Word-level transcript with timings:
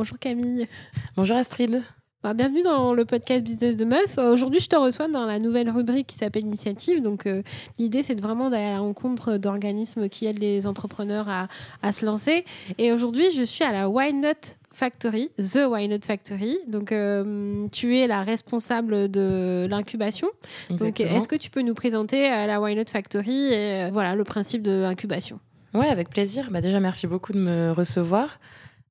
Bonjour 0.00 0.18
Camille. 0.18 0.66
Bonjour 1.14 1.36
Astrid. 1.36 1.82
Bah, 2.22 2.32
bienvenue 2.32 2.62
dans 2.62 2.94
le 2.94 3.04
podcast 3.04 3.44
Business 3.44 3.76
de 3.76 3.84
Meuf. 3.84 4.16
Euh, 4.16 4.32
Aujourd'hui, 4.32 4.58
je 4.58 4.66
te 4.66 4.74
reçois 4.74 5.08
dans 5.08 5.26
la 5.26 5.38
nouvelle 5.38 5.68
rubrique 5.68 6.06
qui 6.06 6.16
s'appelle 6.16 6.44
Initiative. 6.46 7.02
Donc, 7.02 7.26
euh, 7.26 7.42
l'idée, 7.78 8.02
c'est 8.02 8.18
vraiment 8.18 8.48
d'aller 8.48 8.64
à 8.64 8.70
la 8.70 8.78
rencontre 8.78 9.36
d'organismes 9.36 10.08
qui 10.08 10.24
aident 10.24 10.38
les 10.38 10.66
entrepreneurs 10.66 11.28
à, 11.28 11.48
à 11.82 11.92
se 11.92 12.06
lancer. 12.06 12.46
Et 12.78 12.92
aujourd'hui, 12.94 13.30
je 13.36 13.42
suis 13.42 13.62
à 13.62 13.72
la 13.72 13.90
Why 13.90 14.14
Not 14.14 14.56
Factory, 14.72 15.32
The 15.36 15.66
Why 15.68 15.86
Not 15.88 16.06
Factory. 16.06 16.56
Donc, 16.66 16.92
euh, 16.92 17.66
tu 17.70 17.98
es 17.98 18.06
la 18.06 18.22
responsable 18.22 19.10
de 19.10 19.66
l'incubation. 19.68 20.28
Donc, 20.70 20.98
est-ce 21.00 21.28
que 21.28 21.36
tu 21.36 21.50
peux 21.50 21.60
nous 21.60 21.74
présenter 21.74 22.22
la 22.30 22.58
Why 22.62 22.74
Not 22.74 22.84
Factory 22.90 23.52
et 23.52 23.82
euh, 23.84 23.90
voilà 23.92 24.14
le 24.14 24.24
principe 24.24 24.62
de 24.62 24.80
l'incubation? 24.80 25.40
Ouais, 25.74 25.88
avec 25.88 26.08
plaisir. 26.08 26.48
Bah, 26.50 26.62
déjà, 26.62 26.80
merci 26.80 27.06
beaucoup 27.06 27.34
de 27.34 27.38
me 27.38 27.70
recevoir. 27.72 28.40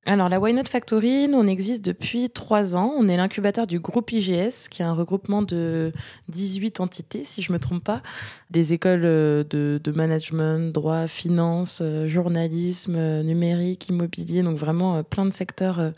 Alors, 0.06 0.30
la 0.30 0.40
Why 0.40 0.54
Factory, 0.64 1.28
nous, 1.28 1.36
on 1.36 1.46
existe 1.46 1.84
depuis 1.84 2.30
trois 2.30 2.74
ans. 2.74 2.94
On 2.96 3.06
est 3.06 3.18
l'incubateur 3.18 3.66
du 3.66 3.80
groupe 3.80 4.10
IGS, 4.10 4.68
qui 4.70 4.80
est 4.80 4.84
un 4.84 4.94
regroupement 4.94 5.42
de 5.42 5.92
18 6.28 6.80
entités, 6.80 7.22
si 7.24 7.42
je 7.42 7.52
me 7.52 7.58
trompe 7.58 7.84
pas, 7.84 8.02
des 8.50 8.72
écoles 8.72 9.04
euh, 9.04 9.44
de, 9.44 9.78
de 9.82 9.92
management, 9.92 10.72
droit, 10.72 11.06
finance, 11.06 11.80
euh, 11.82 12.08
journalisme, 12.08 12.96
euh, 12.96 13.22
numérique, 13.22 13.90
immobilier, 13.90 14.42
donc 14.42 14.56
vraiment 14.56 15.02
plein 15.02 15.26
de 15.26 15.32
secteurs 15.32 15.92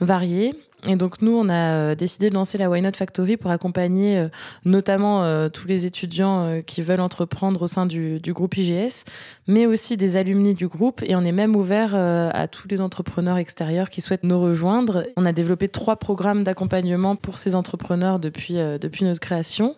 variés. 0.00 0.54
Et 0.86 0.94
donc 0.94 1.20
nous, 1.22 1.32
on 1.32 1.48
a 1.48 1.72
euh, 1.74 1.94
décidé 1.94 2.30
de 2.30 2.34
lancer 2.34 2.56
la 2.56 2.70
Why 2.70 2.82
Not 2.82 2.92
Factory 2.94 3.36
pour 3.36 3.50
accompagner 3.50 4.16
euh, 4.16 4.28
notamment 4.64 5.24
euh, 5.24 5.48
tous 5.48 5.66
les 5.66 5.86
étudiants 5.86 6.44
euh, 6.44 6.60
qui 6.60 6.82
veulent 6.82 7.00
entreprendre 7.00 7.62
au 7.62 7.66
sein 7.66 7.84
du, 7.84 8.20
du 8.20 8.32
groupe 8.32 8.56
IGS, 8.56 9.04
mais 9.48 9.66
aussi 9.66 9.96
des 9.96 10.16
alumni 10.16 10.54
du 10.54 10.68
groupe. 10.68 11.02
Et 11.02 11.16
on 11.16 11.22
est 11.22 11.32
même 11.32 11.56
ouvert 11.56 11.94
à 11.94 12.48
tous 12.48 12.68
les 12.68 12.80
entrepreneurs 12.80 13.38
extérieurs 13.38 13.90
qui 13.90 14.00
souhaitent 14.00 14.24
nous 14.24 14.40
rejoindre. 14.40 15.06
On 15.16 15.24
a 15.24 15.32
développé 15.32 15.68
trois 15.68 15.96
programmes 15.96 16.44
d'accompagnement 16.44 17.16
pour 17.16 17.38
ces 17.38 17.54
entrepreneurs 17.54 18.18
depuis, 18.18 18.54
depuis 18.54 19.04
notre 19.04 19.20
création. 19.20 19.76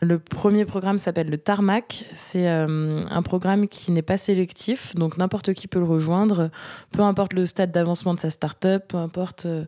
Le 0.00 0.20
premier 0.20 0.64
programme 0.64 0.98
s'appelle 0.98 1.28
le 1.28 1.38
Tarmac. 1.38 2.04
C'est 2.12 2.48
euh, 2.48 3.04
un 3.10 3.22
programme 3.22 3.66
qui 3.66 3.90
n'est 3.90 4.02
pas 4.02 4.16
sélectif, 4.16 4.94
donc 4.94 5.18
n'importe 5.18 5.54
qui 5.54 5.66
peut 5.66 5.80
le 5.80 5.84
rejoindre, 5.84 6.50
peu 6.92 7.02
importe 7.02 7.32
le 7.32 7.46
stade 7.46 7.72
d'avancement 7.72 8.14
de 8.14 8.20
sa 8.20 8.30
start-up, 8.30 8.84
peu 8.88 8.96
importe 8.96 9.46
euh, 9.46 9.64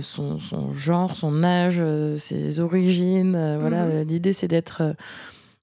son, 0.00 0.38
son 0.38 0.72
genre, 0.74 1.16
son 1.16 1.42
âge, 1.42 1.76
euh, 1.80 2.16
ses 2.16 2.60
origines. 2.60 3.34
euh, 3.34 3.58
Voilà. 3.60 3.82
Euh, 3.84 4.04
l'idée 4.04 4.32
c'est 4.32 4.48
d'être, 4.48 4.82
euh, 4.82 4.92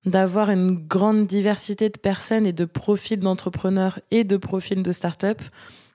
d'avoir 0.06 0.50
une 0.50 0.76
grande 0.76 1.28
diversité 1.28 1.90
de 1.90 1.98
personnes 1.98 2.46
et 2.46 2.54
de 2.54 2.66
profils 2.66 3.20
d'entrepreneurs 3.20 4.00
et 4.12 4.24
de 4.24 4.38
profils 4.38 4.82
de 4.84 4.92
start-up 4.92 5.42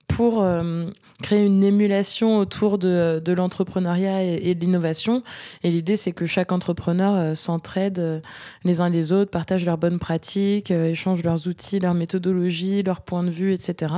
pour 0.06 0.42
euh, 0.42 0.86
créer 1.22 1.44
une 1.46 1.64
émulation 1.64 2.36
autour 2.36 2.76
de, 2.78 3.22
de 3.24 3.32
l'entrepreneuriat 3.32 4.22
et, 4.22 4.50
et 4.50 4.54
de 4.54 4.60
l'innovation. 4.60 5.22
Et 5.62 5.70
l'idée, 5.70 5.96
c'est 5.96 6.12
que 6.12 6.26
chaque 6.26 6.52
entrepreneur 6.52 7.14
euh, 7.14 7.34
s'entraide 7.34 7.98
euh, 7.98 8.20
les 8.64 8.82
uns 8.82 8.90
les 8.90 9.12
autres, 9.12 9.30
partage 9.30 9.64
leurs 9.64 9.78
bonnes 9.78 9.98
pratiques, 9.98 10.70
euh, 10.70 10.90
échange 10.90 11.22
leurs 11.24 11.48
outils, 11.48 11.78
leurs 11.80 11.94
méthodologies, 11.94 12.82
leurs 12.82 13.00
points 13.00 13.24
de 13.24 13.30
vue, 13.30 13.54
etc. 13.54 13.94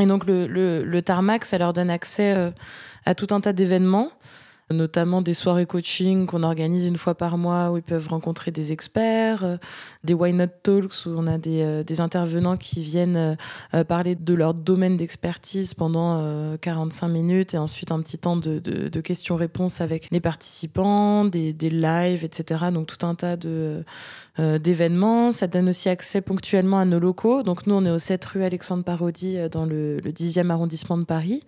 Et 0.00 0.06
donc, 0.06 0.24
le, 0.24 0.46
le, 0.46 0.84
le 0.84 1.02
Tarmac, 1.02 1.44
ça 1.44 1.58
leur 1.58 1.72
donne 1.72 1.90
accès 1.90 2.32
euh, 2.34 2.50
à 3.04 3.14
tout 3.14 3.28
un 3.30 3.40
tas 3.40 3.52
d'événements 3.52 4.10
notamment 4.70 5.20
des 5.20 5.34
soirées 5.34 5.66
coaching 5.66 6.26
qu'on 6.26 6.42
organise 6.42 6.86
une 6.86 6.96
fois 6.96 7.14
par 7.14 7.36
mois 7.36 7.70
où 7.70 7.76
ils 7.76 7.82
peuvent 7.82 8.08
rencontrer 8.08 8.50
des 8.50 8.72
experts, 8.72 9.44
euh, 9.44 9.56
des 10.04 10.14
Why 10.14 10.32
Not 10.32 10.46
Talks 10.62 11.06
où 11.06 11.10
on 11.16 11.26
a 11.26 11.38
des, 11.38 11.62
euh, 11.62 11.82
intervenants 11.98 12.56
qui 12.56 12.80
viennent 12.82 13.36
euh, 13.74 13.84
parler 13.84 14.14
de 14.14 14.34
leur 14.34 14.54
domaine 14.54 14.96
d'expertise 14.96 15.74
pendant 15.74 16.18
euh, 16.18 16.56
45 16.56 17.08
minutes 17.08 17.54
et 17.54 17.58
ensuite 17.58 17.92
un 17.92 18.00
petit 18.00 18.18
temps 18.18 18.36
de, 18.36 18.58
de- 18.58 19.00
questions-réponses 19.04 19.82
avec 19.82 20.08
les 20.10 20.20
participants, 20.20 21.26
des, 21.26 21.52
des 21.52 21.68
lives, 21.68 22.24
etc. 22.24 22.66
Donc 22.72 22.86
tout 22.86 23.06
un 23.06 23.14
tas 23.14 23.36
de, 23.36 23.84
d'événements. 24.38 25.30
Ça 25.32 25.46
donne 25.46 25.68
aussi 25.68 25.88
accès 25.88 26.20
ponctuellement 26.20 26.78
à 26.78 26.84
nos 26.84 26.98
locaux. 26.98 27.42
Donc 27.42 27.66
nous, 27.66 27.74
on 27.74 27.84
est 27.84 27.90
au 27.90 27.98
7 27.98 28.24
rue 28.24 28.44
Alexandre 28.44 28.82
Parodi 28.84 29.36
euh, 29.36 29.48
dans 29.48 29.64
le, 29.64 29.98
le 29.98 30.10
10e 30.10 30.50
arrondissement 30.50 30.98
de 30.98 31.04
Paris. 31.04 31.42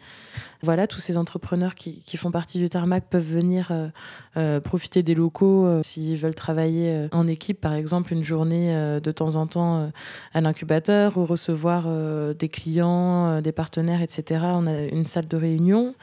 Voilà, 0.63 0.87
tous 0.87 1.01
ces 1.01 1.17
entrepreneurs 1.17 1.75
qui, 1.75 2.03
qui 2.03 2.17
font 2.17 2.31
partie 2.31 2.59
du 2.59 2.69
Tarmac 2.69 3.05
peuvent 3.11 3.23
venir 3.23 3.69
euh, 3.71 3.89
euh, 4.37 4.61
profiter 4.61 5.03
des 5.03 5.15
locaux 5.15 5.67
euh, 5.67 5.83
s'ils 5.83 6.17
veulent 6.17 6.35
travailler 6.35 6.91
euh, 6.91 7.09
en 7.13 7.27
équipe, 7.27 7.61
par 7.61 7.75
exemple, 7.75 8.13
une 8.13 8.25
journée 8.25 8.75
euh, 8.75 9.01
de 9.01 9.13
temps 9.13 9.37
en 9.37 9.47
temps 9.47 9.79
euh, 9.79 9.89
à 10.33 10.41
l'incubateur 10.41 11.19
ou 11.19 11.27
recevoir 11.27 11.85
euh, 11.87 12.35
des 12.35 12.49
clients, 12.49 13.27
euh, 13.27 13.41
des 13.41 13.53
partenaires, 13.53 14.01
etc. 14.01 14.45
On 14.55 14.67
a 14.67 14.83
une 14.83 15.07
salle 15.07 15.29
de 15.29 15.37
réunion. 15.37 15.95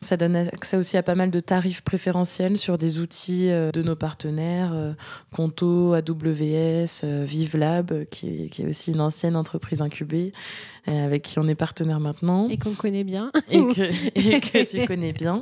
Ça 0.00 0.16
donne 0.16 0.36
accès 0.36 0.76
aussi 0.76 0.96
à 0.96 1.02
pas 1.02 1.16
mal 1.16 1.32
de 1.32 1.40
tarifs 1.40 1.80
préférentiels 1.80 2.56
sur 2.56 2.78
des 2.78 2.98
outils 2.98 3.50
euh, 3.50 3.72
de 3.72 3.82
nos 3.82 3.96
partenaires, 3.96 4.70
euh, 4.72 4.92
Conto, 5.32 5.92
AWS, 5.92 7.02
euh, 7.02 7.24
ViveLab, 7.26 8.04
qui 8.04 8.44
est, 8.44 8.48
qui 8.48 8.62
est 8.62 8.68
aussi 8.68 8.92
une 8.92 9.00
ancienne 9.00 9.34
entreprise 9.34 9.82
incubée, 9.82 10.32
avec 10.86 11.22
qui 11.22 11.40
on 11.40 11.48
est 11.48 11.56
partenaire 11.56 11.98
maintenant 11.98 12.48
et 12.48 12.56
qu'on 12.56 12.74
connaît 12.74 13.04
bien 13.04 13.30
et 13.50 13.60
que, 13.60 13.82
et 14.14 14.40
que 14.40 14.64
tu 14.64 14.86
connais 14.86 15.12
bien. 15.12 15.40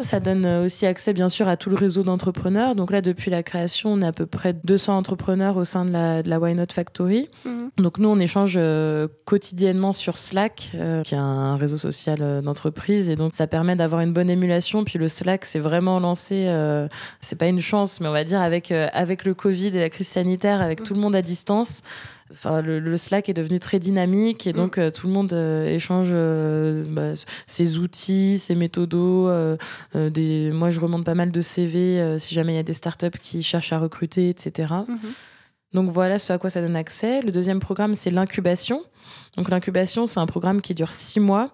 Ça 0.00 0.20
donne 0.20 0.44
euh, 0.46 0.64
aussi 0.64 0.86
accès, 0.86 1.12
bien 1.12 1.28
sûr, 1.28 1.48
à 1.48 1.56
tout 1.56 1.70
le 1.70 1.76
réseau 1.76 2.02
d'entrepreneurs. 2.02 2.74
Donc 2.74 2.90
là, 2.90 3.00
depuis 3.00 3.30
la 3.30 3.42
création, 3.42 3.92
on 3.92 4.02
est 4.02 4.06
à 4.06 4.12
peu 4.12 4.26
près 4.26 4.52
200 4.52 4.96
entrepreneurs 4.96 5.56
au 5.56 5.64
sein 5.64 5.84
de 5.84 5.90
la, 5.90 6.22
de 6.22 6.30
la 6.30 6.38
Why 6.38 6.54
Not 6.54 6.66
Factory. 6.72 7.28
Mhm. 7.44 7.70
Donc 7.78 7.98
nous, 7.98 8.08
on 8.08 8.18
échange 8.18 8.54
euh, 8.56 9.08
quotidiennement 9.24 9.92
sur 9.92 10.18
Slack, 10.18 10.70
euh, 10.74 11.02
qui 11.02 11.14
est 11.14 11.18
un 11.18 11.56
réseau 11.56 11.78
social 11.78 12.42
d'entreprise. 12.42 13.10
Et 13.10 13.16
donc, 13.16 13.34
ça 13.34 13.46
permet 13.46 13.76
d'avoir 13.76 14.02
une 14.02 14.12
bonne 14.12 14.30
émulation. 14.30 14.84
Puis 14.84 14.98
le 14.98 15.08
Slack, 15.08 15.44
c'est 15.44 15.58
vraiment 15.58 15.98
lancé, 16.00 16.46
euh, 16.48 16.88
c'est 17.20 17.38
pas 17.38 17.46
une 17.46 17.60
chance, 17.60 18.00
mais 18.00 18.08
on 18.08 18.12
va 18.12 18.24
dire 18.24 18.40
avec, 18.40 18.70
euh, 18.70 18.88
avec 18.92 19.24
le 19.24 19.34
Covid 19.34 19.68
et 19.68 19.80
la 19.80 19.90
crise 19.90 20.08
sanitaire, 20.08 20.60
avec 20.60 20.82
tout 20.82 20.94
le 20.94 21.00
monde 21.00 21.16
à 21.16 21.22
distance. 21.22 21.82
Enfin, 22.32 22.62
le, 22.62 22.80
le 22.80 22.96
Slack 22.96 23.28
est 23.28 23.34
devenu 23.34 23.60
très 23.60 23.78
dynamique 23.78 24.46
et 24.46 24.52
donc 24.52 24.78
euh, 24.78 24.90
tout 24.90 25.06
le 25.06 25.12
monde 25.12 25.32
euh, 25.32 25.66
échange 25.66 26.08
euh, 26.12 26.84
bah, 26.88 27.12
ses 27.46 27.78
outils, 27.78 28.38
ses 28.38 28.54
méthodos. 28.54 29.30
des... 29.94 30.50
Moi, 30.52 30.70
je 30.70 30.80
remonte 30.80 31.04
pas 31.04 31.14
mal 31.14 31.30
de 31.30 31.40
CV 31.40 32.16
si 32.18 32.34
jamais 32.34 32.54
il 32.54 32.56
y 32.56 32.60
a 32.60 32.62
des 32.64 32.72
startups 32.74 33.18
qui 33.20 33.42
cherchent 33.42 33.72
à 33.72 33.78
recruter, 33.78 34.30
etc. 34.30 34.72
Mhm. 34.88 34.98
Donc 35.72 35.90
voilà 35.90 36.18
ce 36.18 36.32
à 36.32 36.38
quoi 36.38 36.50
ça 36.50 36.60
donne 36.60 36.76
accès. 36.76 37.22
Le 37.22 37.32
deuxième 37.32 37.60
programme, 37.60 37.94
c'est 37.94 38.10
l'incubation. 38.10 38.82
Donc 39.36 39.48
l'incubation, 39.48 40.06
c'est 40.06 40.20
un 40.20 40.26
programme 40.26 40.60
qui 40.60 40.74
dure 40.74 40.92
six 40.92 41.20
mois. 41.20 41.50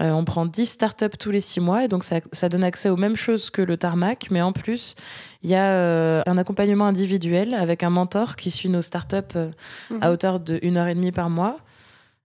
Euh, 0.00 0.10
on 0.10 0.24
prend 0.24 0.46
10 0.46 0.66
startups 0.66 1.16
tous 1.18 1.30
les 1.30 1.40
six 1.40 1.60
mois 1.60 1.84
et 1.84 1.88
donc 1.88 2.02
ça, 2.02 2.16
ça 2.32 2.48
donne 2.48 2.64
accès 2.64 2.88
aux 2.88 2.96
mêmes 2.96 3.14
choses 3.14 3.50
que 3.50 3.62
le 3.62 3.76
tarmac, 3.76 4.28
mais 4.30 4.40
en 4.42 4.52
plus, 4.52 4.94
il 5.42 5.50
y 5.50 5.54
a 5.54 5.64
euh, 5.72 6.22
un 6.26 6.38
accompagnement 6.38 6.86
individuel 6.86 7.54
avec 7.54 7.82
un 7.82 7.90
mentor 7.90 8.36
qui 8.36 8.50
suit 8.50 8.68
nos 8.70 8.80
startups 8.80 9.16
euh, 9.36 9.50
Mhm. 9.90 9.98
à 10.00 10.10
hauteur 10.10 10.40
de 10.40 10.58
1 10.62 10.76
heure 10.76 10.88
et 10.88 10.94
demie 10.94 11.12
par 11.12 11.28
mois. 11.30 11.58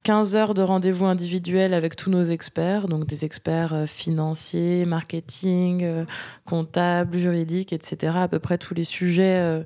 15 0.04 0.38
heures 0.38 0.54
de 0.54 0.62
rendez-vous 0.62 1.06
individuels 1.06 1.74
avec 1.74 1.98
tous 1.98 2.10
nos 2.10 2.24
experts, 2.24 2.88
donc 2.88 3.06
des 3.06 3.26
experts 3.26 3.84
financiers, 3.88 4.86
marketing, 4.86 6.06
comptables, 6.46 7.18
juridiques, 7.18 7.74
etc. 7.74 8.14
À 8.16 8.28
peu 8.30 8.40
près 8.40 8.58
tous 8.58 8.74
les 8.74 8.86
sujets 8.86 9.66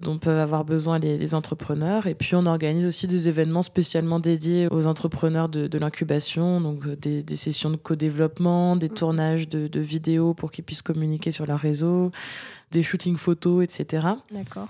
dont 0.00 0.18
peuvent 0.18 0.38
avoir 0.38 0.64
besoin 0.64 0.98
les, 0.98 1.18
les 1.18 1.34
entrepreneurs. 1.34 2.06
Et 2.06 2.14
puis 2.14 2.34
on 2.36 2.46
organise 2.46 2.86
aussi 2.86 3.06
des 3.06 3.28
événements 3.28 3.62
spécialement 3.62 4.20
dédiés 4.20 4.68
aux 4.70 4.86
entrepreneurs 4.86 5.48
de, 5.48 5.66
de 5.66 5.78
l'incubation, 5.78 6.60
donc 6.60 6.86
euh, 6.86 6.96
des, 6.96 7.22
des 7.22 7.36
sessions 7.36 7.70
de 7.70 7.76
co-développement, 7.76 8.76
des 8.76 8.88
tournages 8.88 9.48
de, 9.48 9.66
de 9.66 9.80
vidéos 9.80 10.34
pour 10.34 10.50
qu'ils 10.52 10.64
puissent 10.64 10.82
communiquer 10.82 11.32
sur 11.32 11.46
leur 11.46 11.58
réseau, 11.58 12.12
des 12.70 12.82
shootings 12.82 13.16
photos, 13.16 13.64
etc. 13.64 14.06
D'accord. 14.30 14.68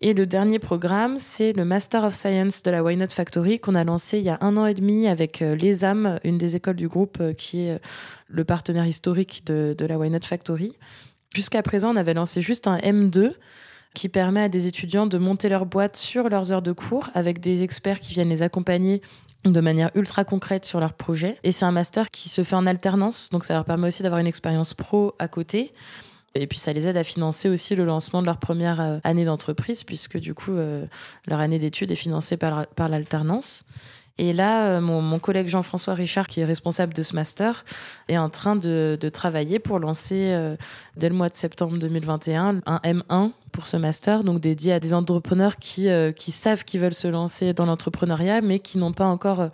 Et 0.00 0.14
le 0.14 0.26
dernier 0.26 0.58
programme, 0.58 1.18
c'est 1.18 1.52
le 1.52 1.64
Master 1.64 2.02
of 2.02 2.14
Science 2.14 2.64
de 2.64 2.70
la 2.72 2.82
Why 2.82 2.96
Not 2.96 3.10
Factory 3.10 3.60
qu'on 3.60 3.76
a 3.76 3.84
lancé 3.84 4.18
il 4.18 4.24
y 4.24 4.30
a 4.30 4.38
un 4.40 4.56
an 4.56 4.66
et 4.66 4.74
demi 4.74 5.06
avec 5.06 5.42
euh, 5.42 5.54
l'ESAM, 5.54 6.18
une 6.24 6.38
des 6.38 6.56
écoles 6.56 6.76
du 6.76 6.88
groupe 6.88 7.18
euh, 7.20 7.34
qui 7.34 7.60
est 7.60 7.78
le 8.28 8.44
partenaire 8.44 8.86
historique 8.86 9.42
de, 9.46 9.74
de 9.76 9.86
la 9.86 9.98
Why 9.98 10.08
Not 10.08 10.24
Factory. 10.24 10.72
Jusqu'à 11.34 11.62
présent, 11.62 11.92
on 11.92 11.96
avait 11.96 12.14
lancé 12.14 12.40
juste 12.42 12.66
un 12.66 12.78
M2 12.78 13.34
qui 13.94 14.08
permet 14.08 14.42
à 14.42 14.48
des 14.48 14.66
étudiants 14.66 15.06
de 15.06 15.18
monter 15.18 15.48
leur 15.48 15.66
boîte 15.66 15.96
sur 15.96 16.28
leurs 16.28 16.52
heures 16.52 16.62
de 16.62 16.72
cours 16.72 17.10
avec 17.14 17.40
des 17.40 17.62
experts 17.62 18.00
qui 18.00 18.14
viennent 18.14 18.30
les 18.30 18.42
accompagner 18.42 19.02
de 19.44 19.60
manière 19.60 19.90
ultra 19.94 20.24
concrète 20.24 20.64
sur 20.64 20.80
leur 20.80 20.92
projet. 20.92 21.38
Et 21.42 21.52
c'est 21.52 21.64
un 21.64 21.72
master 21.72 22.10
qui 22.10 22.28
se 22.28 22.44
fait 22.44 22.54
en 22.54 22.66
alternance, 22.66 23.30
donc 23.30 23.44
ça 23.44 23.54
leur 23.54 23.64
permet 23.64 23.88
aussi 23.88 24.02
d'avoir 24.02 24.20
une 24.20 24.26
expérience 24.26 24.74
pro 24.74 25.14
à 25.18 25.28
côté. 25.28 25.72
Et 26.34 26.46
puis 26.46 26.58
ça 26.58 26.72
les 26.72 26.88
aide 26.88 26.96
à 26.96 27.04
financer 27.04 27.48
aussi 27.48 27.74
le 27.74 27.84
lancement 27.84 28.22
de 28.22 28.26
leur 28.26 28.38
première 28.38 28.80
euh, 28.80 28.98
année 29.04 29.24
d'entreprise, 29.24 29.84
puisque 29.84 30.18
du 30.18 30.32
coup, 30.32 30.52
euh, 30.52 30.86
leur 31.26 31.40
année 31.40 31.58
d'études 31.58 31.90
est 31.90 31.96
financée 31.96 32.36
par, 32.36 32.66
par 32.68 32.88
l'alternance. 32.88 33.64
Et 34.18 34.32
là, 34.32 34.80
mon, 34.80 35.18
collègue 35.18 35.48
Jean-François 35.48 35.94
Richard, 35.94 36.26
qui 36.26 36.40
est 36.40 36.44
responsable 36.44 36.94
de 36.94 37.02
ce 37.02 37.14
master, 37.14 37.64
est 38.08 38.18
en 38.18 38.28
train 38.28 38.56
de, 38.56 38.98
travailler 39.12 39.58
pour 39.58 39.78
lancer, 39.78 40.54
dès 40.96 41.08
le 41.08 41.14
mois 41.14 41.28
de 41.28 41.34
septembre 41.34 41.78
2021, 41.78 42.60
un 42.66 42.80
M1 42.84 43.30
pour 43.52 43.66
ce 43.66 43.76
master, 43.76 44.22
donc 44.22 44.40
dédié 44.40 44.74
à 44.74 44.80
des 44.80 44.94
entrepreneurs 44.94 45.56
qui, 45.56 45.88
qui 46.14 46.30
savent 46.30 46.64
qu'ils 46.64 46.80
veulent 46.80 46.94
se 46.94 47.08
lancer 47.08 47.54
dans 47.54 47.66
l'entrepreneuriat, 47.66 48.42
mais 48.42 48.58
qui 48.58 48.78
n'ont 48.78 48.92
pas 48.92 49.06
encore 49.06 49.50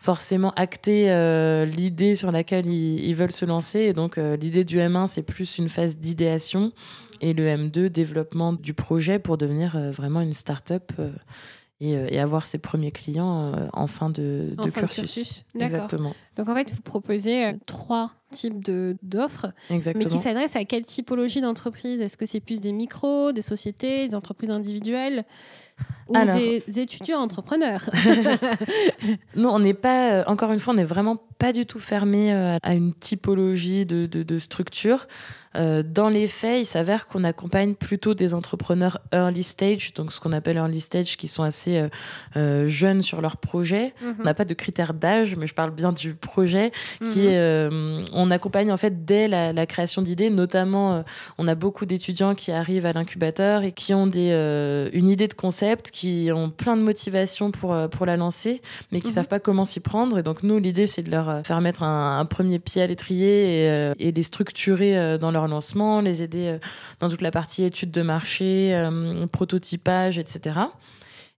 forcément 0.00 0.52
acté 0.56 1.10
euh, 1.10 1.66
l'idée 1.66 2.14
sur 2.14 2.32
laquelle 2.32 2.66
ils, 2.66 3.14
veulent 3.14 3.30
se 3.30 3.44
lancer. 3.44 3.80
Et 3.80 3.92
donc, 3.92 4.16
euh, 4.16 4.34
l'idée 4.36 4.64
du 4.64 4.78
M1, 4.78 5.08
c'est 5.08 5.22
plus 5.22 5.58
une 5.58 5.68
phase 5.68 5.98
d'idéation 5.98 6.72
et 7.20 7.34
le 7.34 7.44
M2, 7.44 7.88
développement 7.90 8.54
du 8.54 8.72
projet 8.72 9.18
pour 9.18 9.36
devenir 9.36 9.76
euh, 9.76 9.90
vraiment 9.90 10.22
une 10.22 10.32
start-up. 10.32 10.90
Et, 11.80 12.18
avoir 12.18 12.44
ses 12.44 12.58
premiers 12.58 12.92
clients 12.92 13.54
en 13.72 13.86
fin 13.86 14.10
de, 14.10 14.54
cursus. 14.74 15.46
Exactement. 15.58 16.14
Donc 16.36 16.48
en 16.48 16.54
fait, 16.54 16.72
vous 16.74 16.82
proposez 16.82 17.52
trois 17.66 18.12
types 18.30 18.62
d'offres, 19.02 19.52
mais 19.70 19.80
qui 19.80 20.18
s'adressent 20.18 20.56
à 20.56 20.64
quelle 20.64 20.84
typologie 20.84 21.40
d'entreprise? 21.40 22.00
Est-ce 22.00 22.16
que 22.16 22.26
c'est 22.26 22.40
plus 22.40 22.60
des 22.60 22.72
micros, 22.72 23.32
des 23.32 23.42
sociétés, 23.42 24.08
des 24.08 24.14
entreprises 24.14 24.50
individuelles? 24.50 25.24
Ou 26.10 26.32
des 26.32 26.80
étudiants 26.80 27.20
entrepreneurs. 27.20 27.88
Nous, 29.36 29.48
on 29.48 29.58
n'est 29.58 29.74
pas, 29.74 30.12
euh, 30.12 30.24
encore 30.26 30.52
une 30.52 30.60
fois, 30.60 30.74
on 30.74 30.76
n'est 30.76 30.84
vraiment 30.84 31.22
pas 31.38 31.52
du 31.52 31.66
tout 31.66 31.78
fermé 31.78 32.32
euh, 32.32 32.58
à 32.62 32.74
une 32.74 32.92
typologie 32.92 33.86
de, 33.86 34.06
de, 34.06 34.38
structure. 34.38 35.06
Euh, 35.56 35.82
dans 35.82 36.08
les 36.08 36.26
faits, 36.26 36.60
il 36.60 36.66
s'avère 36.66 37.06
qu'on 37.06 37.24
accompagne 37.24 37.74
plutôt 37.74 38.14
des 38.14 38.34
entrepreneurs 38.34 38.98
early 39.12 39.42
stage, 39.42 39.94
donc 39.94 40.12
ce 40.12 40.20
qu'on 40.20 40.32
appelle 40.32 40.56
early 40.56 40.80
stage, 40.80 41.16
qui 41.16 41.28
sont 41.28 41.42
assez 41.42 41.88
jeunes 42.66 43.02
sur 43.02 43.20
leur 43.20 43.36
projet. 43.36 43.94
Mhm. 44.02 44.16
On 44.20 44.22
n'a 44.24 44.34
pas 44.34 44.44
de 44.44 44.54
critères 44.54 44.94
d'âge, 44.94 45.36
mais 45.36 45.46
je 45.46 45.54
parle 45.54 45.70
bien 45.70 45.92
du 45.92 46.14
projet. 46.14 46.72
Qui, 47.12 47.28
mhm. 47.28 48.00
on 48.12 48.30
accompagne 48.30 48.70
en 48.70 48.76
fait 48.76 49.04
dès 49.04 49.28
la, 49.28 49.52
la 49.52 49.66
création 49.66 50.02
d'idées, 50.02 50.30
notamment, 50.30 51.04
on 51.38 51.48
a 51.48 51.54
beaucoup 51.54 51.86
d'étudiants 51.86 52.34
qui 52.34 52.52
arrivent 52.52 52.86
à 52.86 52.92
l'incubateur 52.92 53.62
et 53.62 53.72
qui 53.72 53.94
ont 53.94 54.06
des, 54.06 54.30
une 54.92 55.08
idée 55.08 55.28
de 55.28 55.34
concept 55.34 55.69
qui 55.76 56.30
ont 56.34 56.50
plein 56.50 56.76
de 56.76 56.82
motivation 56.82 57.50
pour, 57.50 57.72
euh, 57.72 57.88
pour 57.88 58.06
la 58.06 58.16
lancer, 58.16 58.60
mais 58.90 59.00
qui 59.00 59.06
ne 59.06 59.10
mhm. 59.10 59.14
savent 59.14 59.28
pas 59.28 59.40
comment 59.40 59.64
s'y 59.64 59.80
prendre. 59.80 60.18
Et 60.18 60.22
donc, 60.22 60.42
nous, 60.42 60.58
l'idée, 60.58 60.86
c'est 60.86 61.02
de 61.02 61.10
leur 61.10 61.28
euh, 61.28 61.42
faire 61.42 61.60
mettre 61.60 61.82
un, 61.82 62.24
premier 62.24 62.58
pied 62.58 62.82
à 62.82 62.86
l'étrier 62.86 63.64
et, 63.64 63.70
euh, 63.70 63.94
et, 63.98 64.12
les 64.12 64.22
structurer 64.22 65.18
dans 65.18 65.30
leur 65.30 65.48
lancement, 65.48 66.00
les 66.00 66.22
aider 66.22 66.58
dans 67.00 67.08
toute 67.08 67.22
la 67.22 67.30
partie 67.30 67.64
étude 67.64 67.90
de 67.90 68.02
marché, 68.02 68.88
prototypage, 69.32 70.18
etc. 70.18 70.60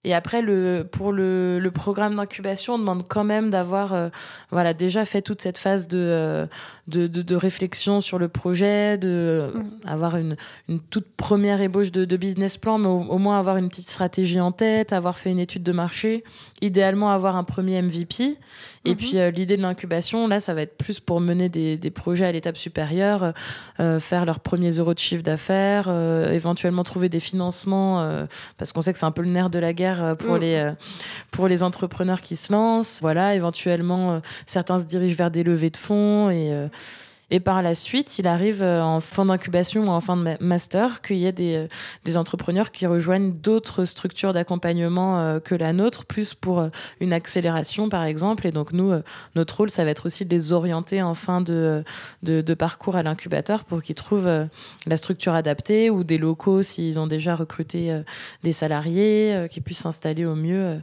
Et 0.05 0.15
après, 0.15 0.43
le, 0.43 0.89
pour 0.91 1.13
le, 1.13 1.61
le 1.61 1.71
programme 1.71 2.17
d'incubation, 2.17 2.75
on 2.75 2.79
demande 2.79 3.07
quand 3.07 3.23
même 3.23 3.51
d'avoir 3.51 3.95
euh, 3.95 4.09
voilà, 4.51 4.75
déjà 4.75 5.05
fait 5.05 5.23
toute 5.23 5.41
cette 5.41 5.59
phase 5.59 5.87
de, 5.87 5.99
euh, 5.99 6.47
de, 6.89 7.07
de, 7.07 7.37
réflexion 7.37 8.01
sur 8.01 8.19
le 8.19 8.27
projet, 8.27 8.99
de 8.99 9.53
mm. 9.55 9.89
avoir 9.89 10.17
une, 10.17 10.37
une, 10.69 10.81
toute 10.81 11.07
première 11.17 11.61
ébauche 11.61 11.93
de, 11.93 12.05
de 12.05 12.17
business 12.17 12.57
plan, 12.57 12.79
mais 12.79 12.89
au, 12.89 13.19
moins 13.19 13.39
avoir 13.39 13.59
une 13.59 13.69
petite 13.69 13.89
stratégie 13.89 14.41
en 14.41 14.51
tête, 14.51 14.93
avoir 14.93 15.17
fait 15.17 15.31
une 15.31 15.39
étude 15.39 15.63
de 15.63 15.73
marché, 15.73 16.25
idéalement 16.61 17.13
avoir 17.13 17.37
un 17.37 17.45
premier 17.45 17.81
MVP. 17.81 18.25
Et 18.85 18.95
mm-hmm. 18.95 18.97
puis 18.97 19.19
euh, 19.19 19.31
l'idée 19.31 19.57
de 19.57 19.63
l'incubation, 19.63 20.27
là, 20.27 20.41
ça 20.41 20.53
va 20.53 20.63
être 20.63 20.77
plus 20.77 20.99
pour 20.99 21.21
mener 21.21 21.49
des, 21.49 21.77
des 21.77 21.91
projets 21.93 22.27
à 22.27 22.33
l'étape 22.33 22.57
supérieure, 22.57 23.33
faire 24.01 24.25
leurs 24.25 24.41
premiers 24.41 24.71
euros 24.71 24.95
de 24.95 24.99
chiffre 24.99 25.23
d'affaires, 25.23 25.89
éventuellement 26.31 26.83
trouver 26.83 27.09
des 27.09 27.21
financements, 27.21 28.27
parce 28.59 28.73
qu'on 28.73 28.81
sait 28.81 28.93
que 28.93 28.99
c'est 28.99 29.07
un 29.07 29.11
peu 29.11 29.23
le 29.23 29.29
nerf 29.29 29.51
de 29.51 29.59
la 29.59 29.73
guerre 29.73 29.92
euh, 30.01 30.15
pour, 30.15 30.37
mm. 30.37 30.41
les, 30.41 30.55
euh, 30.55 30.73
pour 31.31 31.49
les 31.49 31.63
entrepreneurs 31.63 32.21
qui 32.21 32.37
se 32.37 32.53
lancent. 32.53 33.01
Voilà, 33.03 33.35
éventuellement, 33.35 34.13
euh, 34.13 34.21
certains 34.47 34.79
se 34.79 34.85
dirigent 34.85 35.17
vers 35.17 35.31
des 35.31 35.43
levées 35.43 35.71
de 35.71 35.77
fonds 35.77 36.31
et 36.31 36.53
et 37.33 37.41
par 37.41 37.63
la 37.63 37.75
suite, 37.75 38.19
il 38.19 38.27
arrive 38.27 38.63
euh, 38.63 38.83
en 38.83 39.01
fin 39.01 39.25
d'incubation 39.25 39.87
ou 39.87 39.89
en 39.89 40.03
fin 40.03 40.19
de 40.19 40.37
master 40.41 41.01
qu'il 41.01 41.17
y 41.17 41.25
ait 41.25 41.33
des, 41.33 41.57
euh, 41.57 41.67
des 42.05 42.19
entrepreneurs 42.19 42.71
qui 42.71 42.87
rejoignent 42.87 43.33
d'autres 43.33 43.87
structures 43.87 44.35
d'accompagnement 44.35 45.19
euh, 45.19 45.41
que 45.41 45.55
la 45.55 45.73
nôtre, 45.73 46.05
plus 46.05 46.35
pour 46.35 46.69
une 47.01 47.15
accélération 47.15 47.89
par 47.89 48.05
exemple. 48.05 48.47
Et 48.47 48.51
donc 48.51 48.75
nous, 48.75 48.93
notre 49.35 49.57
rôle, 49.57 49.71
ça 49.71 49.83
va 49.83 49.91
être 49.91 50.05
aussi 50.05 50.27
de 50.27 50.31
les 50.31 50.53
orienter 50.53 51.01
en 51.01 51.15
fin 51.15 51.41
de, 51.41 51.83
de, 52.23 52.55
parcours 52.55 52.97
à 52.97 53.03
l'incubateur 53.03 53.65
pour 53.65 53.83
qu'ils 53.83 53.95
trouvent 53.95 54.47
la 54.87 54.97
structure 54.99 55.33
adaptée 55.33 55.89
ou 55.89 56.05
des 56.05 56.19
locaux 56.19 56.63
s'ils 56.63 57.01
ont 57.01 57.07
déjà 57.07 57.35
recruté 57.35 57.99
des 58.43 58.53
salariés, 58.53 59.47
qui 59.51 59.63
puissent 59.63 59.79
s'installer 59.79 60.27
au 60.27 60.35
mieux 60.35 60.83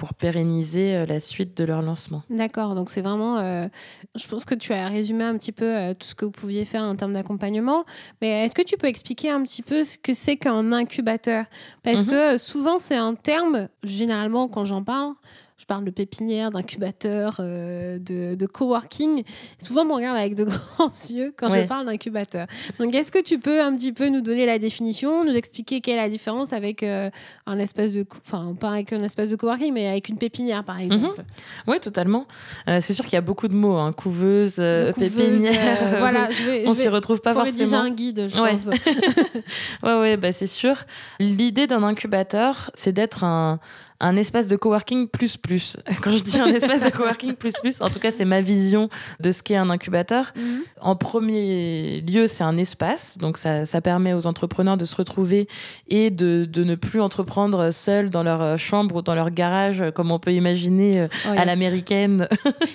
pour 0.00 0.14
pérenniser 0.14 0.96
euh, 0.96 1.04
la 1.04 1.20
suite 1.20 1.54
de 1.58 1.64
leur 1.64 1.82
lancement. 1.82 2.22
D'accord, 2.30 2.74
donc 2.74 2.88
c'est 2.88 3.02
vraiment, 3.02 3.36
euh, 3.36 3.68
je 4.14 4.26
pense 4.28 4.46
que 4.46 4.54
tu 4.54 4.72
as 4.72 4.88
résumé 4.88 5.24
un 5.24 5.36
petit 5.36 5.52
peu 5.52 5.66
euh, 5.66 5.92
tout 5.92 6.06
ce 6.06 6.14
que 6.14 6.24
vous 6.24 6.30
pouviez 6.30 6.64
faire 6.64 6.84
en 6.84 6.96
termes 6.96 7.12
d'accompagnement, 7.12 7.84
mais 8.22 8.46
est-ce 8.46 8.54
que 8.54 8.62
tu 8.62 8.78
peux 8.78 8.86
expliquer 8.86 9.28
un 9.28 9.42
petit 9.42 9.60
peu 9.60 9.84
ce 9.84 9.98
que 9.98 10.14
c'est 10.14 10.38
qu'un 10.38 10.72
incubateur? 10.72 11.44
Parce 11.82 12.00
mhm. 12.00 12.06
que 12.06 12.38
souvent 12.38 12.78
c'est 12.78 12.96
un 12.96 13.14
terme, 13.14 13.68
généralement 13.82 14.48
quand 14.48 14.64
j'en 14.64 14.82
parle, 14.82 15.12
je 15.60 15.66
parle 15.66 15.84
de 15.84 15.90
pépinière, 15.90 16.50
d'incubateur, 16.50 17.36
euh, 17.38 17.98
de, 17.98 18.34
de, 18.34 18.46
coworking. 18.46 19.24
Souvent, 19.58 19.82
on 19.82 19.84
me 19.84 19.92
regarde 19.92 20.16
avec 20.16 20.34
de 20.34 20.44
grands 20.78 20.90
yeux 21.10 21.34
quand 21.36 21.50
je 21.50 21.66
parle 21.66 21.84
d'incubateur. 21.84 22.46
Donc, 22.78 22.94
est-ce 22.94 23.12
que 23.12 23.22
tu 23.22 23.38
peux 23.38 23.60
un 23.60 23.76
petit 23.76 23.92
peu 23.92 24.08
nous 24.08 24.22
donner 24.22 24.46
la 24.46 24.58
définition, 24.58 25.22
nous 25.22 25.36
expliquer 25.36 25.82
quelle 25.82 25.98
est 25.98 26.02
la 26.02 26.08
différence 26.08 26.54
avec 26.54 26.82
euh, 26.82 27.10
un 27.44 27.58
espèce 27.58 27.92
de, 27.92 28.06
enfin, 28.26 28.54
pas 28.58 28.70
avec 28.70 28.94
un 28.94 29.00
espèce 29.00 29.28
de 29.28 29.36
coworking, 29.36 29.74
mais 29.74 29.86
avec 29.86 30.08
une 30.08 30.16
pépinière, 30.16 30.64
par 30.64 30.80
exemple? 30.80 31.18
Mhm. 31.18 31.24
Oui, 31.66 31.78
totalement. 31.78 32.26
Euh, 32.66 32.78
c'est 32.80 32.94
sûr 32.94 33.04
qu'il 33.04 33.14
y 33.14 33.18
a 33.18 33.20
beaucoup 33.20 33.48
de 33.48 33.54
mots, 33.54 33.76
hein. 33.76 33.92
couveuse, 33.92 34.62
pépinière. 34.96 35.78
voilà, 35.98 36.30
on 36.64 36.72
s'y 36.72 36.88
retrouve 36.88 37.20
pas 37.20 37.34
forcément. 37.34 37.58
déjà 37.58 37.80
un 37.80 37.90
guide, 37.90 38.28
je 38.30 38.36
pense. 38.36 38.66
ouais, 39.82 40.00
ouais, 40.00 40.16
bah, 40.16 40.32
c'est 40.32 40.46
sûr. 40.46 40.76
L'idée 41.18 41.66
d'un 41.66 41.82
incubateur, 41.82 42.70
c'est 42.72 42.92
d'être 42.92 43.24
un 43.24 43.60
un 44.00 44.16
espace 44.16 44.48
de 44.48 44.56
coworking 44.56 45.08
plus 45.08 45.36
plus. 45.36 45.76
Quand 46.02 46.10
je 46.10 46.24
dis 46.24 46.40
un 46.40 46.46
espace 46.46 46.82
de 46.82 46.90
coworking 46.90 47.34
plus 47.34 47.54
plus, 47.54 47.80
en 47.80 47.90
tout 47.90 47.98
cas, 47.98 48.10
c'est 48.10 48.24
ma 48.24 48.40
vision 48.40 48.88
de 49.20 49.30
ce 49.30 49.42
qu'est 49.42 49.56
un 49.56 49.70
incubateur. 49.70 50.32
Mhm. 50.36 50.62
En 50.80 50.96
premier 50.96 52.00
lieu, 52.00 52.26
c'est 52.26 52.44
un 52.44 52.56
espace. 52.56 53.18
Donc, 53.18 53.38
ça, 53.38 53.66
ça, 53.66 53.80
permet 53.80 54.12
aux 54.12 54.26
entrepreneurs 54.26 54.76
de 54.76 54.84
se 54.84 54.96
retrouver 54.96 55.48
et 55.88 56.10
de, 56.10 56.46
de, 56.50 56.64
ne 56.64 56.74
plus 56.74 57.00
entreprendre 57.00 57.70
seuls 57.70 58.10
dans 58.10 58.22
leur 58.22 58.58
chambre 58.58 58.96
ou 58.96 59.02
dans 59.02 59.14
leur 59.14 59.30
garage, 59.30 59.84
comme 59.94 60.10
on 60.10 60.18
peut 60.18 60.32
imaginer 60.32 61.00
euh, 61.00 61.08
oh, 61.26 61.34
à 61.36 61.44
l'américaine. 61.44 62.28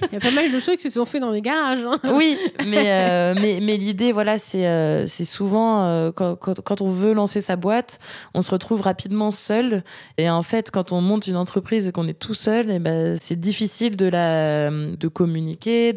Il 0.03 0.09
y 0.13 0.17
a 0.17 0.19
pas 0.19 0.31
mal 0.31 0.51
de 0.51 0.59
choses 0.59 0.75
qui 0.77 0.89
se 0.89 0.91
sont 0.91 1.05
faites 1.05 1.21
dans 1.21 1.31
les 1.31 1.41
garages. 1.41 1.85
Hein. 1.85 2.00
Oui, 2.13 2.38
mais, 2.67 2.85
euh, 2.88 3.35
mais, 3.39 3.59
mais 3.61 3.77
l'idée, 3.77 4.11
voilà, 4.11 4.38
c'est 4.38 4.67
euh, 4.67 5.05
c'est 5.05 5.25
souvent 5.25 6.11
quand, 6.15 6.35
quand, 6.35 6.61
quand, 6.61 6.81
on 6.81 6.89
veut 6.89 7.13
lancer 7.13 7.41
sa 7.41 7.55
boîte, 7.55 8.00
on 8.33 8.41
se 8.41 8.51
retrouve 8.51 8.81
rapidement 8.81 9.31
seul. 9.31 9.83
Et 10.17 10.29
en 10.29 10.41
fait, 10.41 10.71
quand 10.71 10.91
on 10.91 11.01
monte 11.01 11.14
une 11.19 11.38
entreprise 11.38 11.88
et 11.88 11.91
qu'on 11.91 12.07
est 12.07 12.19
tout 12.19 12.34
seul, 12.34 12.69
et 12.69 12.75
eh 12.75 12.79
ben, 12.79 13.17
c'est 13.22 13.39
difficile 13.39 13.95
de, 13.95 14.05
la, 14.05 14.69
de 14.69 15.07
communiquer, 15.07 15.93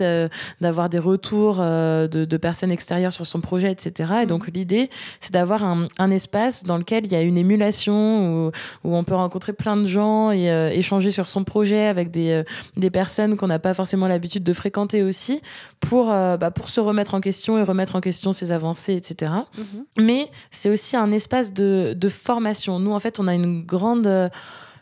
d'avoir 0.61 0.89
des 0.89 0.99
retours 0.99 1.59
euh, 1.61 2.09
de, 2.09 2.25
de, 2.25 2.37
personnes 2.37 2.71
extérieures 2.71 3.13
sur 3.13 3.27
son 3.27 3.41
projet, 3.41 3.71
etc. 3.71 4.13
Et 4.23 4.27
donc, 4.27 4.49
mhm. 4.49 4.55
l'idée, 4.55 4.91
c'est 5.21 5.33
d'avoir 5.33 5.65
un, 5.65 5.89
un, 5.99 6.11
espace 6.11 6.65
dans 6.65 6.79
lequel 6.79 7.07
il 7.07 7.13
y 7.13 7.15
a 7.15 7.23
une 7.23 7.37
émulation, 7.37 8.47
où, 8.47 8.51
où 8.85 8.97
on 8.97 9.05
peut 9.05 9.15
rencontrer 9.15 9.53
plein 9.53 9.77
de 9.77 9.87
gens 9.87 10.31
et 10.31 10.51
euh, 10.51 10.71
échanger 10.71 11.11
sur 11.11 11.29
son 11.29 11.45
projet 11.45 11.87
avec 11.87 12.11
des, 12.11 12.31
euh, 12.31 12.43
des 12.77 12.91
personnes 12.91 13.37
qu'on 13.37 13.49
n'a 13.49 13.59
pas 13.59 13.75
forcément 13.75 14.09
l'habitude 14.09 14.45
de 14.45 14.53
fréquenter 14.53 15.03
aussi, 15.03 15.41
pour, 15.81 16.07
bah, 16.07 16.51
pour 16.51 16.69
se 16.69 16.81
remettre 16.81 17.15
en 17.15 17.21
question 17.21 17.59
et 17.59 17.63
remettre 17.63 17.97
en 17.97 18.01
question 18.01 18.33
ses 18.33 18.53
avancées, 18.53 18.95
etc. 18.95 19.33
Mhm. 19.57 20.05
Mais 20.05 20.31
c'est 20.51 20.71
aussi 20.71 20.97
un 20.97 21.13
espace 21.13 21.53
de, 21.53 21.95
de 21.97 22.09
formation. 22.09 22.79
Nous, 22.79 22.93
en 22.93 22.99
fait, 22.99 23.21
on 23.21 23.29
a 23.29 23.35
une 23.35 23.63
grande 23.63 24.31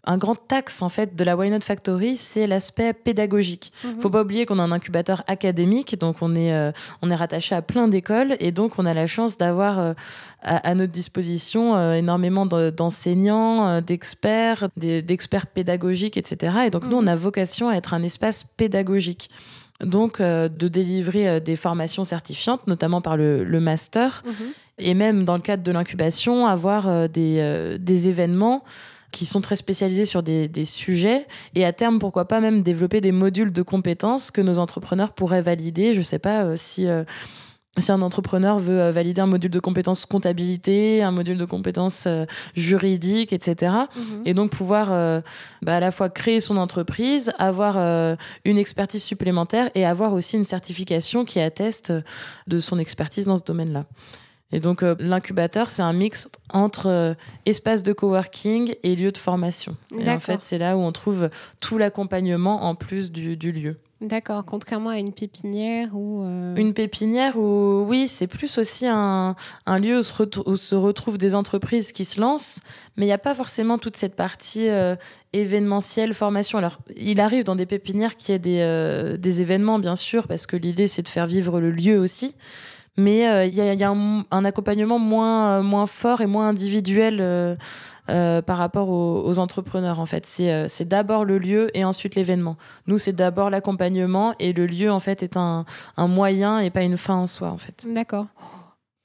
un 0.07 0.19
grand 0.19 0.53
axe 0.53 0.83
en 0.83 0.89
fait 0.89 1.17
de 1.17 1.25
la 1.25 1.37
Why 1.37 1.51
Not 1.51 1.61
Factory, 1.61 2.17
c'est 2.17 2.47
l'aspect 2.47 2.93
pédagogique. 2.93 3.73
Il 3.85 3.91
mhm. 3.91 4.01
Faut 4.01 4.11
pas 4.11 4.23
oublier 4.23 4.47
qu'on 4.47 4.59
a 4.59 4.63
un 4.63 4.73
incubateur 4.73 5.23
académique, 5.27 5.99
donc 5.99 6.17
on 6.21 6.35
est 6.35 6.53
euh, 6.53 6.71
on 7.03 7.11
est 7.11 7.15
rattaché 7.15 7.55
à 7.55 7.63
plein 7.63 7.89
d'écoles 7.89 8.37
et 8.39 8.53
donc 8.53 8.79
on 8.79 8.87
a 8.87 8.95
la 8.95 9.07
chance 9.07 9.37
d'avoir 9.37 9.79
euh, 9.79 9.95
à, 10.43 10.75
notre 10.75 10.93
disposition 10.93 11.77
euh, 11.77 11.95
énormément 11.95 12.47
d'enseignants, 12.47 13.81
d'experts, 13.81 14.69
d'experts 14.77 15.49
pédagogiques, 15.49 16.17
etc. 16.17 16.59
Et 16.67 16.71
donc 16.71 16.87
nous 16.87 16.97
on 16.97 17.03
mhm. 17.03 17.09
a 17.09 17.17
vocation 17.17 17.69
à 17.69 17.75
être 17.75 17.93
un 17.93 18.03
espace 18.03 18.45
pédagogique 18.45 19.29
donc 19.81 20.23
de 20.23 20.69
délivrer 20.69 21.39
des 21.39 21.55
formations 21.55 22.05
certifiantes, 22.05 22.67
notamment 22.67 23.03
par 23.03 23.19
le, 23.19 23.45
master, 23.61 24.23
mhm. 24.25 24.33
et 24.79 24.95
même 24.95 25.25
dans 25.25 25.35
le 25.35 25.43
cadre 25.43 25.63
de 25.63 25.71
l'incubation, 25.71 26.47
avoir 26.47 27.11
des, 27.11 27.77
des 27.79 28.09
événements 28.09 28.65
qui 29.17 29.25
sont 29.25 29.41
très 29.41 29.57
spécialisés 29.57 30.05
sur 30.05 30.23
des, 30.23 30.47
des, 30.47 30.67
sujets 30.67 31.27
et 31.55 31.65
à 31.65 31.73
terme, 31.73 31.99
pourquoi 31.99 32.27
pas 32.29 32.39
même 32.39 32.61
développer 32.61 33.01
des 33.01 33.13
modules 33.13 33.51
de 33.51 33.63
compétences 33.63 34.31
que 34.31 34.43
nos 34.43 34.59
entrepreneurs 34.59 35.13
pourraient 35.13 35.41
valider. 35.41 35.95
Je 35.95 36.01
ne 36.01 36.05
sais 36.05 36.19
pas 36.19 36.45
euh, 36.45 36.55
si. 36.57 36.87
Euh, 36.87 37.03
si 37.79 37.93
un 37.93 38.01
entrepreneur 38.01 38.59
veut 38.59 38.81
euh, 38.81 38.91
valider 38.91 39.21
un 39.21 39.27
module 39.27 39.51
de 39.51 39.61
compétences 39.61 40.07
comptabilité, 40.07 41.03
un 41.03 41.11
module 41.11 41.37
de 41.37 41.45
compétences 41.45 42.05
euh, 42.07 42.25
juridiques, 42.55 43.35
etc. 43.35 43.73
Mhm. 43.95 44.23
Et 44.25 44.33
donc 44.33 44.51
pouvoir 44.51 44.89
bah, 45.63 45.77
à 45.77 45.81
la 45.81 45.91
fois 45.91 46.09
créer 46.09 46.41
son 46.41 46.57
entreprise, 46.57 47.33
avoir 47.39 47.77
une 48.47 48.59
expertise 48.59 49.03
supplémentaire 49.03 49.71
et 49.75 49.85
avoir 49.85 50.15
aussi 50.15 50.37
une 50.37 50.45
certification 50.45 51.27
qui 51.27 51.39
atteste 51.39 51.93
de 52.47 52.59
son 52.59 52.79
expertise 52.79 53.27
dans 53.27 53.37
ce 53.37 53.45
domaine-là. 53.45 53.85
Et 54.53 54.61
donc 54.61 54.83
l'incubateur, 55.01 55.71
c'est 55.71 55.83
un 55.83 55.93
mix 55.93 56.29
entre 56.53 57.17
espace 57.47 57.83
de 57.83 57.93
coworking 57.93 58.77
et 58.85 58.95
lieu 58.95 59.11
de 59.11 59.19
formation. 59.19 59.77
Et 59.99 60.09
en 60.09 60.21
fait, 60.21 60.41
c'est 60.41 60.59
là 60.59 60.77
où 60.77 60.81
on 60.81 60.93
trouve 60.93 61.31
tout 61.61 61.79
l'accompagnement 61.79 62.65
en 62.65 62.75
plus 62.75 63.11
du 63.11 63.53
lieu. 63.53 63.77
D'accord, 64.03 64.45
contrairement 64.45 64.91
à 64.91 64.99
une 64.99 65.15
pépinière 65.15 65.97
ou... 65.97 66.23
Euh, 66.23 66.55
une 66.57 66.75
pépinière 66.75 67.39
où, 67.39 67.87
oui, 67.89 68.09
c'est 68.09 68.27
plus 68.27 68.59
aussi 68.59 68.87
un, 68.87 69.35
un 69.65 69.79
lieu 69.79 70.01
où 70.01 70.03
se, 70.03 70.23
où 70.47 70.57
se, 70.59 70.75
retrouvent 70.75 71.17
des 71.17 71.35
entreprises 71.35 71.93
qui 71.93 72.05
se 72.05 72.21
lancent, 72.21 72.61
mais 72.97 73.05
il 73.05 73.09
n'y 73.09 73.15
a 73.15 73.19
pas 73.19 73.35
forcément 73.35 73.79
toute 73.79 73.97
cette 73.97 74.15
partie 74.15 74.69
euh, 74.69 74.97
événementielle, 75.33 76.13
formation. 76.13 76.59
Alors, 76.59 76.77
il 76.95 77.21
arrive 77.21 77.45
dans 77.45 77.57
des 77.57 77.65
pépinières 77.65 78.17
qu'il 78.17 78.35
y 78.35 78.37
ait 78.37 78.39
des, 78.39 78.59
euh, 78.61 79.17
des 79.17 79.41
événements, 79.41 79.79
bien 79.79 79.97
sûr, 79.97 80.29
parce 80.29 80.47
que 80.47 80.59
l'idée, 80.59 80.89
c'est 80.89 81.03
de 81.03 81.09
faire 81.09 81.27
vivre 81.27 81.59
le 81.59 81.71
lieu 81.71 81.99
aussi 81.99 82.35
mais 82.97 83.49
il 83.49 83.55
y 83.55 83.61
a, 83.61 83.75
y 83.75 83.85
a 83.85 83.91
un, 83.91 84.25
un, 84.31 84.45
accompagnement 84.45 84.99
moins, 84.99 85.63
moins 85.63 85.87
fort 85.87 86.21
et 86.21 86.27
moins 86.27 86.49
individuel 86.49 87.57
euh, 88.09 88.41
par 88.41 88.59
rapport 88.59 88.89
aux, 88.89 89.39
entrepreneurs 89.41 89.99
en 89.99 90.07
fait. 90.07 90.27
C'est, 90.27 90.53
euh, 90.53 90.69
c'est 90.69 90.87
d'abord 90.87 91.25
le 91.25 91.39
lieu 91.39 91.77
et 91.77 91.85
ensuite 91.85 92.15
l'événement. 92.15 92.57
Nous, 92.87 92.99
c'est 92.99 93.13
d'abord 93.13 93.51
l'accompagnement 93.51 94.33
et 94.39 94.53
le 94.53 94.67
lieu 94.67 94.93
en 94.93 95.01
fait 95.01 95.25
est 95.25 95.37
un, 95.37 95.65
un 95.97 96.07
moyen 96.07 96.61
et 96.61 96.71
pas 96.71 96.83
une 96.83 96.97
fin 96.97 97.17
en 97.17 97.27
soi 97.27 97.49
en 97.49 97.59
fait. 97.59 97.85
D'accord. 97.93 98.27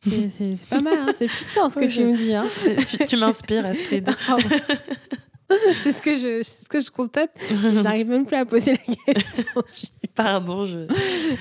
C'est, 0.08 0.56
pas 0.70 0.82
mal, 0.82 1.00
hein. 1.00 1.14
c'est 1.18 1.26
puissant 1.26 1.70
ce 1.70 1.80
que 1.80 1.86
tu 1.86 2.06
me 2.06 2.16
dis. 2.16 2.36
Hein. 2.36 2.46
Tu, 2.88 2.98
tu 3.06 3.18
m'inspires, 3.18 3.66
Astrid. 3.66 4.08
c'est 5.84 5.92
ce 5.92 6.02
que 6.02 6.18
je, 6.18 6.44
ce 6.44 6.68
que 6.68 6.80
je 6.80 6.90
constate. 6.90 7.32
Je 7.50 7.82
n'arrive 7.82 8.08
même 8.08 8.26
plus 8.26 8.38
à 8.38 8.46
poser 8.46 8.74
la 8.74 9.14
question. 9.14 9.64
Pardon, 10.16 10.66
je. 10.66 10.80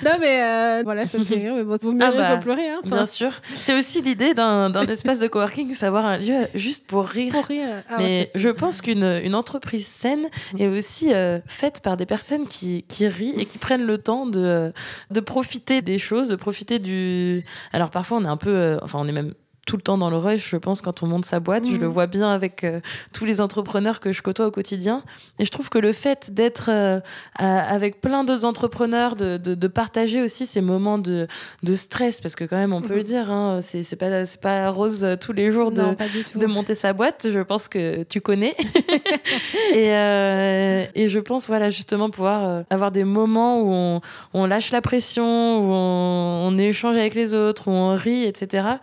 Non, 0.04 0.16
mais 0.20 0.42
euh, 0.42 0.82
voilà, 0.84 1.06
ça 1.06 1.18
me 1.18 1.24
fait 1.24 1.36
rire. 1.36 1.54
Mais 1.56 1.64
bon, 1.64 1.76
vous 1.80 1.92
mieux 1.92 2.04
ah 2.04 2.12
bah, 2.12 2.36
pleurer. 2.36 2.68
Hein, 2.68 2.80
bien 2.84 3.06
sûr. 3.06 3.32
C'est 3.56 3.76
aussi 3.76 4.00
l'idée 4.00 4.34
d'un, 4.34 4.72
espace 4.86 5.20
de 5.20 5.28
coworking, 5.28 5.74
savoir 5.74 6.06
un 6.06 6.18
lieu 6.18 6.46
juste 6.54 6.86
pour 6.86 7.06
rire. 7.06 7.32
Pour 7.32 7.46
rire. 7.46 7.82
Ah 7.88 7.96
mais 7.98 8.30
je 8.34 8.48
pense 8.48 8.82
qu'une 8.82 9.20
une 9.22 9.34
entreprise 9.34 9.86
saine 9.86 10.28
est 10.58 10.66
aussi 10.66 11.12
euh, 11.12 11.40
faite 11.46 11.80
par 11.80 11.96
des 11.96 12.06
personnes 12.06 12.46
qui, 12.46 12.84
qui 12.84 13.06
rient 13.08 13.34
et 13.38 13.46
qui 13.46 13.58
prennent 13.58 13.86
le 13.86 13.98
temps 13.98 14.26
de, 14.26 14.72
de 15.10 15.20
profiter 15.20 15.82
des 15.82 15.98
choses, 15.98 16.28
de 16.28 16.36
profiter 16.36 16.78
du. 16.78 17.44
Alors 17.72 17.90
parfois, 17.90 18.18
on 18.18 18.24
est 18.24 18.28
un 18.28 18.36
peu. 18.36 18.50
Euh, 18.50 18.78
enfin, 18.82 18.98
on 19.00 19.08
est 19.08 19.12
même 19.12 19.34
tout 19.70 19.76
le 19.76 19.82
temps 19.82 19.98
dans 19.98 20.10
le 20.10 20.16
rush, 20.16 20.50
je 20.50 20.56
pense, 20.56 20.80
quand 20.80 21.04
on 21.04 21.06
monte 21.06 21.24
sa 21.24 21.38
boîte. 21.38 21.64
Je 21.64 21.76
le 21.76 21.86
mhm. 21.86 21.92
vois 21.92 22.08
bien 22.08 22.32
avec 22.32 22.64
euh, 22.64 22.80
tous 23.12 23.24
les 23.24 23.40
entrepreneurs 23.40 24.00
que 24.00 24.10
je 24.10 24.20
côtoie 24.20 24.48
au 24.48 24.50
quotidien. 24.50 25.04
Et 25.38 25.44
je 25.44 25.50
trouve 25.52 25.68
que 25.68 25.78
le 25.78 25.92
fait 25.92 26.34
d'être 26.34 26.70
euh, 26.70 26.98
avec 27.36 28.00
plein 28.00 28.24
d'autres 28.24 28.44
entrepreneurs, 28.44 29.14
de, 29.14 29.36
de, 29.36 29.68
partager 29.68 30.22
aussi 30.22 30.46
ces 30.46 30.60
moments 30.60 30.98
de, 30.98 31.28
de 31.62 31.74
stress, 31.76 32.20
parce 32.20 32.34
que 32.34 32.42
quand 32.42 32.56
même, 32.56 32.72
on 32.72 32.82
peut 32.82 32.94
le 32.94 33.02
mhm. 33.02 33.04
dire, 33.04 33.30
hein, 33.30 33.60
c'est 33.60 33.94
pas, 33.94 34.24
pas 34.42 34.70
rose 34.70 35.06
tous 35.20 35.32
les 35.32 35.52
jours 35.52 35.70
de, 35.70 35.94
de 36.34 36.46
monter 36.46 36.74
sa 36.74 36.92
boîte. 36.92 37.28
Je 37.30 37.38
pense 37.38 37.68
que 37.68 38.02
tu 38.02 38.20
connais. 38.20 38.56
et, 39.72 39.94
euh, 39.94 40.84
et 40.96 41.08
je 41.08 41.20
pense, 41.20 41.46
voilà, 41.46 41.70
justement, 41.70 42.10
pouvoir 42.10 42.64
avoir 42.70 42.90
des 42.90 43.04
moments 43.04 43.60
où 43.60 43.70
on, 43.70 44.00
on 44.34 44.46
lâche 44.46 44.72
la 44.72 44.80
pression, 44.80 45.60
où 45.60 45.70
on, 45.70 46.48
on 46.48 46.58
échange 46.58 46.96
avec 46.96 47.14
les 47.14 47.34
autres, 47.34 47.68
où 47.68 47.70
on 47.70 47.94
rit, 47.94 48.24
etc 48.24 48.78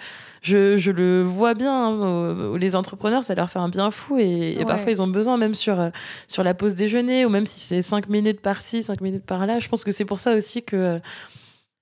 je, 0.48 0.92
le 0.92 1.24
vois 1.24 1.54
bien. 1.54 1.74
Hein, 1.74 2.58
les 2.58 2.76
entrepreneurs, 2.76 3.24
ça 3.24 3.36
leur 3.36 3.50
fait 3.50 3.60
un 3.60 3.70
bien 3.70 3.92
fou 3.92 4.18
et, 4.18 4.64
parfois 4.66 4.92
ils 4.92 5.02
ont 5.02 5.08
besoin, 5.08 5.38
même 5.38 5.56
sur, 5.56 5.80
euh, 5.80 5.90
sur 6.28 6.44
la 6.44 6.54
pause 6.54 6.76
déjeuner 6.76 7.26
ou 7.26 7.30
même 7.30 7.46
si 7.46 7.60
c'est 7.60 7.82
5 7.82 8.10
minutes 8.10 8.42
par-ci, 8.42 8.84
5 8.84 9.02
minutes 9.02 9.26
par-là. 9.26 9.60
Je 9.60 9.68
pense 9.68 9.84
que 9.84 9.92
c'est 9.92 10.06
pour 10.06 10.20
ça 10.20 10.36
aussi 10.36 10.64
que 10.64 11.00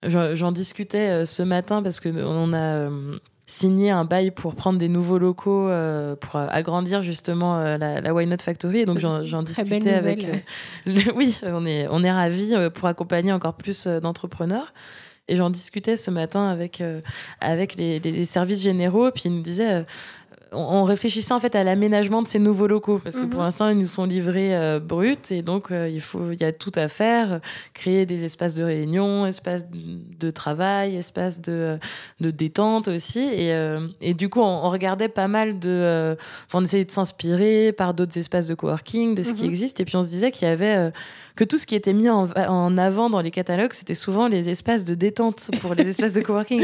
euh, 0.05 0.35
j'en 0.35 0.51
discutais 0.51 1.09
euh, 1.09 1.25
ce 1.25 1.43
matin 1.43 1.81
parce 1.81 1.99
qu'on 1.99 2.53
a 2.53 2.89
signé 3.47 3.91
un 3.91 4.05
bail 4.05 4.31
pour 4.31 4.55
prendre 4.55 4.79
des 4.79 4.89
nouveaux 4.89 5.19
locaux 5.19 5.69
pour 6.19 6.35
agrandir 6.35 7.03
justement 7.03 7.59
la, 7.59 8.01
la, 8.01 8.11
Why 8.13 8.25
Not 8.25 8.37
Factory 8.39 8.79
et 8.79 8.85
donc 8.85 8.97
j'en 8.97 9.43
discutais 9.43 9.93
avec 9.93 10.25
oui 11.15 11.37
on 11.43 11.63
est 11.63 11.87
on 11.91 12.01
est 12.01 12.09
ravis 12.09 12.55
pour 12.73 12.87
accompagner 12.87 13.31
encore 13.31 13.53
plus 13.53 13.85
d'entrepreneurs 13.85 14.73
et 15.27 15.35
j'en 15.35 15.49
discutais 15.49 15.95
ce 15.95 16.11
matin 16.11 16.47
avec, 16.47 16.81
euh, 16.81 17.01
avec 17.39 17.75
les, 17.75 17.99
les, 17.99 18.25
services 18.25 18.61
généraux, 18.61 19.09
puis 19.11 19.23
ils 19.25 19.35
nous 19.35 19.41
disaient, 19.41 19.73
euh, 19.73 19.83
on 20.55 20.83
réfléchissait 20.83 21.33
en 21.33 21.39
fait 21.39 21.55
à 21.55 21.63
l'aménagement 21.63 22.21
de 22.21 22.27
ces 22.27 22.39
nouveaux 22.39 22.67
locaux 22.67 22.99
parce 23.03 23.19
que 23.19 23.25
pour 23.25 23.39
mhm. 23.39 23.45
l'instant 23.45 23.69
ils 23.69 23.77
nous 23.77 23.85
sont 23.85 24.05
livrés 24.05 24.55
euh, 24.55 24.79
bruts 24.79 25.17
et 25.29 25.41
donc 25.41 25.71
euh, 25.71 25.89
il 25.89 26.01
faut 26.01 26.31
il 26.31 26.39
y 26.39 26.43
a 26.43 26.51
tout 26.51 26.71
à 26.75 26.87
faire 26.87 27.39
créer 27.73 28.05
des 28.05 28.25
espaces 28.25 28.55
de 28.55 28.63
réunion 28.63 29.25
espaces 29.25 29.65
de 29.69 30.31
travail 30.31 30.95
espaces 30.95 31.41
de, 31.41 31.77
de 32.19 32.31
détente 32.31 32.87
aussi 32.87 33.19
et, 33.19 33.53
euh, 33.53 33.87
et 34.01 34.13
du 34.13 34.29
coup 34.29 34.41
on, 34.41 34.69
regardait 34.69 35.09
pas 35.09 35.27
mal 35.27 35.59
de 35.59 36.17
on 36.53 36.63
essayait 36.63 36.85
de 36.85 36.91
s'inspirer 36.91 37.71
par 37.71 37.93
d'autres 37.93 38.17
espaces 38.17 38.47
de 38.47 38.55
coworking 38.55 39.15
de 39.15 39.23
ce 39.23 39.33
qui 39.33 39.43
mhm. 39.43 39.49
existe 39.49 39.79
et 39.79 39.85
puis 39.85 39.95
on 39.95 40.03
se 40.03 40.09
disait 40.09 40.31
qu'il 40.31 40.47
y 40.47 40.51
avait 40.51 40.91
que 41.35 41.43
tout 41.43 41.57
ce 41.57 41.65
qui 41.65 41.75
était 41.75 41.93
mis 41.93 42.09
en, 42.09 42.29
en 42.31 42.77
avant 42.77 43.09
dans 43.09 43.21
les 43.21 43.31
catalogues 43.31 43.73
c'était 43.73 43.95
souvent 43.95 44.27
les 44.27 44.49
espaces 44.49 44.85
de 44.85 44.95
détente 44.95 45.49
pour 45.61 45.73
les 45.73 45.87
espaces 45.89 46.13
de 46.13 46.21
coworking 46.21 46.63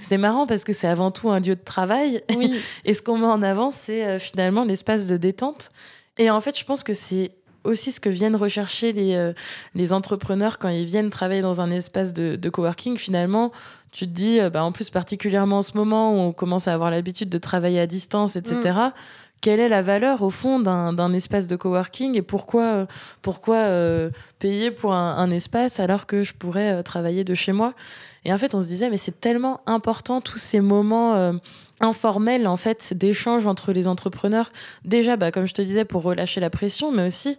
c'est 0.00 0.18
marrant 0.18 0.46
parce 0.46 0.64
que 0.64 0.72
c'est 0.72 0.88
avant 0.88 1.10
tout 1.10 1.30
un 1.30 1.40
lieu 1.40 1.56
de 1.56 1.64
travail 1.64 2.22
oui. 2.34 2.60
et 2.84 2.94
ce 2.94 3.02
qu'on 3.02 3.18
met 3.18 3.26
en 3.26 3.42
avant, 3.42 3.70
c'est 3.70 4.04
euh, 4.04 4.18
finalement 4.18 4.64
l'espace 4.64 5.06
de 5.06 5.16
détente. 5.16 5.70
Et 6.18 6.30
en 6.30 6.40
fait, 6.40 6.58
je 6.58 6.64
pense 6.64 6.82
que 6.82 6.94
c'est 6.94 7.32
aussi 7.64 7.90
ce 7.90 7.98
que 7.98 8.08
viennent 8.08 8.36
rechercher 8.36 8.92
les, 8.92 9.14
euh, 9.14 9.32
les 9.74 9.92
entrepreneurs 9.92 10.58
quand 10.58 10.68
ils 10.68 10.84
viennent 10.84 11.10
travailler 11.10 11.40
dans 11.40 11.60
un 11.60 11.70
espace 11.70 12.14
de, 12.14 12.36
de 12.36 12.48
coworking. 12.48 12.96
Finalement, 12.96 13.50
tu 13.90 14.06
te 14.06 14.12
dis, 14.12 14.40
euh, 14.40 14.50
bah, 14.50 14.62
en 14.64 14.72
plus 14.72 14.90
particulièrement 14.90 15.58
en 15.58 15.62
ce 15.62 15.76
moment 15.76 16.14
où 16.14 16.28
on 16.28 16.32
commence 16.32 16.68
à 16.68 16.74
avoir 16.74 16.90
l'habitude 16.90 17.28
de 17.28 17.38
travailler 17.38 17.80
à 17.80 17.86
distance, 17.86 18.36
etc.. 18.36 18.78
quelle 19.40 19.60
est 19.60 19.68
la 19.68 19.82
valeur 19.82 20.22
au 20.22 20.30
fond 20.30 20.58
d'un 20.58 21.12
espace 21.12 21.46
de 21.46 21.56
coworking 21.56 22.16
et 22.16 22.22
pourquoi, 22.22 22.86
pourquoi 23.22 23.68
payer 24.38 24.70
pour 24.70 24.92
un, 24.92 25.30
espace 25.30 25.78
alors 25.78 26.06
que 26.06 26.24
je 26.24 26.34
pourrais 26.34 26.82
travailler 26.82 27.22
de 27.22 27.34
chez 27.34 27.52
moi? 27.52 27.74
Et 28.24 28.32
en 28.32 28.38
fait, 28.38 28.54
on 28.54 28.60
se 28.60 28.66
disait, 28.66 28.90
mais 28.90 28.96
c'est 28.96 29.20
tellement 29.20 29.60
important 29.66 30.20
tous 30.20 30.38
ces 30.38 30.60
moments 30.60 31.32
informel 31.80 32.46
en 32.46 32.56
fait 32.56 32.94
d'échange 32.94 33.46
entre 33.46 33.72
les 33.72 33.86
entrepreneurs. 33.86 34.50
Déjà, 34.84 35.16
bah, 35.16 35.30
comme 35.30 35.46
je 35.46 35.54
te 35.54 35.62
disais, 35.62 35.84
pour 35.84 36.02
relâcher 36.02 36.40
la 36.40 36.50
pression, 36.50 36.90
mais 36.90 37.06
aussi, 37.06 37.38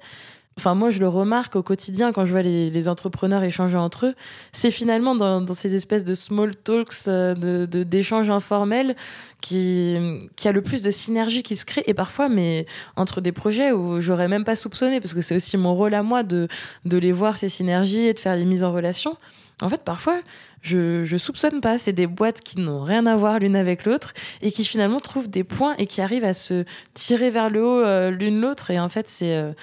enfin 0.58 0.76
moi 0.76 0.90
je 0.90 1.00
le 1.00 1.08
remarque 1.08 1.56
au 1.56 1.64
quotidien 1.64 2.12
quand 2.12 2.26
je 2.26 2.32
vois 2.32 2.42
les, 2.42 2.88
entrepreneurs 2.88 3.44
échanger 3.44 3.78
entre 3.78 4.08
eux, 4.08 4.16
c'est 4.54 4.72
finalement 4.72 5.16
dans, 5.16 5.46
ces 5.54 5.76
espèces 5.76 6.04
de 6.04 6.14
small 6.14 6.56
talks, 6.56 7.08
euh, 7.08 7.66
de 7.66 7.84
d'échanges 7.84 8.30
informels, 8.30 8.96
qui, 9.42 9.98
qui 10.36 10.48
a 10.48 10.52
le 10.52 10.62
plus 10.62 10.82
de 10.82 10.90
synergie 10.90 11.44
qui 11.44 11.56
se 11.56 11.66
crée 11.66 11.84
et 11.86 11.94
parfois 11.94 12.30
mais 12.30 12.66
entre 12.96 13.22
des 13.22 13.32
projets 13.32 13.72
où 13.72 14.00
j'aurais 14.00 14.28
même 14.28 14.44
pas 14.44 14.56
soupçonné 14.56 15.00
parce 15.00 15.14
que 15.14 15.22
c'est 15.22 15.36
aussi 15.36 15.58
mon 15.58 15.76
rôle 15.76 15.94
à 15.94 16.04
moi 16.04 16.24
de, 16.24 16.48
de 16.86 16.98
les 16.98 17.12
voir 17.12 17.38
ces 17.38 17.50
synergies 17.50 18.06
et 18.08 18.14
de 18.14 18.20
faire 18.20 18.36
les 18.36 18.46
mises 18.46 18.64
en 18.64 18.72
relation. 18.72 19.18
En 19.60 19.70
fait, 19.70 19.84
parfois, 19.84 20.20
je, 20.62 21.04
je 21.04 21.18
soupçonne 21.18 21.62
pas. 21.62 21.80
C'est 21.80 21.94
des 21.94 22.06
boîtes 22.06 22.42
qui 22.42 22.60
n'ont 22.60 22.84
rien 22.84 23.08
à 23.08 23.16
voir 23.16 23.40
l'une 23.40 23.56
avec 23.56 23.86
l'autre 23.86 24.14
et 24.42 24.52
qui 24.52 24.64
finalement 24.64 25.00
trouvent 25.00 25.30
des 25.30 25.44
points 25.44 25.76
et 25.78 25.88
qui 25.88 26.00
arrivent 26.02 26.26
à 26.26 26.36
se 26.36 26.64
tirer 26.94 27.32
vers 27.32 27.50
le 27.50 27.66
haut 27.66 27.80
euh, 27.80 28.12
l'une 28.12 28.40
l'autre. 28.40 28.70
Et 28.70 28.80
en 28.80 28.90
fait, 28.90 29.10
c'est 29.10 29.36
euh, 29.36 29.54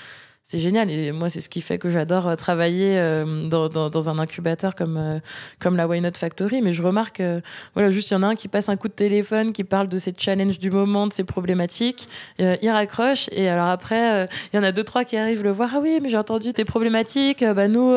c'est 0.47 0.59
génial. 0.59 0.91
Et 0.91 1.11
moi, 1.11 1.31
c'est 1.31 1.41
ce 1.41 1.49
qui 1.49 1.63
fait 1.63 1.79
que 1.79 1.89
j'adore 1.89 2.29
euh, 2.29 2.37
travailler 2.37 2.99
euh, 2.99 3.49
dans, 3.49 3.71
dans, 3.71 4.11
un 4.11 4.19
incubateur 4.19 4.75
comme, 4.75 4.99
euh, 4.99 5.19
comme 5.59 5.75
la 5.75 5.89
Why 5.89 6.03
Not 6.03 6.13
Factory. 6.17 6.61
Mais 6.61 6.73
je 6.73 6.83
remarque, 6.83 7.23
voilà, 7.73 7.91
juste, 7.91 8.11
il 8.11 8.15
y 8.15 8.17
en 8.19 8.23
a 8.23 8.27
un 8.27 8.35
qui 8.35 8.49
passe 8.49 8.69
un 8.69 8.77
coup 8.77 8.89
de 8.89 8.93
téléphone, 8.93 9.55
qui 9.55 9.65
parle 9.65 9.89
de 9.89 9.97
ses 9.97 10.13
challenges 10.17 10.59
du 10.59 10.71
moment, 10.71 11.07
de 11.07 11.15
ses 11.15 11.25
problématiques. 11.25 12.09
il 12.39 12.71
raccroche. 12.71 13.31
Et 13.33 13.49
alors 13.49 13.69
après, 13.69 14.29
il 14.53 14.57
y 14.57 14.59
en 14.59 14.63
a 14.63 14.71
deux, 14.71 14.85
trois 14.85 15.05
qui 15.05 15.17
arrivent 15.17 15.43
le 15.43 15.51
voir. 15.51 15.71
Ah 15.75 15.79
oui, 15.81 15.99
mais 16.03 16.11
j'ai 16.11 16.19
entendu 16.19 16.53
tes 16.53 16.67
problématiques. 16.67 17.43
bah, 17.43 17.67
nous, 17.67 17.97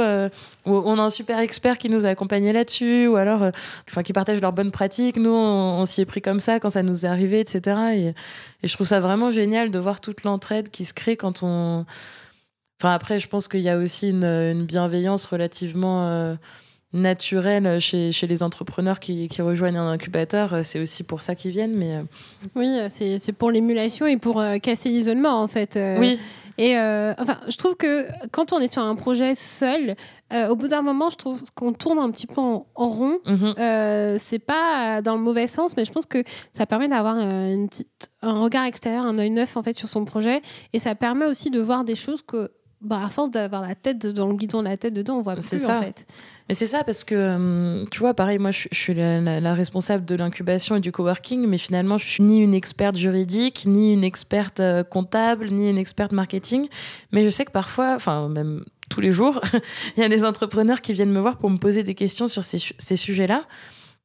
on 0.65 0.99
a 0.99 1.01
un 1.01 1.09
super 1.09 1.39
expert 1.39 1.77
qui 1.77 1.89
nous 1.89 2.05
a 2.05 2.09
accompagnés 2.09 2.53
là-dessus. 2.53 3.07
Ou 3.07 3.17
alors, 3.17 3.43
enfin, 3.89 4.03
qui 4.03 4.13
partagent 4.13 4.41
leurs 4.41 4.53
bonnes 4.53 4.71
pratiques. 4.71 5.17
Nous, 5.17 5.33
on, 5.33 5.83
s'y 5.83 5.99
est 5.99 6.05
pris 6.05 6.21
comme 6.21 6.39
ça 6.39 6.61
quand 6.61 6.69
ça 6.69 6.81
nous 6.81 7.05
est 7.05 7.09
arrivé, 7.09 7.41
etc. 7.41 7.77
Et, 7.93 8.07
et 8.63 8.67
je 8.69 8.73
trouve 8.73 8.87
ça 8.87 9.01
vraiment 9.01 9.29
génial 9.29 9.69
de 9.69 9.79
voir 9.79 9.99
toute 9.99 10.23
l'entraide 10.23 10.69
qui 10.69 10.85
se 10.85 10.93
crée 10.93 11.17
quand 11.17 11.43
on 11.43 11.85
Enfin, 12.79 12.93
après, 12.93 13.17
je 13.17 13.27
pense 13.27 13.47
qu'il 13.47 13.61
y 13.61 13.69
a 13.69 13.77
aussi 13.77 14.09
une, 14.09 14.65
bienveillance 14.65 15.25
relativement. 15.25 16.07
Euh, 16.07 16.35
naturel 16.93 17.81
chez, 17.81 18.13
chez, 18.13 18.27
les 18.27 18.43
entrepreneurs 18.43 19.01
qui, 19.01 19.27
qui, 19.27 19.41
rejoignent 19.41 19.77
un 19.77 19.91
incubateur. 19.91 20.63
C'est 20.63 20.79
aussi 20.79 21.03
pour 21.03 21.21
ça 21.21 21.35
qu'ils 21.35 21.51
viennent. 21.51 21.75
Mais... 21.75 22.01
Oui, 22.55 22.79
c'est 22.89 23.33
pour 23.33 23.51
l'émulation 23.51 24.05
et 24.05 24.15
pour 24.15 24.41
casser 24.63 24.89
l'isolement, 24.89 25.41
en 25.41 25.47
fait. 25.49 25.77
Oui. 25.99 26.17
Et 26.57 26.75
enfin, 26.77 27.37
je 27.49 27.57
trouve 27.57 27.75
que 27.75 28.07
quand 28.31 28.53
on 28.53 28.59
est 28.59 28.71
sur 28.71 28.81
un 28.81 28.95
projet 28.95 29.35
seul, 29.35 29.95
au 30.49 30.55
bout 30.55 30.69
d'un 30.69 30.81
moment, 30.81 31.09
je 31.09 31.17
trouve 31.17 31.43
qu'on 31.55 31.73
tourne 31.73 31.99
un 31.99 32.09
petit 32.09 32.25
peu 32.25 32.39
en, 32.39 32.65
rond. 32.75 33.19
Mhm. 33.25 34.17
c'est 34.17 34.39
pas 34.39 35.01
dans 35.01 35.15
le 35.15 35.21
mauvais 35.21 35.47
sens, 35.47 35.75
mais 35.75 35.83
je 35.83 35.91
pense 35.91 36.05
que 36.05 36.23
ça 36.53 36.65
permet 36.65 36.87
d'avoir 36.87 37.17
un 37.17 37.67
regard 38.41 38.63
extérieur, 38.63 39.05
un 39.05 39.19
œil 39.19 39.29
neuf 39.29 39.57
en 39.57 39.61
fait 39.61 39.77
sur 39.77 39.89
son 39.89 40.05
projet, 40.05 40.41
et 40.71 40.79
ça 40.79 40.95
permet 40.95 41.25
aussi 41.25 41.51
de 41.51 41.59
voir 41.59 41.83
des 41.83 41.95
choses 41.95 42.21
que 42.21 42.49
bah, 42.81 43.01
à 43.03 43.09
force 43.09 43.31
d'avoir 43.31 43.63
la 43.63 43.73
tête 43.73 44.05
dans 44.05 44.27
le 44.27 44.35
guidon, 44.35 44.61
la 44.61 44.77
tête 44.77 44.93
dedans, 44.93 45.17
on 45.17 45.21
voit 45.21 45.35
plus 45.35 45.59
ça. 45.59 45.79
en 45.79 45.81
fait. 45.81 46.05
Mais 46.47 46.55
c'est 46.55 46.67
ça 46.67 46.83
parce 46.83 47.03
que, 47.03 47.35
hum, 47.35 47.87
tu 47.89 47.99
vois, 47.99 48.13
pareil, 48.13 48.37
moi 48.37 48.51
je, 48.51 48.67
suis 48.71 48.93
la, 48.93 49.53
responsable 49.53 50.05
de 50.05 50.15
l'incubation 50.15 50.75
et 50.75 50.79
du 50.79 50.91
coworking, 50.91 51.45
mais 51.47 51.57
finalement 51.57 51.97
je 51.97 52.07
suis 52.07 52.23
ni 52.23 52.39
une 52.39 52.53
experte 52.53 52.95
juridique, 52.95 53.63
ni 53.65 53.93
une 53.93 54.03
experte 54.03 54.59
euh, 54.59 54.83
comptable, 54.83 55.49
ni 55.49 55.69
une 55.69 55.77
experte 55.77 56.11
marketing. 56.11 56.67
Mais 57.11 57.23
je 57.23 57.29
sais 57.29 57.45
que 57.45 57.51
parfois, 57.51 57.95
enfin 57.95 58.29
même 58.29 58.63
tous 58.89 59.01
les 59.01 59.11
jours, 59.11 59.41
il 59.97 60.01
y 60.01 60.03
a 60.03 60.09
des 60.09 60.23
entrepreneurs 60.23 60.81
qui 60.81 60.93
viennent 60.93 61.11
me 61.11 61.19
voir 61.19 61.37
pour 61.37 61.49
me 61.49 61.57
poser 61.57 61.83
des 61.83 61.95
questions 61.95 62.27
sur 62.27 62.43
ces, 62.43 62.59
ces 62.77 62.95
sujets-là. 62.95 63.45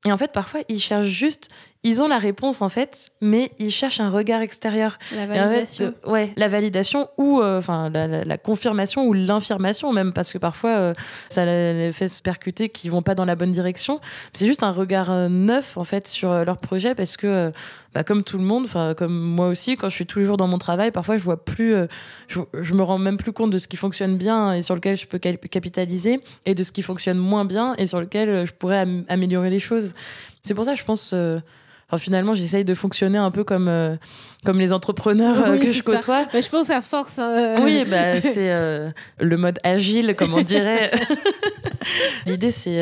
Et 0.05 0.13
en 0.13 0.19
fait, 0.19 0.33
parfois, 0.33 0.63
ils 0.69 0.81
cherchent 0.81 1.07
juste 1.07 1.49
ils 1.85 2.01
ont 2.01 2.07
la 2.07 2.19
réponse 2.19 2.63
en 2.63 2.69
fait, 2.69 3.11
mais 3.21 3.51
ils 3.59 3.73
cherchent 3.73 3.99
un 3.99 4.09
regard 4.11 4.41
extérieur. 4.41 4.99
La 5.17 5.27
validation. 5.27 5.95
ouais, 6.07 6.33
la 6.37 6.47
validation 6.47 7.09
ou 7.19 7.41
euh, 7.41 7.59
enfin 7.59 7.91
la, 7.91 8.39
confirmation 8.39 9.05
ou 9.07 9.13
l'infirmation 9.13 9.93
même 9.93 10.13
parce 10.13 10.33
que 10.33 10.39
parfois 10.39 10.71
euh, 10.71 10.95
ça 11.29 11.45
les 11.45 11.93
fait 11.93 12.07
se 12.07 12.23
percuter 12.23 12.69
qu'ils 12.69 12.93
vont 12.93 13.03
pas 13.03 13.17
dans 13.17 13.25
la 13.25 13.35
bonne 13.35 13.51
direction. 13.51 14.01
C'est 14.33 14.47
juste 14.47 14.63
un 14.63 14.71
regard 14.71 15.11
euh, 15.11 15.29
neuf 15.29 15.77
en 15.77 15.83
fait 15.83 16.07
sur 16.07 16.45
leur 16.45 16.59
projet 16.59 16.95
parce 16.95 17.17
que 17.17 17.53
bah, 17.95 18.05
comme 18.05 18.23
tout 18.23 18.39
le 18.39 18.45
monde, 18.45 18.65
enfin 18.65 18.95
comme 18.95 19.19
moi 19.19 19.49
aussi, 19.49 19.77
quand 19.77 19.89
je 19.89 19.95
suis 19.97 20.07
tous 20.07 20.21
les 20.21 20.25
jours 20.25 20.37
dans 20.37 20.47
mon 20.47 20.59
travail, 20.59 20.93
parfois 20.93 21.17
je 21.17 21.23
vois 21.25 21.45
plus, 21.45 21.75
je, 22.29 22.39
je, 22.61 22.75
me 22.75 22.83
rends 22.83 22.99
même 22.99 23.17
plus 23.17 23.33
compte 23.33 23.51
de 23.51 23.59
ce 23.59 23.67
qui 23.67 23.77
fonctionne 23.77 24.17
bien 24.17 24.55
et 24.55 24.63
sur 24.63 24.77
lequel 24.77 24.97
je 24.97 25.07
peux 25.07 25.19
capitaliser 25.19 26.21
et 26.47 26.55
de 26.55 26.63
ce 26.63 26.71
qui 26.71 26.83
fonctionne 26.83 27.19
moins 27.19 27.45
bien 27.45 27.75
et 27.77 27.87
sur 27.87 28.01
lequel 28.01 28.47
je 28.47 28.53
pourrais 28.53 28.87
améliorer 29.09 29.51
les 29.51 29.59
choses. 29.59 29.95
C'est 30.43 30.55
pour 30.55 30.65
ça, 30.65 30.75
je 30.75 30.85
pense 30.85 31.13
finalement, 31.99 32.35
j'essaye 32.35 32.65
de 32.65 32.75
fonctionner 32.75 33.19
un 33.19 33.31
peu 33.31 33.45
comme, 33.45 33.69
euh, 33.69 33.97
comme 34.45 34.59
les 34.59 34.73
entrepreneurs 34.73 35.43
euh, 35.45 35.59
que 35.59 35.71
je 35.73 35.83
côtoie. 35.83 36.27
Mais 36.33 36.43
je 36.43 36.51
pense 36.51 36.71
à 36.71 36.81
force. 36.81 37.19
Hein, 37.19 37.57
oui, 37.63 37.85
bah, 37.91 38.21
c'est 38.21 38.51
euh, 38.53 38.91
le 39.21 39.37
mode 39.37 39.59
agile, 39.65 40.15
comme 40.17 40.35
on 40.35 40.43
dirait. 40.43 40.91
L'idée, 42.27 42.51
c'est, 42.51 42.79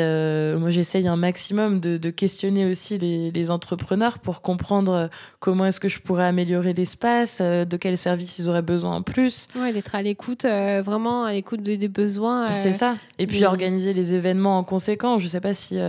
moi, 0.57 0.69
j'essaye 0.69 1.07
un 1.07 1.15
maximum 1.15 1.79
de, 1.79 1.97
de 1.97 2.09
questionner 2.09 2.65
aussi 2.65 2.97
les, 2.97 3.31
les, 3.31 3.51
entrepreneurs 3.51 4.19
pour 4.19 4.41
comprendre 4.41 5.09
comment 5.39 5.65
est-ce 5.65 5.79
que 5.79 5.89
je 5.89 5.99
pourrais 5.99 6.25
améliorer 6.25 6.73
l'espace, 6.73 7.41
de 7.41 7.77
quels 7.77 7.97
services 7.97 8.37
ils 8.37 8.49
auraient 8.49 8.61
besoin 8.61 8.97
en 8.97 9.01
plus. 9.01 9.47
Oui, 9.55 9.73
d'être 9.73 9.95
à 9.95 10.03
l'écoute, 10.03 10.45
vraiment 10.45 11.25
à 11.25 11.33
l'écoute 11.33 11.63
des, 11.63 11.87
besoins. 11.87 12.51
c'est 12.51 12.71
ça. 12.71 12.95
Et 13.17 13.25
puis 13.25 13.43
organiser 13.43 13.93
les 13.93 14.13
événements 14.13 14.59
en 14.59 14.63
conséquence. 14.63 15.23
Je 15.23 15.27
sais 15.27 15.41
pas 15.41 15.55
si, 15.55 15.79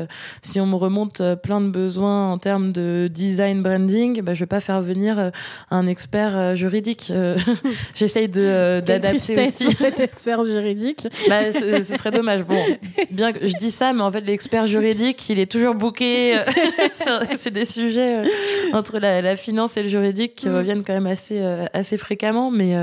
si 0.41 0.59
on 0.59 0.67
me 0.67 0.76
remonte 0.76 1.23
plein 1.43 1.61
de 1.61 1.69
besoins 1.69 2.33
en 2.33 2.38
termes 2.38 2.73
de 2.73 3.11
design 3.12 3.62
branding, 3.62 4.23
bah, 4.23 4.33
je 4.33 4.41
vais 4.41 4.47
pas 4.47 4.61
faire 4.61 4.81
venir 4.81 5.19
euh, 5.19 5.31
un 5.71 5.87
expert 5.87 6.37
euh, 6.37 6.54
juridique. 6.54 7.09
Euh, 7.11 7.37
j'essaye 7.95 8.28
de 8.28 8.81
d'adapter 8.85 9.47
aussi. 9.47 9.73
cet 9.73 10.00
expert 10.00 10.45
juridique. 10.45 11.07
Bah, 11.28 11.52
ce, 11.52 11.83
serait 11.83 12.11
dommage. 12.11 12.42
Bon, 12.42 12.61
bien 13.11 13.33
que 13.33 13.47
je 13.47 13.57
dis 13.57 13.71
ça, 13.71 13.92
mais 13.92 14.02
en 14.02 14.11
fait 14.11 14.21
l'expert 14.23 14.66
juridique, 14.66 15.28
il 15.31 15.38
est 15.38 15.50
toujours 15.50 15.75
booké. 15.75 16.37
C'est 17.38 17.50
des 17.52 17.64
sujets 17.64 18.23
entre 18.73 18.99
la, 18.99 19.23
la, 19.23 19.37
finance 19.37 19.76
et 19.76 19.83
le 19.83 19.88
juridique 19.88 20.35
qui 20.35 20.49
mm. 20.49 20.54
reviennent 20.54 20.85
quand 20.85 20.92
même 20.92 21.07
assez 21.07 21.40
assez 21.73 21.97
fréquemment, 21.97 22.50
mais 22.50 22.75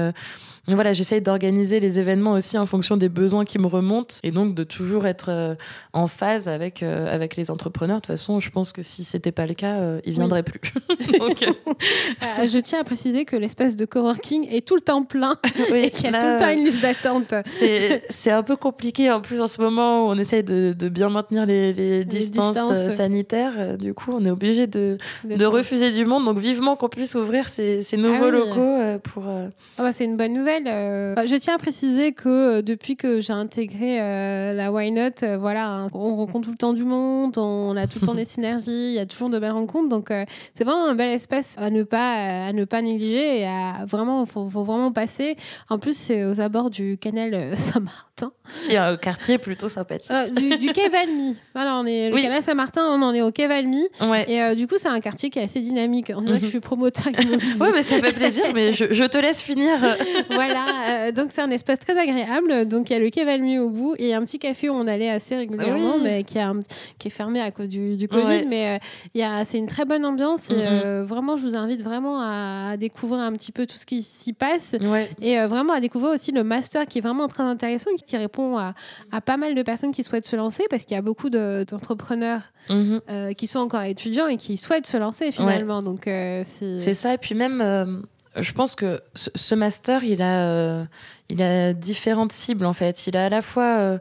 voilà, 0.67 0.93
j'essaye 0.93 1.21
d'organiser 1.21 1.79
les 1.79 1.99
événements 1.99 2.33
aussi 2.33 2.57
en 2.57 2.65
fonction 2.65 2.97
des 2.97 3.09
besoins 3.09 3.45
qui 3.45 3.59
me 3.59 3.67
remontent 3.67 4.15
et 4.23 4.31
donc 4.31 4.55
de 4.55 4.63
toujours 4.63 5.05
être 5.07 5.29
euh, 5.29 5.55
en 5.93 6.07
phase 6.07 6.47
avec, 6.47 6.83
euh, 6.83 7.13
avec 7.13 7.35
les 7.35 7.51
entrepreneurs. 7.51 7.97
De 7.97 8.01
toute 8.01 8.07
façon, 8.07 8.39
je 8.39 8.49
pense 8.49 8.71
que 8.71 8.81
si 8.81 9.03
c'était 9.03 9.31
pas 9.31 9.45
le 9.45 9.53
cas, 9.53 9.75
euh, 9.77 10.01
ils 10.05 10.13
viendraient 10.13 10.43
plus. 10.43 10.59
je 10.99 12.59
tiens 12.59 12.81
à 12.81 12.83
préciser 12.83 13.25
que 13.25 13.35
l'espace 13.35 13.75
de 13.75 13.85
coworking 13.85 14.47
est 14.49 14.65
tout 14.65 14.75
le 14.75 14.81
temps 14.81 15.03
plein 15.03 15.37
et 15.73 15.89
qu'il 15.91 16.11
y 16.11 16.15
a 16.15 16.19
tout 16.19 16.27
le 16.27 16.39
temps 16.39 16.49
une 16.49 16.65
liste 16.65 16.81
d'attente. 16.81 17.33
C'est 17.45 18.31
un 18.31 18.43
peu 18.43 18.55
compliqué 18.55 19.11
en 19.11 19.21
plus 19.21 19.41
en 19.41 19.47
ce 19.47 19.61
moment 19.61 20.05
où 20.05 20.09
on 20.09 20.17
essaye 20.17 20.43
de, 20.43 20.73
de 20.77 20.89
bien 20.89 21.09
maintenir 21.09 21.45
les, 21.45 21.73
les, 21.73 22.05
distances, 22.05 22.89
sanitaires. 22.89 23.77
Du 23.77 23.93
coup, 23.93 24.11
on 24.13 24.25
est 24.25 24.31
obligé 24.31 24.67
de, 24.67 24.97
de 25.23 25.45
refuser 25.45 25.91
du 25.91 26.05
monde. 26.05 26.25
Donc 26.25 26.37
vivement 26.37 26.75
qu'on 26.75 26.89
puisse 26.89 27.15
ouvrir 27.15 27.49
ces, 27.49 27.81
ces 27.81 27.97
nouveaux 27.97 28.27
ah 28.27 28.31
locaux 28.31 28.99
pour... 29.03 29.23
Ah 29.27 29.83
bah, 29.83 29.91
c'est 29.91 30.05
une 30.05 30.17
bonne 30.17 30.33
nouvelle. 30.33 30.48
Euh, 30.67 31.15
je 31.25 31.35
tiens 31.35 31.55
à 31.55 31.57
préciser 31.57 32.11
que 32.11 32.29
euh, 32.29 32.61
depuis 32.61 32.95
que 32.95 33.21
j'ai 33.21 33.33
intégré 33.33 34.01
euh, 34.01 34.53
la 34.53 34.71
Why 34.71 34.91
Not, 34.91 35.37
voilà, 35.39 35.67
hein, 35.67 35.87
on 35.93 36.15
rencontre 36.15 36.45
tout 36.45 36.51
le 36.51 36.57
temps 36.57 36.73
du 36.73 36.83
monde, 36.83 37.37
on 37.37 37.75
a 37.77 37.87
tout 37.87 37.99
le 38.01 38.05
temps 38.05 38.15
des 38.15 38.25
synergies, 38.25 38.71
il 38.71 38.93
y 38.93 38.99
a 38.99 39.05
toujours 39.05 39.29
de 39.29 39.39
belles 39.39 39.51
rencontres. 39.51 39.89
Donc 39.89 40.09
c'est 40.09 40.63
vraiment 40.63 40.85
un 40.87 40.95
bel 40.95 41.09
espace 41.09 41.55
à 41.57 41.69
ne 41.69 41.83
pas, 41.83 42.47
à 42.47 42.53
ne 42.53 42.65
pas 42.65 42.81
négliger 42.81 43.41
et 43.41 43.45
à 43.45 43.85
vraiment, 43.85 44.25
faut, 44.25 44.49
faut 44.49 44.63
vraiment 44.63 44.91
passer. 44.91 45.35
En 45.69 45.77
plus, 45.77 45.95
c'est 45.95 46.25
aux 46.25 46.41
abords 46.41 46.69
du 46.69 46.97
canal 46.97 47.51
Saint-Martin. 47.55 48.31
Qui 48.65 48.73
est 48.73 48.77
un 48.77 48.97
quartier 48.97 49.37
plutôt 49.37 49.69
sympathique. 49.69 50.11
du, 50.35 50.57
du 50.57 50.73
quai 50.73 50.89
Valmy. 50.89 51.37
Voilà, 51.53 51.77
on 51.77 51.85
est 51.85 52.09
le 52.09 52.21
canal 52.21 52.43
Saint-Martin, 52.43 52.83
on 52.85 53.01
en 53.01 53.13
est 53.13 53.21
au 53.21 53.31
quai 53.31 53.47
Valmy. 53.47 53.85
Ouais. 54.01 54.29
Et 54.29 54.55
du 54.55 54.67
coup, 54.67 54.75
c'est 54.77 54.89
un 54.89 54.99
quartier 54.99 55.29
qui 55.29 55.39
est 55.39 55.43
assez 55.43 55.61
dynamique. 55.61 56.11
On 56.15 56.21
dirait 56.21 56.39
que 56.39 56.45
je 56.45 56.49
suis 56.49 56.59
promoteur 56.59 57.13
Oui, 57.59 57.67
mais 57.73 57.83
ça 57.83 57.99
fait 57.99 58.13
plaisir, 58.13 58.45
mais 58.53 58.71
je, 58.71 58.91
je 58.91 59.03
te 59.05 59.17
laisse 59.17 59.41
finir. 59.41 59.69
voilà, 60.45 61.07
euh, 61.07 61.11
donc 61.11 61.31
c'est 61.31 61.41
un 61.41 61.51
espace 61.51 61.79
très 61.79 61.97
agréable. 61.97 62.65
Donc 62.65 62.89
il 62.89 62.93
y 62.93 62.95
a 62.95 62.99
le 62.99 63.09
quai 63.09 63.25
Valmy 63.25 63.59
au 63.59 63.69
bout 63.69 63.95
et 63.97 64.13
un 64.13 64.23
petit 64.23 64.39
café 64.39 64.69
où 64.69 64.73
on 64.73 64.87
allait 64.87 65.09
assez 65.09 65.35
régulièrement, 65.35 65.97
mais 65.99 66.23
qui, 66.23 66.39
a, 66.39 66.53
qui, 66.97 67.09
est 67.09 67.11
fermé 67.11 67.41
à 67.41 67.51
cause 67.51 67.67
du, 67.67 67.97
du 67.97 68.07
Covid. 68.07 68.45
Mais 68.47 68.77
euh, 68.77 68.77
il 69.13 69.29
c'est 69.45 69.57
une 69.57 69.67
très 69.67 69.85
bonne 69.85 70.05
ambiance 70.05 70.49
et 70.49 70.53
mm-hmm. 70.53 70.85
euh, 70.85 71.03
vraiment, 71.03 71.37
je 71.37 71.43
vous 71.43 71.57
invite 71.57 71.81
vraiment 71.81 72.21
à, 72.21 72.77
découvrir 72.77 73.21
un 73.21 73.33
petit 73.33 73.51
peu 73.51 73.65
tout 73.65 73.77
ce 73.77 73.85
qui 73.85 74.01
s'y 74.01 74.33
passe 74.33 74.75
et 75.21 75.39
vraiment 75.45 75.73
à 75.73 75.79
découvrir 75.79 76.11
aussi 76.13 76.31
le 76.31 76.43
master 76.43 76.85
qui 76.85 76.99
est 76.99 77.01
vraiment 77.01 77.27
très 77.27 77.43
intéressant 77.43 77.89
et 77.91 77.95
qui 77.95 78.15
répond 78.15 78.57
à, 78.57 78.73
à 79.11 79.21
pas 79.21 79.37
mal 79.37 79.55
de 79.55 79.61
personnes 79.63 79.91
qui 79.91 80.03
souhaitent 80.03 80.27
se 80.27 80.35
lancer 80.35 80.63
parce 80.69 80.83
qu'il 80.83 80.95
y 80.95 80.97
a 80.97 81.01
beaucoup 81.01 81.29
d'entrepreneurs 81.29 82.41
mm-hmm. 82.69 83.35
qui 83.35 83.47
sont 83.47 83.59
encore 83.59 83.81
étudiants 83.81 84.27
et 84.27 84.37
qui 84.37 84.57
souhaitent 84.57 84.87
se 84.87 84.97
lancer 84.97 85.31
finalement. 85.31 85.81
Donc 85.81 86.01
c'est 86.05 86.93
ça. 86.93 87.13
Et 87.13 87.17
puis 87.17 87.35
même 87.35 88.05
je 88.41 88.51
pense 88.53 88.75
que 88.75 89.01
ce 89.15 89.55
master, 89.55 90.03
il 90.03 90.21
a, 90.21 90.45
euh, 90.45 90.83
il 91.29 91.41
a 91.41 91.73
différentes 91.73 92.31
cibles 92.31 92.65
en 92.65 92.73
fait. 92.73 93.07
Il 93.07 93.17
a 93.17 93.25
à 93.25 93.29
la 93.29 93.41
fois, 93.41 93.77
euh, 93.79 93.97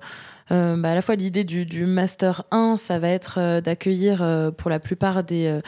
euh, 0.51 0.77
bah, 0.77 0.93
à 0.93 0.95
la 0.95 1.03
fois 1.03 1.15
l'idée 1.15 1.45
du, 1.45 1.87
master 1.87 2.45
1, 2.51 2.77
ça 2.77 2.99
va 2.99 3.09
être 3.09 3.61
d'accueillir 3.61 4.53
pour 4.57 4.71
la 4.71 4.81
plupart 4.81 5.25
des, 5.25 5.61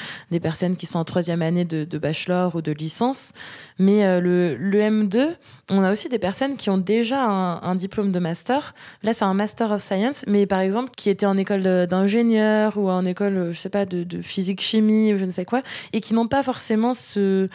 personnes 0.42 0.76
qui 0.76 0.87
sont 0.87 0.98
en 0.98 1.04
troisième 1.04 1.42
année 1.42 1.64
de, 1.64 1.98
bachelor 1.98 2.56
ou 2.56 2.62
de 2.62 2.72
licence. 2.72 3.33
Mais 3.78 4.20
le, 4.20 4.56
le, 4.56 4.78
M2, 4.78 5.37
on 5.70 5.83
a 5.83 5.92
aussi 5.92 6.09
des 6.09 6.18
personnes 6.18 6.56
qui 6.56 6.70
ont 6.70 6.78
déjà 6.78 7.24
un, 7.24 7.74
diplôme 7.74 8.11
de 8.11 8.18
master. 8.18 8.74
Là, 9.02 9.12
c'est 9.12 9.24
un 9.24 9.35
master 9.35 9.70
of 9.70 9.83
science, 9.83 10.24
mais 10.26 10.46
par 10.46 10.61
exemple 10.61 10.90
qui 10.96 11.11
étaient 11.11 11.26
en 11.26 11.37
école 11.37 11.62
d'ingénieur 11.87 12.76
ou 12.78 12.90
en 12.90 13.04
école, 13.04 13.50
je 13.52 13.59
sais 13.59 13.68
pas, 13.68 13.85
de, 13.85 14.02
de 14.02 14.22
physique 14.22 14.62
chimie 14.62 15.12
ou 15.12 15.18
je 15.18 15.24
ne 15.26 15.30
sais 15.30 15.44
quoi, 15.44 15.62
et 15.92 16.00
qui 16.00 16.14
n'ont 16.14 16.28
pas 16.28 16.42
forcément 16.42 16.94
ce 16.94 17.48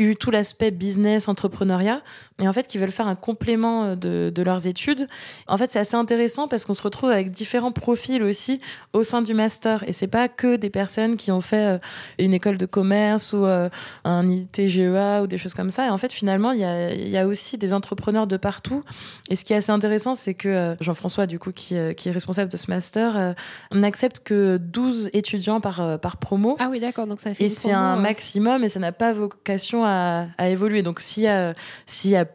eu 0.00 0.16
tout 0.16 0.30
l'aspect 0.30 0.70
business, 0.70 1.28
entrepreneuriat, 1.28 2.02
et 2.40 2.48
en 2.48 2.52
fait 2.52 2.66
qui 2.66 2.78
veulent 2.78 2.90
faire 2.90 3.06
un 3.06 3.14
complément 3.14 3.84
euh, 3.84 3.94
de, 3.94 4.32
de 4.34 4.42
leurs 4.42 4.66
études. 4.66 5.08
En 5.46 5.56
fait, 5.56 5.70
c'est 5.70 5.78
assez 5.78 5.94
intéressant 5.94 6.48
parce 6.48 6.64
qu'on 6.64 6.74
se 6.74 6.82
retrouve 6.82 7.10
avec 7.10 7.30
différents 7.30 7.72
profils 7.72 8.22
aussi 8.22 8.60
au 8.92 9.02
sein 9.02 9.22
du 9.22 9.34
master, 9.34 9.84
et 9.88 9.92
c'est 9.92 10.06
pas 10.06 10.28
que 10.28 10.56
des 10.56 10.70
personnes 10.70 11.16
qui 11.16 11.30
ont 11.30 11.40
fait 11.40 11.74
euh, 11.74 11.78
une 12.18 12.34
école 12.34 12.56
de 12.56 12.66
commerce 12.66 13.32
ou 13.32 13.44
euh, 13.44 13.68
un 14.04 14.28
ITGEA 14.28 15.22
ou 15.22 15.26
des 15.26 15.38
choses 15.38 15.54
comme 15.54 15.70
ça. 15.70 15.86
Et 15.86 15.90
en 15.90 15.98
fait, 15.98 16.12
finalement, 16.12 16.52
il 16.52 16.60
y 16.60 16.64
a, 16.64 16.94
y 16.94 17.16
a, 17.16 17.26
aussi 17.26 17.58
des 17.58 17.74
entrepreneurs 17.74 18.26
de 18.26 18.36
partout. 18.36 18.82
Et 19.28 19.36
ce 19.36 19.44
qui 19.44 19.52
est 19.52 19.56
assez 19.56 19.72
intéressant, 19.72 20.14
c'est 20.14 20.34
que 20.34 20.76
Jean-François, 20.80 21.26
du 21.26 21.38
coup, 21.38 21.52
qui, 21.52 21.76
qui, 21.96 22.08
est 22.08 22.12
responsable 22.12 22.50
de 22.50 22.56
ce 22.56 22.70
master, 22.70 23.34
n'accepte 23.72 24.20
que 24.20 24.56
12 24.56 25.10
étudiants 25.12 25.60
par, 25.60 26.00
par 26.00 26.16
promo. 26.16 26.56
Ah 26.58 26.68
oui, 26.70 26.80
d'accord. 26.80 27.06
Donc 27.06 27.20
ça 27.20 27.34
fait. 27.34 27.44
Et 27.44 27.48
c'est 27.48 27.72
un 27.72 27.96
maximum, 27.96 28.64
et 28.64 28.68
ça 28.68 28.80
n'a 28.80 28.92
pas 28.92 29.12
vocation 29.12 29.84
à, 29.84 30.26
à 30.38 30.48
évoluer. 30.48 30.82
Donc 30.82 31.00
s'il 31.00 31.24
y 31.24 31.28
a, 31.28 31.54
s'il 31.86 32.10
y 32.10 32.16
a 32.16 32.26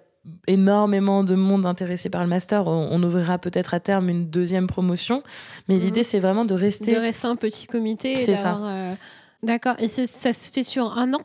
énormément 0.48 1.24
de 1.24 1.36
monde 1.36 1.66
intéressé 1.66 2.10
par 2.10 2.24
le 2.24 2.30
master. 2.30 2.68
On, 2.68 3.02
ouvrira 3.04 3.38
peut-être 3.38 3.74
à 3.74 3.80
terme 3.80 4.10
une 4.10 4.30
deuxième 4.30 4.68
promotion. 4.68 5.24
Mais 5.68 5.78
l'idée, 5.78 6.02
mhm. 6.02 6.06
c'est 6.06 6.20
vraiment 6.20 6.46
de 6.46 6.54
rester. 6.54 6.94
De 6.94 7.00
rester 7.00 7.28
un 7.28 7.36
petit 7.36 7.68
comité. 7.68 8.20
C'est 8.20 8.36
ça. 8.36 8.60
Euh, 8.64 8.94
d'accord. 9.44 9.76
Et 9.80 9.88
ça 9.88 10.34
se 10.34 10.52
fait 10.52 10.64
sur 10.64 10.98
un 10.98 11.14
an? 11.14 11.22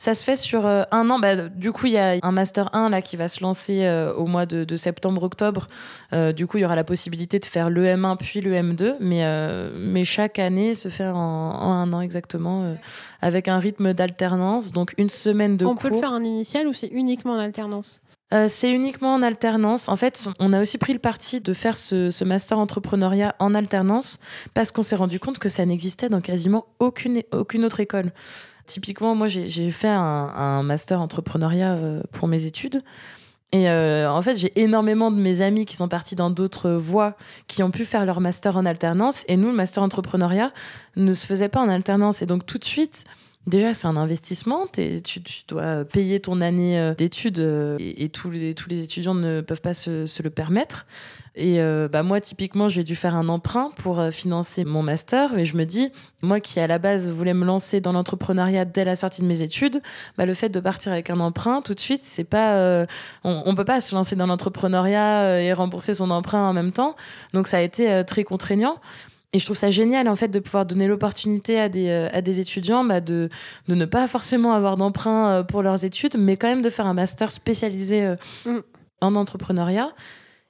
Ça 0.00 0.14
se 0.14 0.22
fait 0.22 0.36
sur 0.36 0.64
euh, 0.64 0.84
un 0.92 1.10
an. 1.10 1.18
Bah, 1.18 1.48
du 1.48 1.72
coup, 1.72 1.86
il 1.86 1.92
y 1.92 1.98
a 1.98 2.18
un 2.22 2.30
Master 2.30 2.70
1 2.72 2.88
là, 2.88 3.02
qui 3.02 3.16
va 3.16 3.26
se 3.26 3.42
lancer 3.42 3.84
euh, 3.84 4.14
au 4.14 4.26
mois 4.26 4.46
de, 4.46 4.76
septembre-octobre. 4.76 5.66
Euh, 6.12 6.32
du 6.32 6.46
coup, 6.46 6.58
il 6.58 6.60
y 6.60 6.64
aura 6.64 6.76
la 6.76 6.84
possibilité 6.84 7.40
de 7.40 7.44
faire 7.44 7.68
le 7.68 7.84
M1 7.84 8.16
puis 8.16 8.40
le 8.40 8.52
M2. 8.52 8.94
Mais, 9.00 9.24
mais 9.76 10.04
chaque 10.04 10.38
année 10.38 10.74
se 10.74 10.88
fait 10.88 11.08
en, 11.08 11.18
un 11.18 11.92
an 11.92 12.00
exactement, 12.00 12.76
avec 13.20 13.48
un 13.48 13.58
rythme 13.58 13.92
d'alternance. 13.92 14.70
Donc 14.70 14.94
une 14.98 15.10
semaine 15.10 15.56
de 15.56 15.66
On 15.66 15.74
cours. 15.74 15.86
On 15.86 15.88
peut 15.88 15.94
le 15.94 16.00
faire 16.00 16.12
en 16.12 16.22
initial 16.22 16.68
ou 16.68 16.72
c'est 16.72 16.86
uniquement 16.88 17.32
en 17.32 17.40
alternance? 17.40 18.00
C'est 18.30 18.70
uniquement 18.70 19.14
en 19.14 19.22
alternance. 19.22 19.88
En 19.88 19.96
fait, 19.96 20.28
on 20.38 20.52
a 20.52 20.60
aussi 20.60 20.76
pris 20.78 20.92
le 20.92 20.98
parti 20.98 21.40
de 21.40 21.52
faire 21.52 21.76
ce, 21.76 22.10
ce 22.10 22.24
master 22.24 22.58
entrepreneuriat 22.58 23.34
en 23.38 23.54
alternance 23.54 24.20
parce 24.54 24.70
qu'on 24.70 24.82
s'est 24.82 24.96
rendu 24.96 25.18
compte 25.18 25.38
que 25.38 25.48
ça 25.48 25.64
n'existait 25.64 26.08
dans 26.08 26.20
quasiment 26.20 26.66
aucune, 26.78 27.22
aucune 27.32 27.64
autre 27.64 27.80
école. 27.80 28.12
Typiquement, 28.68 29.14
moi, 29.14 29.28
j'ai 29.28 29.70
fait 29.70 29.88
un, 29.88 30.62
master 30.62 31.00
entrepreneuriat 31.00 31.72
euh, 31.72 32.02
pour 32.12 32.28
mes 32.28 32.44
études. 32.44 32.82
Et 33.50 33.70
euh, 33.70 34.12
en 34.12 34.20
fait, 34.20 34.36
j'ai 34.36 34.60
énormément 34.60 35.10
de 35.10 35.16
mes 35.16 35.40
amis 35.40 35.64
qui 35.64 35.74
sont 35.74 35.88
partis 35.88 36.14
dans 36.14 36.28
d'autres 36.28 36.72
voies, 36.72 37.16
qui 37.46 37.62
ont 37.62 37.70
pu 37.70 37.86
faire 37.86 38.04
leur 38.04 38.20
master 38.20 38.58
en 38.58 38.66
alternance. 38.66 39.24
Et 39.26 39.38
nous, 39.38 39.48
le 39.48 39.54
master 39.54 39.82
entrepreneuriat 39.82 40.52
ne 40.96 41.14
se 41.14 41.24
faisait 41.24 41.48
pas 41.48 41.60
en 41.60 41.68
alternance. 41.70 42.20
Et 42.20 42.26
donc, 42.26 42.44
tout 42.44 42.58
de 42.58 42.64
suite, 42.64 43.04
déjà, 43.46 43.74
c'est 43.74 43.86
un 43.86 43.96
investissement. 43.96 44.66
Tu, 44.66 45.02
tu, 45.02 45.42
dois 45.48 45.84
payer 45.84 46.20
ton 46.20 46.40
année 46.40 46.78
euh, 46.78 46.94
d'études 46.94 47.38
et, 47.78 48.08
tous, 48.08 48.30
les, 48.30 48.82
étudiants 48.82 49.14
ne 49.14 49.40
peuvent 49.40 49.60
pas 49.60 49.74
se, 49.74 50.22
le 50.22 50.30
permettre. 50.30 50.86
Et 51.38 51.60
euh, 51.60 51.88
bah, 51.90 52.02
moi, 52.02 52.20
typiquement, 52.20 52.68
j'ai 52.68 52.82
dû 52.82 52.96
faire 52.96 53.14
un 53.14 53.28
emprunt 53.28 53.70
pour 53.76 54.00
euh, 54.00 54.10
financer 54.10 54.64
mon 54.64 54.82
master. 54.82 55.38
Et 55.38 55.44
je 55.44 55.56
me 55.56 55.64
dis, 55.64 55.92
moi 56.20 56.40
qui 56.40 56.58
à 56.58 56.66
la 56.66 56.80
base 56.80 57.08
voulais 57.08 57.32
me 57.32 57.44
lancer 57.44 57.80
dans 57.80 57.92
l'entrepreneuriat 57.92 58.64
dès 58.64 58.84
la 58.84 58.96
sortie 58.96 59.22
de 59.22 59.26
mes 59.26 59.40
études, 59.40 59.80
bah, 60.18 60.26
le 60.26 60.34
fait 60.34 60.48
de 60.48 60.58
partir 60.58 60.90
avec 60.90 61.10
un 61.10 61.20
emprunt 61.20 61.62
tout 61.62 61.74
de 61.74 61.80
suite, 61.80 62.00
c'est 62.02 62.24
pas, 62.24 62.56
euh, 62.56 62.86
on, 63.22 63.44
on 63.46 63.54
peut 63.54 63.64
pas 63.64 63.80
se 63.80 63.94
lancer 63.94 64.16
dans 64.16 64.26
l'entrepreneuriat 64.26 65.40
et 65.40 65.52
rembourser 65.52 65.94
son 65.94 66.10
emprunt 66.10 66.48
en 66.48 66.52
même 66.52 66.72
temps. 66.72 66.96
Donc 67.34 67.46
ça 67.46 67.58
a 67.58 67.60
été 67.60 68.02
très 68.04 68.24
contraignant. 68.24 68.80
Et 69.34 69.38
je 69.38 69.44
trouve 69.44 69.56
ça 69.56 69.70
génial 69.70 70.08
en 70.08 70.16
fait 70.16 70.28
de 70.28 70.38
pouvoir 70.38 70.64
donner 70.64 70.88
l'opportunité 70.88 71.60
à 71.60 71.68
des, 71.68 71.90
à 71.90 72.22
des 72.22 72.40
étudiants 72.40 72.82
bah, 72.82 73.00
de, 73.00 73.28
de 73.68 73.74
ne 73.74 73.84
pas 73.84 74.06
forcément 74.08 74.54
avoir 74.54 74.76
d'emprunt 74.78 75.44
pour 75.44 75.62
leurs 75.62 75.84
études, 75.84 76.16
mais 76.18 76.36
quand 76.38 76.48
même 76.48 76.62
de 76.62 76.70
faire 76.70 76.86
un 76.86 76.94
master 76.94 77.30
spécialisé 77.30 78.14
mm. 78.46 78.58
en 79.02 79.14
entrepreneuriat 79.14 79.92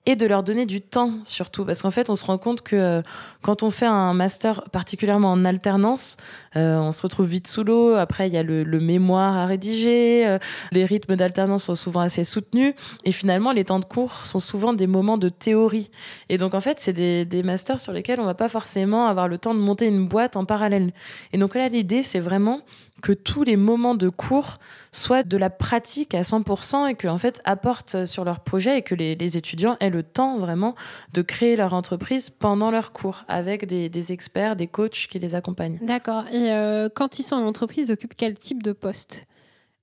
et 0.08 0.16
de 0.16 0.26
leur 0.26 0.42
donner 0.42 0.64
du 0.64 0.80
temps 0.80 1.12
surtout. 1.24 1.66
Parce 1.66 1.82
qu'en 1.82 1.90
fait 1.90 2.08
on 2.08 2.16
se 2.16 2.24
rend 2.24 2.38
compte 2.38 2.62
que 2.62 2.76
euh, 2.76 3.02
quand 3.42 3.62
on 3.62 3.68
fait 3.68 3.86
un 3.86 4.14
master 4.14 4.62
particulièrement 4.72 5.30
en 5.30 5.44
alternance 5.44 6.16
euh, 6.56 6.78
on 6.78 6.92
se 6.92 7.02
retrouve 7.02 7.26
vite 7.26 7.46
sous 7.46 7.62
l'eau. 7.62 7.94
Après 7.94 8.26
il 8.26 8.32
y 8.32 8.38
a 8.38 8.42
le, 8.42 8.64
mémoire 8.80 9.36
à 9.36 9.44
rédiger 9.44 10.26
euh, 10.26 10.38
les 10.72 10.86
rythmes 10.86 11.14
d'alternance 11.14 11.64
sont 11.64 11.74
souvent 11.74 12.00
assez 12.00 12.24
soutenus. 12.24 12.72
Et 13.04 13.12
finalement 13.12 13.52
les 13.52 13.66
temps 13.66 13.80
de 13.80 13.84
cours 13.84 14.24
sont 14.24 14.40
souvent 14.40 14.72
des 14.72 14.86
moments 14.86 15.18
de 15.18 15.28
théorie. 15.28 15.90
Et 16.30 16.38
donc 16.38 16.54
en 16.54 16.62
fait 16.62 16.78
c'est 16.80 16.94
des, 16.94 17.42
masters 17.42 17.78
sur 17.78 17.92
lesquels 17.92 18.18
on 18.18 18.24
va 18.24 18.34
pas 18.34 18.48
forcément 18.48 19.08
avoir 19.08 19.28
le 19.28 19.36
temps 19.36 19.54
de 19.54 19.60
monter 19.60 19.86
une 19.88 20.08
boîte 20.08 20.36
en 20.36 20.46
parallèle. 20.46 20.92
Et 21.34 21.38
donc 21.38 21.54
là 21.54 21.68
l'idée 21.68 22.02
c'est 22.02 22.20
vraiment 22.20 22.62
que 23.02 23.12
tous 23.12 23.44
les 23.44 23.56
moments 23.56 23.94
de 23.94 24.08
cours 24.08 24.58
soient 24.92 25.22
de 25.22 25.36
la 25.36 25.50
pratique 25.50 26.14
à 26.14 26.22
100% 26.22 26.88
et 26.88 26.94
qu'en 26.94 27.14
en 27.14 27.18
fait 27.18 27.40
apportent 27.44 28.04
sur 28.04 28.24
leur 28.24 28.40
projet 28.40 28.78
et 28.78 28.82
que 28.82 28.94
les, 28.94 29.36
étudiants 29.36 29.76
aient 29.80 29.90
le 29.90 30.02
temps 30.02 30.38
vraiment 30.38 30.74
de 31.14 31.22
créer 31.22 31.56
leur 31.56 31.74
entreprise 31.74 32.30
pendant 32.30 32.70
leurs 32.70 32.92
cours 32.92 33.24
avec 33.28 33.66
des, 33.66 34.12
experts, 34.12 34.56
des 34.56 34.66
coachs 34.66 35.06
qui 35.08 35.18
les 35.18 35.34
accompagnent. 35.34 35.78
D'accord. 35.82 36.24
Et 36.32 36.52
euh, 36.52 36.88
quand 36.92 37.18
ils 37.18 37.22
sont 37.22 37.36
en 37.36 37.46
entreprise, 37.46 37.88
ils 37.88 37.92
occupent 37.92 38.14
quel 38.16 38.34
type 38.38 38.62
de 38.62 38.72
poste? 38.72 39.26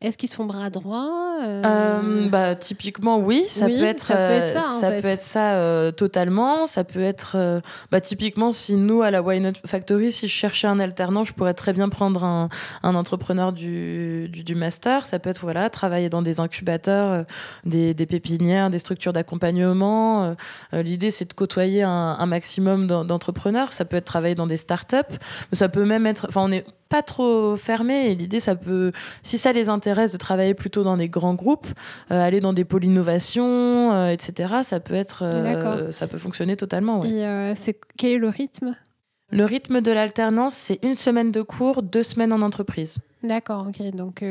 Est-ce 0.02 0.18
qu'ils 0.18 0.30
sont 0.30 0.44
bras 0.44 0.70
droits 0.70 1.40
euh 1.42 1.62
euh, 1.66 2.30
bah, 2.30 2.56
Typiquement, 2.56 3.18
oui. 3.18 3.46
Ça 3.48 3.68
peut 3.68 3.84
être 3.84 4.06
ça. 4.06 4.16
Peut 4.16 4.34
être 4.34 4.48
ça, 4.48 4.80
ça, 4.82 4.92
peut 4.92 5.08
être 5.08 5.24
ça 5.24 5.92
totalement. 5.94 6.66
Ça 6.66 6.84
peut 6.84 7.02
être. 7.02 7.62
bah, 7.92 8.02
typiquement, 8.02 8.52
si 8.52 8.76
nous, 8.76 9.04
à 9.04 9.10
la 9.10 9.22
Why 9.22 9.40
Not 9.40 9.54
Factory, 9.66 10.12
si 10.12 10.28
je 10.28 10.34
cherchais 10.34 10.68
un 10.68 10.80
alternant, 10.80 11.24
je 11.24 11.34
pourrais 11.34 11.54
très 11.54 11.72
bien 11.72 11.88
prendre 11.88 12.26
un, 12.26 12.50
un 12.84 12.96
entrepreneur 12.96 13.54
du, 13.54 14.28
du, 14.28 14.56
master. 14.56 15.06
Ça 15.06 15.18
peut 15.18 15.30
être 15.30 15.44
voilà, 15.44 15.70
travailler 15.70 16.10
dans 16.10 16.22
des 16.22 16.42
incubateurs, 16.42 17.26
des, 17.64 17.94
des, 17.94 18.06
pépinières, 18.06 18.70
des 18.70 18.80
structures 18.80 19.14
d'accompagnement. 19.14 20.36
L'idée, 20.74 21.10
c'est 21.10 21.30
de 21.30 21.34
côtoyer 21.34 21.84
un, 21.84 22.18
un 22.20 22.26
maximum 22.26 22.88
d'entrepreneurs. 22.88 23.72
Ça 23.72 23.86
peut 23.86 23.98
être 23.98 24.06
travailler 24.06 24.36
dans 24.36 24.48
des 24.48 24.58
startups. 24.58 24.98
Ça 25.54 25.70
peut 25.70 25.86
même 25.86 26.06
être. 26.06 26.26
Enfin, 26.28 26.42
on 26.44 26.52
est 26.52 26.66
pas 26.96 27.04
trop 27.04 27.58
fermé. 27.58 28.12
Et 28.12 28.16
l'idée 28.16 28.40
ça 28.40 28.56
peut 28.56 28.94
si 29.22 29.38
ça 29.38 29.52
les 29.52 29.68
intéresse 29.68 30.12
de 30.14 30.18
travailler 30.18 30.54
plutôt 30.54 30.84
dans 30.84 30.96
des 30.96 31.10
grands 31.10 31.34
groupes 31.34 31.68
euh, 32.10 32.22
aller 32.22 32.40
dans 32.40 32.54
des 32.54 32.64
pôles 32.64 32.86
innovation 32.86 33.92
euh, 33.92 34.08
etc 34.08 34.60
ça 34.64 34.80
peut 34.80 34.94
être 34.94 35.24
euh, 35.24 35.92
ça 35.92 36.08
peut 36.08 36.18
fonctionner 36.18 36.56
totalement 36.56 37.04
et 37.04 37.54
c'est 37.56 37.78
quel 37.98 38.12
est 38.12 38.18
le 38.18 38.30
rythme? 38.30 38.76
Le 39.32 39.44
rythme 39.44 39.82
de 39.82 39.92
l'alternance 39.92 40.54
c'est 40.54 40.80
une 40.84 40.96
semaine 40.96 41.32
de 41.32 41.42
cours 41.42 41.84
deux 41.84 42.04
semaines 42.04 42.32
en 42.32 42.42
entreprise 42.42 43.00
D'accord, 43.26 43.68
ok. 43.68 43.92
Donc, 43.92 44.24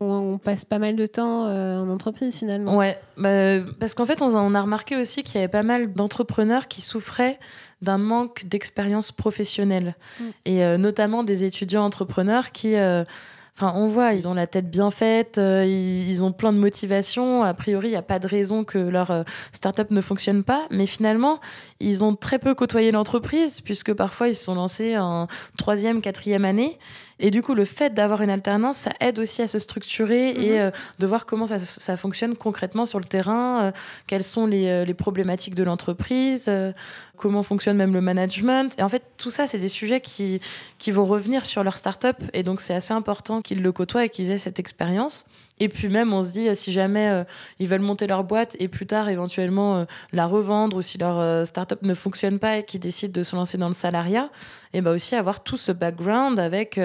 on, 0.00 0.38
passe 0.38 0.64
pas 0.64 0.78
mal 0.78 0.96
de 0.96 1.06
temps 1.06 1.46
en 1.46 1.88
entreprise 1.88 2.36
finalement. 2.36 2.76
Ouais, 2.76 2.98
bah, 3.16 3.60
parce 3.80 3.94
qu'en 3.94 4.06
fait, 4.06 4.22
on, 4.22 4.34
on, 4.36 4.54
a 4.54 4.60
remarqué 4.60 4.96
aussi 4.96 5.22
qu'il 5.22 5.36
y 5.36 5.38
avait 5.38 5.48
pas 5.48 5.62
mal 5.62 5.92
d'entrepreneurs 5.92 6.68
qui 6.68 6.80
souffraient 6.80 7.38
d'un 7.82 7.98
manque 7.98 8.46
d'expérience 8.46 9.12
professionnelle. 9.12 9.94
Mm. 10.20 10.24
Et 10.44 10.64
euh, 10.64 10.78
notamment 10.78 11.24
des 11.24 11.44
étudiants 11.44 11.84
entrepreneurs 11.84 12.52
qui... 12.52 12.74
Euh, 12.74 13.04
enfin, 13.56 13.72
on 13.76 13.88
voit, 13.88 14.14
ils 14.14 14.26
ont 14.26 14.34
la 14.34 14.46
tête 14.46 14.70
bien 14.70 14.90
faite, 14.90 15.38
euh, 15.38 15.64
ils, 15.64 16.24
ont 16.24 16.32
plein 16.32 16.52
de 16.52 16.58
motivation. 16.58 17.42
A 17.42 17.54
priori, 17.54 17.88
il 17.88 17.90
n'y 17.90 17.96
a 17.96 18.02
pas 18.02 18.18
de 18.18 18.26
raison 18.26 18.64
que 18.64 18.78
leur 18.78 19.24
start-up 19.52 19.90
ne 19.90 20.00
fonctionne 20.00 20.42
pas. 20.42 20.66
Mais 20.70 20.86
finalement, 20.86 21.40
ils 21.80 22.04
ont 22.04 22.14
très 22.14 22.38
peu 22.38 22.54
côtoyé 22.54 22.90
l'entreprise, 22.90 23.60
puisque 23.60 23.92
parfois, 23.92 24.28
ils 24.28 24.36
se 24.36 24.44
sont 24.44 24.54
lancés 24.54 24.98
en 24.98 25.28
troisième, 25.56 26.00
quatrième 26.00 26.44
année. 26.44 26.78
Et 27.20 27.30
du 27.30 27.42
coup, 27.42 27.54
le 27.54 27.64
fait 27.64 27.94
d'avoir 27.94 28.22
une 28.22 28.30
alternance, 28.30 28.78
ça 28.78 28.92
aide 29.00 29.18
aussi 29.18 29.42
à 29.42 29.48
se 29.48 29.58
structurer 29.58 30.30
et 30.30 30.50
mhm. 30.52 30.58
euh, 30.58 30.70
de 30.98 31.06
voir 31.06 31.26
comment 31.26 31.46
ça, 31.46 31.58
ça, 31.58 31.96
fonctionne 31.96 32.36
concrètement 32.36 32.86
sur 32.86 32.98
le 32.98 33.04
terrain, 33.04 33.64
euh, 33.64 33.72
quelles 34.06 34.22
sont 34.22 34.46
les, 34.46 34.66
euh, 34.66 34.84
les 34.84 34.94
problématiques 34.94 35.54
de 35.54 35.64
l'entreprise, 35.64 36.50
comment 37.16 37.42
fonctionne 37.42 37.76
même 37.76 37.92
le 37.92 38.00
management. 38.00 38.74
Et 38.78 38.82
en 38.82 38.88
fait, 38.88 39.02
tout 39.16 39.30
ça, 39.30 39.46
c'est 39.46 39.58
des 39.58 39.68
sujets 39.68 40.00
qui, 40.00 40.40
qui 40.78 40.90
vont 40.90 41.04
revenir 41.04 41.44
sur 41.44 41.64
leur 41.64 41.76
start-up. 41.76 42.16
Et 42.32 42.42
donc, 42.42 42.60
c'est 42.60 42.74
assez 42.74 42.94
important 42.94 43.42
qu'ils 43.42 43.62
le 43.62 43.72
côtoient 43.72 44.04
et 44.04 44.08
qu'ils 44.08 44.30
aient 44.30 44.38
cette 44.38 44.60
expérience. 44.60 45.26
Et 45.60 45.68
puis 45.68 45.88
même, 45.88 46.12
on 46.12 46.22
se 46.22 46.32
dit, 46.32 46.54
si 46.54 46.72
jamais 46.72 47.24
ils 47.58 47.68
veulent 47.68 47.80
monter 47.80 48.06
leur 48.06 48.24
boîte 48.24 48.56
et 48.58 48.68
plus 48.68 48.86
tard, 48.86 49.08
éventuellement, 49.08 49.86
la 50.12 50.26
revendre 50.26 50.76
ou 50.76 50.82
si 50.82 50.98
leur 50.98 51.46
start-up 51.46 51.82
ne 51.82 51.94
fonctionne 51.94 52.38
pas 52.38 52.58
et 52.58 52.64
qu'ils 52.64 52.80
décident 52.80 53.12
de 53.12 53.22
se 53.22 53.36
lancer 53.36 53.58
dans 53.58 53.68
le 53.68 53.74
salariat, 53.74 54.30
et 54.74 54.82
bah 54.82 54.90
aussi 54.90 55.14
avoir 55.14 55.42
tout 55.42 55.56
ce 55.56 55.72
background 55.72 56.38
avec 56.38 56.78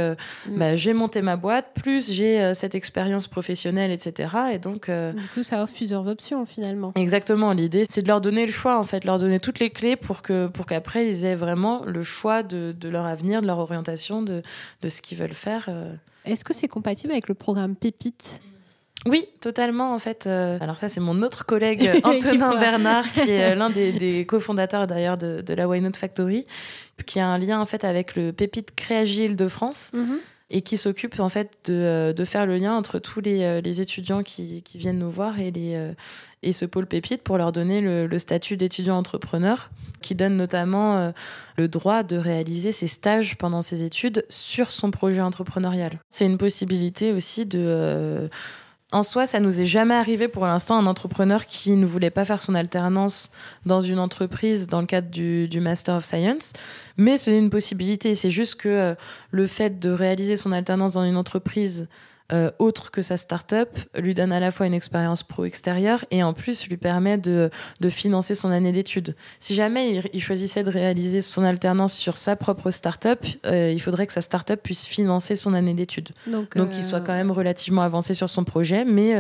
Mm. 0.48 0.58
Bah, 0.58 0.76
j'ai 0.76 0.94
monté 0.94 1.22
ma 1.22 1.36
boîte, 1.36 1.68
plus 1.74 2.12
j'ai 2.12 2.42
euh, 2.42 2.54
cette 2.54 2.76
expérience 2.76 3.28
professionnelle, 3.28 3.92
etc. 3.92 4.36
Et 4.54 4.60
donc, 4.60 4.90
euh, 4.90 5.14
du 5.14 5.28
coup, 5.28 5.44
ça 5.44 5.62
offre 5.64 5.74
plusieurs 5.74 6.08
options 6.08 6.46
finalement. 6.46 6.92
Exactement. 6.96 7.52
L'idée, 7.54 7.86
c'est 7.90 8.02
de 8.02 8.08
leur 8.08 8.22
donner 8.22 8.46
le 8.46 8.52
choix, 8.52 8.80
en 8.80 8.84
fait, 8.84 9.06
leur 9.06 9.20
donner 9.20 9.40
toutes 9.40 9.60
les 9.60 9.70
clés 9.70 9.96
pour 9.96 10.22
que 10.22 10.48
pour 10.48 10.66
qu'après 10.66 11.08
ils 11.08 11.26
aient 11.26 11.36
vraiment 11.36 11.84
le 11.86 12.04
choix 12.04 12.44
de, 12.44 12.76
de, 12.78 12.90
leur 12.90 13.06
avenir, 13.06 13.42
de 13.42 13.48
leur 13.48 13.60
orientation, 13.60 14.22
de, 14.22 14.42
de 14.82 14.90
ce 14.90 15.02
qu'ils 15.02 15.18
veulent 15.18 15.34
faire. 15.34 15.66
Euh. 15.70 15.94
Est-ce 16.26 16.44
que 16.46 16.54
c'est 16.54 16.68
compatible 16.68 17.12
avec 17.12 17.28
le 17.28 17.36
programme 17.36 17.76
Pépite? 17.76 18.42
Oui, 19.06 19.28
totalement 19.42 19.94
en 19.94 20.00
fait. 20.00 20.28
alors 20.28 20.78
ça, 20.78 20.90
c'est 20.90 21.02
mon 21.02 21.22
autre 21.22 21.46
collègue 21.46 21.92
Antonin 22.04 22.58
Bernard, 22.58 23.12
qui 23.12 23.32
est 23.32 23.56
l'un 23.56 23.70
des, 23.70 23.92
des 24.04 24.26
cofondateurs 24.26 24.88
d'ailleurs 24.88 25.18
de, 25.18 25.42
de, 25.42 25.54
la 25.54 25.68
Why 25.68 25.82
Not 25.82 25.94
Factory, 25.98 26.46
qui 27.06 27.20
a 27.20 27.28
un 27.28 27.38
lien 27.38 27.60
en 27.60 27.66
fait 27.66 27.84
avec 27.84 28.16
le 28.16 28.32
Pépite 28.32 28.74
Créagile 28.76 29.36
de 29.36 29.48
France. 29.48 29.92
Mhm 29.94 30.20
et 30.54 30.62
qui 30.62 30.78
s'occupe 30.78 31.20
en 31.20 31.30
fait 31.30 31.58
de, 31.66 31.74
euh, 31.74 32.14
de, 32.14 32.26
faire 32.26 32.46
le 32.46 32.58
lien 32.58 32.76
entre 32.76 33.00
tous 33.00 33.20
les, 33.20 33.44
euh, 33.44 33.60
les 33.60 33.82
étudiants 33.82 34.22
qui, 34.22 34.62
qui, 34.62 34.78
viennent 34.78 35.00
nous 35.00 35.10
voir 35.10 35.40
et, 35.40 35.50
les, 35.50 35.76
euh, 35.76 35.94
et 36.44 36.54
ce 36.54 36.66
pôle 36.66 36.86
pépite 36.86 37.24
pour 37.24 37.38
leur 37.40 37.52
donner 37.52 37.82
le, 37.82 38.20
statut 38.20 38.56
d'étudiant 38.56 38.96
entrepreneur 38.96 39.72
qui 40.02 40.16
donne 40.16 40.36
notamment 40.36 41.14
le 41.58 41.68
droit 41.70 42.04
de 42.04 42.18
réaliser 42.18 42.74
ses 42.74 42.88
stages 42.88 43.38
pendant 43.38 43.62
ses 43.62 43.84
études 43.84 44.26
sur 44.28 44.72
son 44.72 44.92
projet 44.92 45.22
entrepreneurial. 45.22 45.98
C'est 46.10 46.26
une 46.26 46.38
possibilité 46.38 47.14
aussi 47.14 47.46
de 47.46 48.30
en 48.94 49.04
soi, 49.04 49.26
ça 49.26 49.40
nous 49.40 49.60
est 49.60 49.66
jamais 49.66 49.96
arrivé 49.96 50.28
pour 50.28 50.46
l'instant 50.46 50.78
un 50.78 50.86
entrepreneur 50.86 51.46
qui 51.46 51.72
ne 51.72 51.86
voulait 51.86 52.12
pas 52.12 52.26
faire 52.26 52.40
son 52.40 52.54
alternance 52.54 53.32
dans 53.66 53.82
une 53.82 54.00
entreprise 54.00 54.68
dans 54.68 54.82
le 54.82 54.86
cadre 54.86 55.10
du, 55.10 55.60
Master 55.60 55.96
of 55.96 56.06
Science, 56.06 56.54
mais 56.96 57.18
c'est 57.18 57.38
une 57.38 57.50
possibilité. 57.50 58.14
C'est 58.14 58.30
juste 58.30 58.56
que 58.56 58.70
euh, 58.70 58.96
le 59.32 59.48
fait 59.48 59.80
de 59.80 59.90
réaliser 59.90 60.36
son 60.36 60.52
alternance 60.52 60.94
dans 60.94 61.04
une 61.04 61.18
entreprise 61.18 61.88
euh, 62.32 62.52
autre 62.58 62.90
que 62.90 63.02
sa 63.02 63.18
start-up, 63.18 63.78
lui 63.96 64.14
donne 64.14 64.32
à 64.32 64.40
la 64.40 64.52
fois 64.52 64.66
une 64.66 64.74
expérience 64.74 65.24
pro 65.24 65.46
extérieure 65.46 66.06
et 66.10 66.24
en 66.24 66.34
plus 66.34 66.68
lui 66.68 66.78
permet 66.78 67.18
de, 67.18 67.50
de 67.82 67.90
financer 67.90 68.34
son 68.34 68.50
année 68.50 68.72
d'études. 68.72 69.16
Si 69.40 69.54
jamais 69.54 70.02
il, 70.14 70.24
choisissait 70.24 70.64
de 70.64 70.72
réaliser 70.72 71.22
son 71.22 71.44
alternance 71.44 71.94
sur 71.94 72.16
sa 72.18 72.36
propre 72.36 72.72
start-up, 72.72 73.26
euh, 73.46 73.72
il 73.72 73.82
faudrait 73.82 74.08
que 74.08 74.14
sa 74.14 74.22
start-up 74.22 74.62
puisse 74.64 74.86
financer 74.86 75.36
son 75.36 75.54
année 75.54 75.74
d'études. 75.74 76.10
Donc, 76.26 76.56
Donc 76.56 76.70
il 76.76 76.84
soit 76.84 77.02
quand 77.02 77.14
même 77.14 77.32
relativement 77.32 77.82
avancé 77.82 78.14
sur 78.14 78.30
son 78.30 78.44
projet, 78.46 78.86
mais 78.86 79.16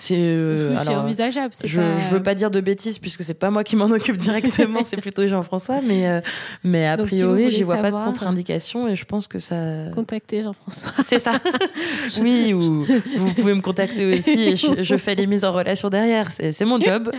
c'est 0.00 0.16
euh, 0.16 0.76
envisageable. 0.76 1.52
Je, 1.64 1.80
pas... 1.80 1.98
je 1.98 2.08
veux 2.10 2.22
pas 2.22 2.34
dire 2.36 2.50
de 2.50 2.60
bêtises 2.60 2.98
puisque 3.00 3.24
c'est 3.24 3.34
pas 3.34 3.50
moi 3.50 3.64
qui 3.64 3.74
m'en 3.74 3.86
occupe 3.90 4.16
directement, 4.16 4.84
c'est 4.84 4.96
plutôt 4.96 5.26
Jean-François, 5.26 5.80
mais 5.82 6.06
euh, 6.06 6.20
mais 6.62 6.86
a 6.86 6.96
priori 6.96 7.50
j'y 7.50 7.64
vois 7.64 7.78
pas 7.78 7.90
de 7.90 7.96
contre-indication 7.96 8.88
et 8.88 8.94
je 8.94 9.04
pense 9.04 9.26
que 9.26 9.38
ça. 9.38 9.56
Contacter 9.94 10.42
Jean-François. 10.42 10.92
C'est 11.04 11.18
ça. 11.18 11.32
oui, 12.20 12.54
ou 12.54 12.84
vous 12.84 13.34
pouvez 13.34 13.54
me 13.54 13.60
contacter 13.60 14.04
aussi 14.06 14.40
et 14.40 14.56
je, 14.56 14.96
fais 14.96 15.14
les 15.14 15.26
mises 15.26 15.44
en 15.44 15.52
relation 15.52 15.88
derrière. 15.90 16.30
C'est 16.30 16.64
mon 16.64 16.78
job. 16.80 17.10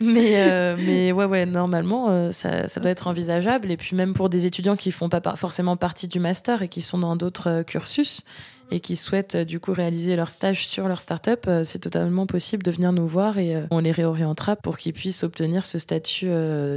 mais 0.00 0.34
euh, 0.36 0.76
mais 0.78 1.12
ouais 1.12 1.24
ouais 1.24 1.46
normalement 1.46 2.30
ça, 2.32 2.66
ça, 2.68 2.80
doit 2.80 2.90
être 2.90 3.06
envisageable 3.06 3.70
et 3.70 3.76
puis 3.76 3.94
même 3.94 4.14
pour 4.14 4.28
des 4.28 4.46
étudiants 4.46 4.76
qui 4.76 4.90
font 4.90 5.08
pas 5.08 5.20
forcément 5.36 5.76
partie 5.76 6.08
du 6.08 6.18
master 6.18 6.62
et 6.62 6.68
qui 6.68 6.82
sont 6.82 6.98
dans 6.98 7.16
d'autres 7.16 7.62
cursus 7.62 8.22
et 8.70 8.80
qui 8.80 8.96
souhaitent 8.96 9.36
euh, 9.36 9.44
du 9.44 9.60
coup 9.60 9.72
réaliser 9.72 10.16
leur 10.16 10.30
stage 10.30 10.66
sur 10.66 10.88
leur 10.88 11.00
startup, 11.00 11.46
euh, 11.46 11.62
c'est 11.64 11.78
totalement 11.78 12.26
possible 12.26 12.62
de 12.62 12.70
venir 12.70 12.92
nous 12.92 13.06
voir 13.06 13.38
et 13.38 13.54
euh, 13.54 13.66
on 13.70 13.78
les 13.78 13.92
réorientera 13.92 14.56
pour 14.56 14.78
qu'ils 14.78 14.92
puissent 14.92 15.22
obtenir 15.22 15.64
ce 15.64 15.78
statut 15.78 16.28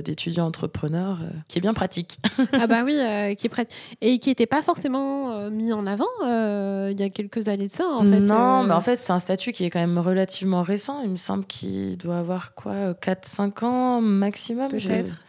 d'étudiant 0.04 0.46
entrepreneur 0.46 1.20
qui 1.48 1.58
est 1.58 1.62
bien 1.62 1.74
pratique. 1.74 2.20
ah 2.54 2.68
bah 2.68 2.84
oui, 2.84 2.94
qui 3.36 3.48
est 3.48 3.50
pratique 3.50 3.78
et 4.02 4.20
qui 4.20 4.30
n'était 4.30 4.46
pas 4.46 4.62
forcément 4.62 5.50
mis 5.50 5.74
en 5.74 5.86
avant 5.88 6.06
il 6.22 7.00
y 7.00 7.04
a 7.04 7.10
quelques 7.10 7.48
années 7.48 7.68
de 7.68 7.72
ça 7.72 7.88
en 7.88 8.04
fait. 8.04 8.20
Non, 8.20 8.64
mais 8.64 8.74
en 8.74 8.82
fait 8.82 8.98
c'est 8.98 9.14
un 9.14 9.20
statut 9.20 9.52
qui 9.52 9.66
est 9.66 9.70
quand 9.70 9.80
même 9.80 9.98
relativement 9.98 10.62
récent. 10.62 11.02
Il 11.04 11.12
me 11.12 11.16
semble 11.16 11.46
qu'il 11.46 11.98
doit 11.98 12.18
avoir 12.18 12.54
quoi 12.54 12.94
4-5 12.94 13.66
ans 13.66 14.02
maximum. 14.02 14.70
Peut-être. 14.70 15.24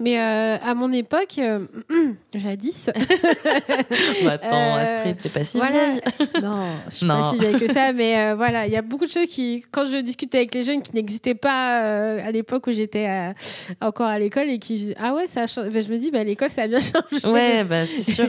Mais 0.00 0.18
euh, 0.18 0.56
à 0.62 0.74
mon 0.74 0.90
époque, 0.92 1.38
euh, 1.38 1.66
jadis. 2.34 2.88
bah, 4.24 4.32
attends, 4.32 4.56
euh, 4.56 4.82
Astrid, 4.82 5.18
t'es 5.22 5.28
pas 5.28 5.44
si 5.44 5.60
vieille. 5.60 6.00
non, 6.42 6.64
je 6.88 6.94
suis 6.94 7.06
pas 7.06 7.30
si 7.30 7.38
vieille 7.38 7.58
que 7.58 7.70
ça. 7.70 7.92
Mais 7.92 8.34
voilà, 8.34 8.66
il 8.66 8.72
y 8.72 8.76
a 8.76 8.82
beaucoup 8.82 9.04
de 9.04 9.10
choses 9.10 9.28
qui, 9.28 9.62
quand 9.70 9.84
je 9.84 9.98
discutais 9.98 10.38
avec 10.38 10.54
les 10.54 10.64
jeunes, 10.64 10.80
qui 10.80 10.92
n'existaient 10.94 11.34
pas 11.34 11.76
à 12.16 12.30
l'époque 12.30 12.66
où 12.66 12.72
j'étais 12.72 13.34
encore 13.82 14.06
à 14.06 14.18
l'école 14.18 14.48
et 14.48 14.58
qui 14.58 14.94
ah 14.98 15.12
ouais, 15.12 15.26
ça 15.26 15.42
a 15.42 15.46
changé. 15.46 15.68
Ben, 15.68 15.82
je 15.82 15.92
me 15.92 15.98
dis, 15.98 16.10
bah, 16.10 16.24
l'école, 16.24 16.48
ça 16.48 16.62
a 16.62 16.66
bien 16.66 16.80
changé. 16.80 17.26
Ouais, 17.26 17.62
bah, 17.64 17.84
c'est 17.84 18.10
sûr. 18.10 18.28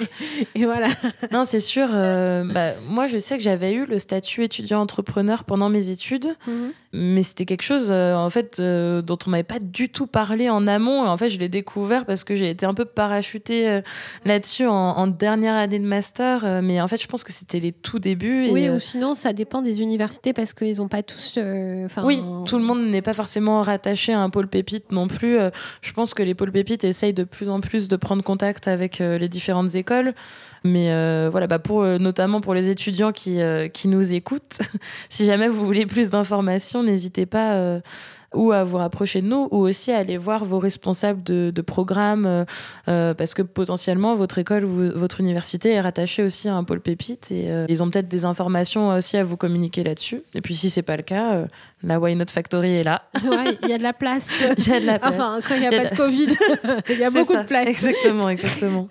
et 0.56 0.66
voilà. 0.66 0.90
Non, 1.32 1.46
c'est 1.46 1.62
sûr. 1.62 1.88
bah, 1.88 2.74
moi, 2.86 3.06
je 3.06 3.18
sais 3.18 3.38
que 3.38 3.44
j'avais 3.44 3.72
eu 3.72 3.86
le 3.86 3.98
statut 3.98 4.44
étudiant-entrepreneur 4.44 5.46
pendant 5.46 5.70
mes 5.70 5.90
études. 5.90 6.36
Mhm. 6.46 6.74
Mais 6.94 7.24
c'était 7.24 7.46
quelque 7.46 7.64
chose, 7.64 7.90
en 7.94 8.30
fait, 8.30 8.60
dont 8.60 9.18
on 9.26 9.30
m'avait 9.30 9.44
pas 9.44 9.60
du 9.60 9.88
tout 9.88 10.08
parlé 10.08 10.50
en 10.50 10.68
amont. 10.68 11.08
En 11.08 11.16
fait, 11.16 11.30
je 11.30 11.40
l'ai 11.40 11.48
découvert 11.62 12.06
parce 12.06 12.24
que 12.24 12.36
j'ai 12.36 12.50
été 12.50 12.66
un 12.66 12.74
peu 12.74 12.86
parachutée 12.86 13.70
euh, 13.70 13.82
là-dessus 14.26 14.66
en, 14.66 15.06
dernière 15.06 15.54
année 15.54 15.78
de 15.78 15.86
master. 15.86 16.44
Euh, 16.44 16.62
mais 16.64 16.82
en 16.82 16.88
fait, 16.88 17.00
je 17.00 17.08
pense 17.08 17.24
que 17.24 17.32
c'était 17.32 17.60
les 17.60 17.72
tout 17.72 18.00
débuts. 18.00 18.50
oui, 18.50 18.68
ou 18.68 18.74
euh, 18.74 18.80
sinon, 18.80 19.14
ça 19.14 19.32
dépend 19.32 19.62
des 19.62 19.82
universités 19.82 20.34
parce 20.34 20.54
qu'ils 20.54 20.78
n'ont 20.78 20.88
pas 20.88 21.04
tous. 21.04 21.38
oui, 22.04 22.24
tout 22.46 22.58
le 22.58 22.64
monde 22.64 22.88
n'est 22.88 23.04
pas 23.04 23.14
forcément 23.14 23.62
rattaché 23.62 24.12
à 24.12 24.22
un 24.22 24.32
pôle 24.32 24.48
pépite 24.48 24.92
non 24.92 25.08
plus. 25.08 25.38
je 25.82 25.94
pense 25.94 26.16
que 26.16 26.24
les 26.24 26.34
pôles 26.34 26.52
pépites 26.52 26.84
essayent 26.84 27.14
de 27.14 27.24
plus 27.24 27.50
en 27.50 27.62
plus 27.62 27.88
de 27.88 27.96
prendre 27.96 28.24
contact 28.24 28.68
avec 28.68 28.98
les 29.00 29.30
différentes 29.30 29.76
écoles. 29.76 30.14
Mais 30.64 30.90
voilà, 31.30 31.46
bah 31.48 31.60
pour, 31.60 31.84
notamment 31.84 32.42
pour 32.42 32.56
les 32.56 32.70
étudiants 32.70 33.12
qui, 33.12 33.40
qui 33.74 33.88
nous 33.88 34.14
écoutent, 34.14 34.60
si 35.10 35.26
jamais 35.26 35.48
vous 35.48 35.64
voulez 35.64 35.86
plus 35.86 36.10
d'informations, 36.10 36.82
n'hésitez 36.82 37.28
pas 37.28 37.82
ou 38.34 38.52
à 38.52 38.64
vous 38.64 38.78
rapprocher 38.78 39.22
de 39.22 39.28
nous, 39.28 39.48
ou 39.52 39.58
aussi 39.58 39.92
à 39.92 39.98
aller 39.98 40.18
voir 40.18 40.46
vos 40.46 40.60
responsables 40.60 41.22
de, 41.24 41.52
de 41.54 41.62
programme, 41.62 42.26
euh, 42.26 42.46
euh, 42.88 43.14
parce 43.14 43.34
que 43.34 43.42
potentiellement 43.42 44.16
votre 44.16 44.38
école 44.38 44.66
ou 44.66 44.98
votre 44.98 45.20
université 45.20 45.72
est 45.72 45.82
rattachée 45.82 46.24
aussi 46.24 46.48
à 46.48 46.56
un 46.56 46.64
pôle 46.64 46.82
pépite 46.82 47.32
et 47.32 47.52
euh, 47.52 47.66
ils 47.68 47.84
ont 47.84 47.90
peut-être 47.90 48.08
des 48.08 48.26
informations 48.26 48.90
aussi 48.90 49.18
à 49.18 49.24
vous 49.24 49.38
communiquer 49.38 49.84
là-dessus. 49.84 50.22
Et 50.34 50.42
puis 50.42 50.56
si 50.56 50.70
c'est 50.70 50.82
pas 50.82 50.98
le 50.98 51.04
cas, 51.04 51.46
la 51.84 52.00
Why 52.00 52.16
Not 52.16 52.26
Factory 52.28 52.76
est 52.76 52.84
là. 52.84 53.04
Ouais, 53.24 53.58
il 53.64 53.70
y 53.70 53.74
a 53.74 53.78
de 53.78 53.84
la 53.84 53.94
place. 53.94 54.30
Il 54.58 54.68
y 54.68 54.74
a 54.74 54.80
de 54.80 54.86
la 54.86 55.00
place. 55.00 55.14
Enfin, 55.14 55.40
quand 55.48 55.56
il 55.56 55.62
n'y 55.62 55.68
a, 55.68 55.70
pas 55.70 55.86
de 55.86 55.96
Covid, 55.96 56.28
il 56.90 56.98
y 56.98 57.04
a 57.04 57.10
beaucoup 57.10 57.36
de 57.36 57.44
place. 57.44 57.68
Exactement, 57.68 58.30
exactement. 58.30 58.90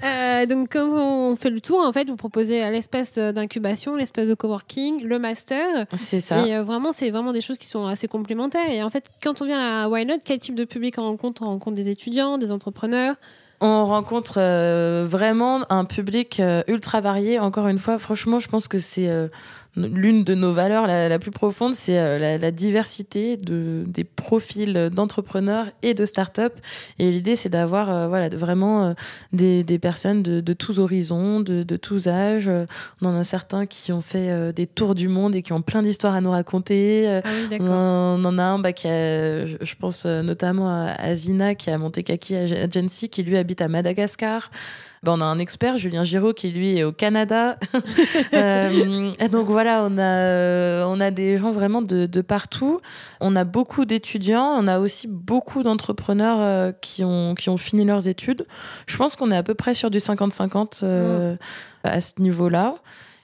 donc 0.49 0.69
quand 0.73 0.89
on 0.95 1.37
fait 1.37 1.51
le 1.51 1.61
tour, 1.61 1.81
en 1.81 1.93
fait, 1.93 2.09
vous 2.09 2.17
proposez 2.17 2.71
l'espace 2.71 3.19
d'incubation, 3.19 3.97
l'espace 3.97 4.29
de 4.29 4.35
coworking, 4.35 5.05
le 5.05 5.19
master. 5.19 5.87
C'est 5.97 6.21
ça. 6.21 6.47
Et 6.47 6.59
vraiment, 6.61 6.93
c'est 6.93 7.11
vraiment 7.11 7.33
des 7.33 7.41
choses 7.41 7.59
qui 7.59 7.67
sont 7.67 7.85
assez 7.85 8.09
complémentaires. 8.09 8.71
Et 8.71 8.83
en 8.83 8.91
fait, 8.91 9.11
quand 9.23 9.43
on 9.43 9.47
vient 9.47 9.61
à 9.61 9.89
Why 9.89 10.07
Not, 10.07 10.19
quel 10.25 10.39
type 10.39 10.55
de 10.55 10.65
public 10.65 10.97
on 10.99 11.03
rencontre? 11.03 11.43
On 11.43 11.47
rencontre 11.47 11.77
des 11.77 11.91
étudiants, 11.91 12.39
des 12.39 12.53
entrepreneurs? 12.53 13.17
On 13.63 13.85
rencontre 13.85 14.39
euh, 14.39 15.05
vraiment 15.07 15.71
un 15.71 15.85
public 15.85 16.41
euh, 16.41 16.63
ultra 16.67 17.03
varié. 17.03 17.39
Encore 17.39 17.69
une 17.69 17.79
fois, 17.79 17.99
franchement, 17.99 18.39
je 18.39 18.49
pense 18.49 18.69
que 18.69 18.79
c'est 18.79 19.09
euh, 19.09 19.29
l'une 19.77 20.25
de 20.25 20.35
nos 20.35 20.53
valeurs 20.53 20.87
la, 20.87 21.19
plus 21.19 21.31
profonde, 21.31 21.75
c'est 21.75 21.99
euh, 21.99 22.39
la, 22.39 22.51
diversité 22.51 23.37
de, 23.37 23.85
des 23.87 24.05
profils 24.05 24.91
d'entrepreneurs 24.93 25.67
et 25.83 25.95
de 25.95 26.05
start-up. 26.05 26.55
Et 26.99 27.11
l'idée, 27.11 27.37
c'est 27.37 27.49
d'avoir 27.49 27.91
euh, 27.91 28.09
voilà, 28.09 28.29
vraiment 28.29 28.85
euh, 28.85 28.93
des, 29.33 29.63
des, 29.63 29.79
personnes 29.79 30.23
de, 30.23 30.41
de, 30.41 30.53
tous 30.53 30.79
horizons, 30.79 31.41
de, 31.41 31.63
de, 31.63 31.77
tous 31.77 32.09
âges. 32.09 32.51
On 33.01 33.07
en 33.07 33.17
a 33.17 33.25
certains 33.25 33.67
qui 33.67 33.93
ont 33.93 34.03
fait 34.03 34.53
des 34.53 34.67
tours 34.67 34.95
du 34.95 35.09
monde 35.09 35.35
et 35.35 35.43
qui 35.43 35.53
ont 35.53 35.63
plein 35.63 35.83
d'histoires 35.83 36.15
à 36.15 36.21
nous 36.21 36.31
raconter. 36.31 37.21
Ah 37.25 37.29
oui, 37.51 37.59
on, 37.61 38.25
en 38.25 38.39
a 38.39 38.43
un 38.43 38.59
bah, 38.59 38.73
qui 38.73 38.89
a, 38.89 39.47
je 39.47 39.75
pense 39.79 40.05
notamment 40.07 40.69
à, 40.69 41.15
Zina, 41.15 41.55
qui 41.55 41.71
a 41.71 41.79
monté 41.79 42.03
Kaki 42.03 42.37
Agency, 42.37 43.09
qui 43.09 43.23
lui 43.23 43.37
habite 43.37 43.61
à 43.61 43.69
Madagascar. 43.69 44.51
Ben, 45.03 45.13
on 45.13 45.21
a 45.23 45.25
un 45.25 45.39
expert, 45.39 45.79
Julien 45.79 46.05
Giraud, 46.05 46.35
qui 46.35 46.51
lui 46.51 46.77
est 46.77 46.85
au 46.85 46.93
Canada. 46.93 47.59
euh, 48.35 49.11
donc 49.33 49.49
voilà, 49.49 49.87
on 49.89 49.97
a, 49.97 50.03
euh, 50.03 50.85
on 50.87 51.01
a 51.01 51.11
des 51.11 51.39
gens 51.39 51.53
vraiment 51.53 51.81
de, 51.81 52.05
de 52.05 52.21
partout. 52.21 52.83
On 53.19 53.35
a 53.35 53.45
beaucoup 53.45 53.87
d'étudiants, 53.87 54.55
on 54.59 54.67
a 54.67 54.79
aussi 54.79 55.09
beaucoup 55.09 55.63
d'entrepreneurs 55.63 56.37
euh, 56.41 56.73
qui, 56.83 57.03
ont, 57.03 57.35
qui 57.35 57.49
ont 57.49 57.57
fini 57.57 57.87
leurs 57.87 58.09
études. 58.09 58.47
Je 58.87 58.97
pense 58.99 59.17
qu'on 59.17 59.31
est 59.31 59.37
à 59.37 59.43
peu 59.43 59.55
près 59.55 59.73
sur 59.73 59.91
du 59.91 59.99
50-50 59.99 60.81
euh, 60.83 61.37
à 61.83 62.03
ce 62.03 62.21
niveau-là. 62.21 62.75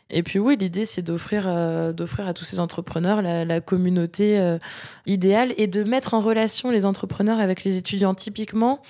Et 0.09 0.23
puis 0.23 0.39
oui, 0.39 0.57
l'idée 0.59 0.85
c'est 0.87 1.03
d'offrir 1.03 1.53
d'offrir 1.93 2.29
à 2.29 2.33
tous 2.33 2.45
ces 2.45 2.61
entrepreneurs 2.61 3.23
la, 3.23 3.45
la 3.45 3.61
communauté 3.61 4.57
idéale 5.05 5.53
et 5.57 5.67
de 5.67 5.83
mettre 5.83 6.15
en 6.15 6.21
relation 6.21 6.71
les 6.71 6.87
entrepreneurs 6.87 7.41
avec 7.41 7.65
les 7.65 7.77
étudiants 7.77 8.15
typiquement. 8.15 8.81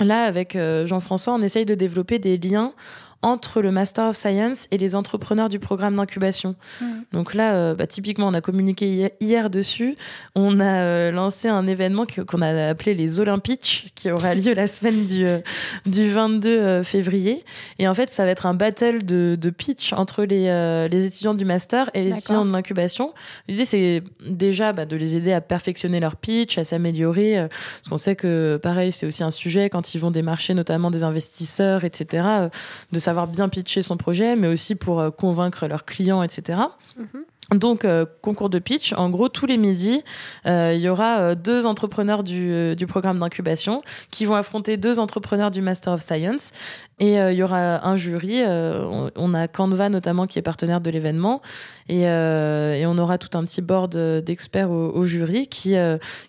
Là, 0.00 0.24
avec 0.24 0.56
euh, 0.56 0.86
Jean-François, 0.86 1.34
on 1.34 1.40
essaye 1.40 1.64
de 1.64 1.74
développer 1.74 2.18
des 2.18 2.36
liens 2.36 2.74
entre 3.22 3.60
le 3.60 3.72
Master 3.72 4.08
of 4.10 4.16
Science 4.16 4.68
et 4.70 4.78
les 4.78 4.94
entrepreneurs 4.94 5.48
du 5.48 5.58
programme 5.58 5.96
d'incubation. 5.96 6.54
Mmh. 6.80 6.84
Donc 7.12 7.34
là, 7.34 7.54
euh, 7.54 7.74
bah, 7.74 7.86
typiquement, 7.86 8.28
on 8.28 8.34
a 8.34 8.40
communiqué 8.40 9.12
hier, 9.20 9.50
dessus. 9.50 9.96
On 10.34 10.60
a 10.60 10.82
euh, 10.82 11.10
lancé 11.10 11.48
un 11.48 11.66
événement 11.66 12.04
qu'on 12.26 12.42
a 12.42 12.68
appelé 12.68 12.94
les 12.94 13.20
Olympiques, 13.20 13.92
qui 13.94 14.10
aura 14.10 14.34
lieu 14.34 14.54
la 14.54 14.66
semaine 14.66 15.04
du, 15.04 15.26
euh, 15.26 15.38
du 15.86 16.10
22 16.10 16.82
février. 16.82 17.44
Et 17.78 17.88
en 17.88 17.94
fait, 17.94 18.10
ça 18.10 18.24
va 18.24 18.30
être 18.30 18.46
un 18.46 18.54
battle 18.54 19.04
de, 19.04 19.36
de 19.40 19.50
pitch 19.50 19.92
entre 19.92 20.24
les, 20.24 20.88
les 20.90 21.06
étudiants 21.06 21.34
du 21.34 21.44
master 21.44 21.90
et 21.94 22.02
les 22.02 22.18
étudiants 22.18 22.44
de 22.44 22.52
l'incubation. 22.52 23.14
L'idée, 23.48 23.64
c'est 23.64 24.02
déjà 24.28 24.72
bah, 24.72 24.84
de 24.84 24.96
les 24.96 25.16
aider 25.16 25.32
à 25.32 25.40
perfectionner 25.40 26.00
leur 26.00 26.16
pitch, 26.16 26.58
à 26.58 26.64
s'améliorer. 26.64 27.46
parce 27.48 27.88
qu'on 27.88 27.96
sait 27.96 28.16
que, 28.16 28.58
pareil, 28.62 28.92
c'est 28.92 29.06
aussi 29.06 29.22
un 29.22 29.30
sujet 29.30 29.70
quand 29.70 29.94
ils 29.94 29.98
vont 29.98 30.10
démarcher 30.10 30.54
notamment 30.54 30.90
des 30.90 31.02
investisseurs, 31.04 31.84
etc., 31.84 32.26
de 32.92 32.98
savoir 33.06 33.28
bien 33.28 33.48
pitcher 33.48 33.82
son 33.82 33.96
projet, 33.96 34.34
mais 34.34 34.48
aussi 34.48 34.74
pour 34.74 34.98
euh, 34.98 35.10
convaincre 35.10 35.68
leurs 35.68 35.84
clients, 35.84 36.24
etc. 36.24 36.58
Donc, 37.54 37.84
euh, 37.84 38.04
concours 38.22 38.50
de 38.50 38.58
pitch. 38.58 38.92
En 38.94 39.08
gros, 39.08 39.28
tous 39.28 39.46
les 39.46 39.56
midis, 39.56 40.02
euh, 40.46 40.72
il 40.74 40.80
y 40.80 40.88
aura 40.88 41.18
euh, 41.18 41.34
deux 41.36 41.64
entrepreneurs 41.64 42.24
du, 42.24 42.74
du 42.74 42.86
programme 42.88 43.20
d'incubation 43.20 43.82
qui 44.10 44.24
vont 44.24 44.34
affronter 44.34 44.76
deux 44.76 44.98
entrepreneurs 44.98 45.52
du 45.52 45.60
Master 45.60 45.92
of 45.92 46.02
Science. 46.02 46.52
Et 46.98 47.16
il 47.16 47.34
y 47.34 47.42
aura 47.42 47.86
un 47.86 47.94
jury. 47.94 48.42
On, 48.42 49.34
a 49.34 49.48
Canva 49.48 49.90
notamment 49.90 50.26
qui 50.26 50.38
est 50.38 50.42
partenaire 50.42 50.80
de 50.80 50.88
l'événement. 50.88 51.42
Et, 51.90 52.04
et, 52.04 52.86
on 52.86 52.96
aura 52.96 53.18
tout 53.18 53.36
un 53.36 53.44
petit 53.44 53.60
board 53.60 53.94
d'experts 54.22 54.70
au, 54.70 55.04
jury 55.04 55.46
qui, 55.46 55.74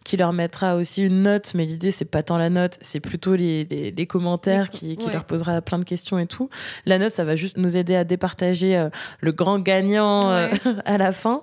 qui 0.04 0.18
leur 0.18 0.34
mettra 0.34 0.76
aussi 0.76 1.04
une 1.04 1.22
note. 1.22 1.54
Mais 1.56 1.66
l'idée, 1.66 1.92
c'est 1.92 2.12
pas 2.12 2.22
tant 2.22 2.38
la 2.38 2.50
note, 2.50 2.78
c'est 2.82 3.00
plutôt 3.00 3.38
les, 3.38 3.64
les, 3.64 4.08
commentaires 4.08 4.70
qui, 4.70 4.98
qui 4.98 5.10
leur 5.10 5.24
posera 5.24 5.62
plein 5.62 5.80
de 5.80 5.86
questions 5.86 6.20
et 6.20 6.28
tout. 6.28 6.50
La 6.86 7.00
note, 7.00 7.12
ça 7.12 7.24
va 7.24 7.38
juste 7.38 7.56
nous 7.56 7.78
aider 7.78 7.96
à 7.96 8.04
départager 8.04 8.90
le 9.22 9.32
grand 9.32 9.60
gagnant 9.60 10.32
à 10.86 10.98
la 10.98 11.07
la 11.08 11.12
fin. 11.14 11.42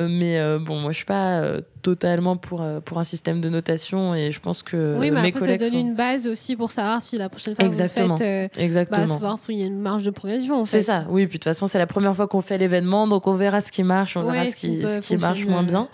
Mais 0.00 0.38
bon, 0.58 0.78
moi, 0.80 0.92
je 0.92 0.96
suis 0.98 1.04
pas 1.04 1.42
totalement 1.82 2.36
pour, 2.36 2.64
pour 2.84 2.98
un 2.98 3.04
système 3.04 3.40
de 3.40 3.48
notation 3.48 4.14
et 4.14 4.30
je 4.30 4.40
pense 4.40 4.62
que 4.62 4.96
oui, 4.98 5.10
mais 5.10 5.22
mes 5.22 5.28
après, 5.28 5.40
collègues 5.40 5.60
ça 5.60 5.70
donne 5.70 5.80
sont- 5.80 5.86
une 5.88 5.94
base 5.94 6.26
aussi 6.26 6.56
pour 6.56 6.70
savoir 6.70 7.00
si 7.02 7.16
la 7.16 7.28
prochaine 7.28 7.54
fois 7.54 7.64
Exactement. 7.64 8.14
vous 8.14 8.18
faites, 8.18 8.50
euh, 8.52 8.56
bah, 8.56 8.62
Exactement. 8.64 9.06
savoir 9.14 9.38
qu'il 9.40 9.58
y 9.58 9.62
a 9.62 9.66
une 9.66 9.78
marge 9.80 10.02
de 10.04 10.10
progression. 10.10 10.60
en 10.60 10.64
C'est 10.64 10.82
ça, 10.82 11.04
oui. 11.08 11.26
Puis 11.26 11.38
de 11.38 11.42
toute 11.42 11.44
façon, 11.44 11.66
c'est 11.66 11.78
la 11.78 11.86
première 11.86 12.14
fois 12.14 12.26
qu'on 12.28 12.40
fait 12.40 12.58
l'événement, 12.58 13.06
donc 13.08 13.26
on 13.26 13.34
verra 13.34 13.60
ce 13.60 13.72
qui 13.72 13.82
marche, 13.84 14.16
on 14.16 14.22
verra 14.22 14.44
Ouais, 14.44 14.50
ce 14.50 14.56
qui, 14.56 14.80
ce 14.80 14.80
qui 14.80 14.86
ce 14.86 14.94
peut 14.96 15.00
qui 15.02 15.16
marche 15.16 15.44
moins 15.46 15.62
bien. 15.62 15.88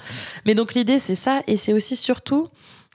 Mais 0.46 0.55
donc 0.55 0.74
l'idée, 0.74 0.98
c'est 0.98 1.14
ça, 1.14 1.42
et 1.46 1.57
c'est 1.57 1.72
aussi 1.72 1.96
surtout 1.96 2.48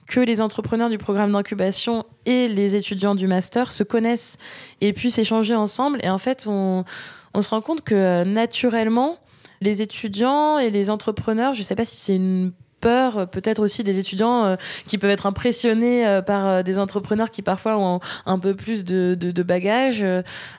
que 0.06 0.20
les 0.20 0.40
entrepreneurs 0.40 0.90
du 0.90 0.98
programme 0.98 1.30
d'incubation 1.32 2.04
et 2.26 2.48
les 2.48 2.74
étudiants 2.74 3.14
du 3.14 3.28
master 3.28 3.70
se 3.70 3.84
connaissent 3.84 4.36
et 4.80 4.92
puissent 4.92 5.18
échanger 5.18 5.54
ensemble. 5.54 6.00
Et 6.02 6.10
en 6.10 6.18
fait, 6.18 6.46
on, 6.48 6.84
on 7.32 7.42
se 7.42 7.48
rend 7.48 7.60
compte 7.60 7.82
que 7.82 7.94
euh, 7.94 8.24
naturellement, 8.24 9.18
les 9.60 9.82
étudiants 9.82 10.58
et 10.58 10.70
les 10.70 10.90
entrepreneurs, 10.90 11.54
je 11.54 11.62
sais 11.62 11.74
pas 11.74 11.84
si 11.84 11.96
c'est 11.96 12.16
une 12.16 12.52
peur, 12.80 13.18
euh, 13.18 13.26
peut-être 13.26 13.60
aussi 13.60 13.84
des 13.84 13.98
étudiants 13.98 14.44
euh, 14.44 14.56
qui 14.86 14.98
peuvent 14.98 15.10
être 15.10 15.26
impressionnés 15.26 16.06
euh, 16.06 16.22
par 16.22 16.64
des 16.64 16.78
entrepreneurs 16.78 17.30
qui 17.30 17.42
parfois 17.42 17.78
ont 17.78 18.00
un 18.26 18.38
peu 18.38 18.54
plus 18.56 18.84
de, 18.84 19.42
bagages, 19.42 20.04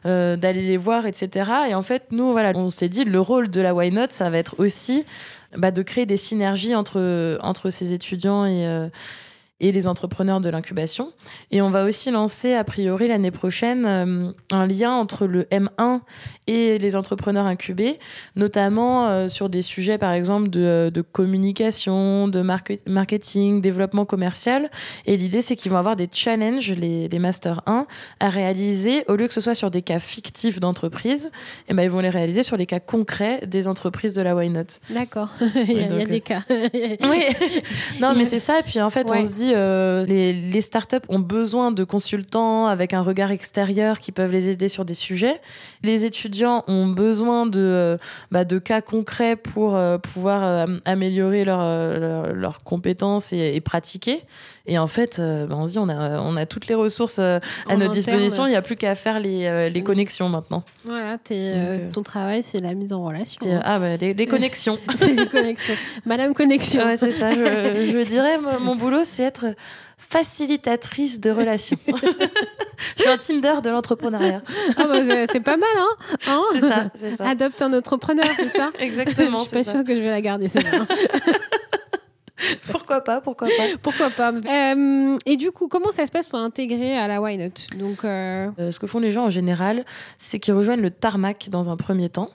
d'aller 0.03 0.61
les 0.61 0.77
voir, 0.77 1.05
etc. 1.05 1.51
Et 1.69 1.75
en 1.75 1.81
fait, 1.81 2.03
nous, 2.11 2.31
voilà, 2.31 2.51
on 2.55 2.69
s'est 2.69 2.89
dit, 2.89 3.03
le 3.03 3.19
rôle 3.19 3.49
de 3.49 3.61
la 3.61 3.73
Why 3.73 3.91
Not, 3.91 4.07
ça 4.09 4.29
va 4.29 4.37
être 4.37 4.55
aussi 4.59 5.05
bah, 5.57 5.71
de 5.71 5.81
créer 5.81 6.05
des 6.05 6.17
synergies 6.17 6.75
entre, 6.75 7.37
entre 7.41 7.69
ces 7.69 7.93
étudiants 7.93 8.45
et, 8.45 8.89
et 9.61 9.71
les 9.71 9.87
entrepreneurs 9.87 10.41
de 10.41 10.49
l'incubation. 10.49 11.13
Et 11.51 11.61
on 11.61 11.69
va 11.69 11.85
aussi 11.85 12.11
lancer, 12.11 12.53
a 12.53 12.63
priori, 12.65 13.07
l'année 13.07 13.31
prochaine, 13.31 13.85
euh, 13.85 14.31
un 14.51 14.65
lien 14.67 14.91
entre 14.91 15.25
le 15.27 15.43
M1 15.43 16.01
et 16.47 16.77
les 16.79 16.95
entrepreneurs 16.97 17.45
incubés, 17.45 17.97
notamment 18.35 19.07
euh, 19.07 19.29
sur 19.29 19.47
des 19.49 19.61
sujets, 19.61 19.97
par 19.97 20.11
exemple, 20.11 20.49
de, 20.49 20.91
de 20.93 21.01
communication, 21.01 22.27
de 22.27 22.41
market- 22.41 22.81
marketing, 22.87 23.61
développement 23.61 24.05
commercial. 24.05 24.69
Et 25.05 25.15
l'idée, 25.17 25.41
c'est 25.41 25.55
qu'ils 25.55 25.71
vont 25.71 25.77
avoir 25.77 25.95
des 25.95 26.09
challenges, 26.11 26.71
les, 26.71 27.07
les 27.07 27.19
Master 27.19 27.61
1, 27.67 27.85
à 28.19 28.29
réaliser, 28.29 29.05
au 29.07 29.15
lieu 29.15 29.27
que 29.27 29.33
ce 29.33 29.41
soit 29.41 29.55
sur 29.55 29.69
des 29.71 29.81
cas 29.81 29.99
fictifs 29.99 30.59
d'entreprise, 30.59 31.31
eh 31.69 31.73
ben, 31.73 31.83
ils 31.83 31.89
vont 31.89 31.99
les 31.99 32.09
réaliser 32.09 32.43
sur 32.43 32.57
les 32.57 32.65
cas 32.65 32.79
concrets 32.79 33.41
des 33.45 33.67
entreprises 33.67 34.13
de 34.15 34.21
la 34.21 34.35
Why 34.35 34.49
Not. 34.49 34.63
D'accord. 34.89 35.29
il 35.67 35.71
y 35.77 35.79
a, 35.83 36.01
y 36.01 36.05
des 36.05 36.21
cas. 36.21 36.41
Oui, 36.49 37.23
non, 37.99 38.13
mais 38.15 38.25
c'est 38.25 38.39
ça. 38.39 38.59
Et 38.59 38.63
puis 38.63 38.81
en 38.81 38.89
fait, 38.89 39.09
Ouais. 39.09 39.19
on 39.21 39.25
se 39.25 39.33
dit, 39.33 39.50
euh, 39.53 40.03
les, 40.05 40.61
startups 40.61 40.97
ont 41.09 41.19
besoin 41.19 41.71
de 41.71 41.83
consultants 41.83 42.67
avec 42.67 42.93
un 42.93 43.01
regard 43.01 43.31
extérieur 43.31 43.99
qui 43.99 44.11
peuvent 44.11 44.31
les 44.31 44.49
aider 44.49 44.69
sur 44.69 44.85
des 44.85 44.93
sujets. 44.93 45.41
Les 45.83 46.05
étudiants 46.05 46.63
ont 46.67 46.87
besoin 46.87 47.45
de, 47.45 47.59
euh, 47.59 47.97
bah, 48.31 48.45
cas 48.45 48.81
concrets 48.81 49.35
pour 49.35 49.75
euh, 49.75 49.97
pouvoir 49.97 50.67
améliorer 50.85 51.43
leurs 51.43 51.61
leur, 51.99 52.33
leurs 52.33 52.63
compétences 52.63 53.33
et 53.33 53.59
pratiquer. 53.61 54.23
Et 54.67 54.77
en 54.77 54.87
fait, 54.87 55.17
euh, 55.19 55.47
bah, 55.47 55.55
on 55.57 55.65
se 55.65 55.71
dit, 55.73 55.79
on 55.79 55.89
a, 55.89 56.19
on 56.19 56.35
a 56.37 56.45
toutes 56.45 56.67
les 56.67 56.75
ressources 56.75 57.17
euh, 57.19 57.39
à 57.67 57.73
En 57.73 57.77
notre 57.77 57.91
interne. 57.97 58.17
disposition. 58.19 58.45
Il 58.45 58.51
n'y 58.51 58.55
a 58.55 58.61
plus 58.61 58.75
qu'à 58.75 58.95
faire 58.95 59.19
les, 59.19 59.45
euh, 59.45 59.69
les 59.69 59.81
connexions 59.81 60.29
maintenant. 60.29 60.63
Voilà, 60.85 61.17
Donc, 61.17 61.91
ton 61.91 62.03
travail, 62.03 62.43
c'est 62.43 62.59
la 62.59 62.73
mise 62.73 62.93
en 62.93 63.03
relation. 63.03 63.39
Hein. 63.45 63.59
Ah, 63.63 63.79
bah, 63.79 63.97
les, 63.97 64.13
les 64.13 64.27
connexions. 64.27 64.77
c'est 64.95 65.13
les 65.13 65.27
connexions. 65.27 65.73
Madame 66.05 66.33
Connexion. 66.33 66.85
Ouais, 66.85 66.97
c'est 66.97 67.11
ça. 67.11 67.31
Je, 67.31 67.37
je 67.39 68.07
dirais, 68.07 68.37
mon, 68.59 68.75
boulot, 68.75 69.01
c'est 69.03 69.23
être 69.23 69.55
facilitatrice 69.97 71.19
de 71.19 71.31
relations. 71.31 71.77
je 71.87 73.01
suis 73.01 73.09
un 73.11 73.17
Tinder 73.17 73.61
de 73.63 73.69
l'entrepreneuriat. 73.71 74.41
Ah 74.77 74.85
bah, 74.87 74.99
c'est, 75.31 75.39
pas 75.41 75.57
mal, 75.57 75.69
hein, 75.77 76.07
Hein 76.27 76.41
C'est 76.95 77.15
ça. 77.15 77.27
Adopte 77.27 77.61
un 77.61 77.73
entrepreneur, 77.73 78.25
c'est 78.37 78.55
ça 78.55 78.71
Exactement. 78.79 79.39
Je 79.39 79.43
suis 79.43 79.51
pas 79.57 79.63
ça. 79.63 79.71
sûre 79.71 79.83
que 79.83 79.95
je 79.95 80.01
vais 80.01 80.09
la 80.11 80.21
garder, 80.21 80.47
celle-là. 80.47 80.85
Pourquoi 82.71 83.01
pas, 83.01 83.21
pourquoi 83.21 83.47
pas. 83.47 83.77
Pourquoi 83.81 84.09
pas 84.09 84.31
Euh, 84.33 85.17
Et 85.25 85.37
du 85.37 85.51
coup, 85.51 85.67
comment 85.67 85.91
ça 85.91 86.05
se 86.05 86.11
passe 86.11 86.27
pour 86.27 86.39
intégrer 86.39 86.97
à 86.97 87.07
la 87.07 87.21
Why 87.21 87.37
Not? 87.37 87.77
Donc, 87.77 88.03
euh, 88.03 88.49
Euh, 88.59 88.71
ce 88.71 88.79
que 88.79 88.87
font 88.87 88.99
les 88.99 89.11
gens 89.11 89.25
en 89.25 89.29
général, 89.29 89.85
c'est 90.17 90.39
qu'ils 90.39 90.53
rejoignent 90.53 90.81
le 90.81 90.91
tarmac 90.91 91.49
dans 91.49 91.69
un 91.69 91.77
premier 91.77 92.09
temps, 92.09 92.29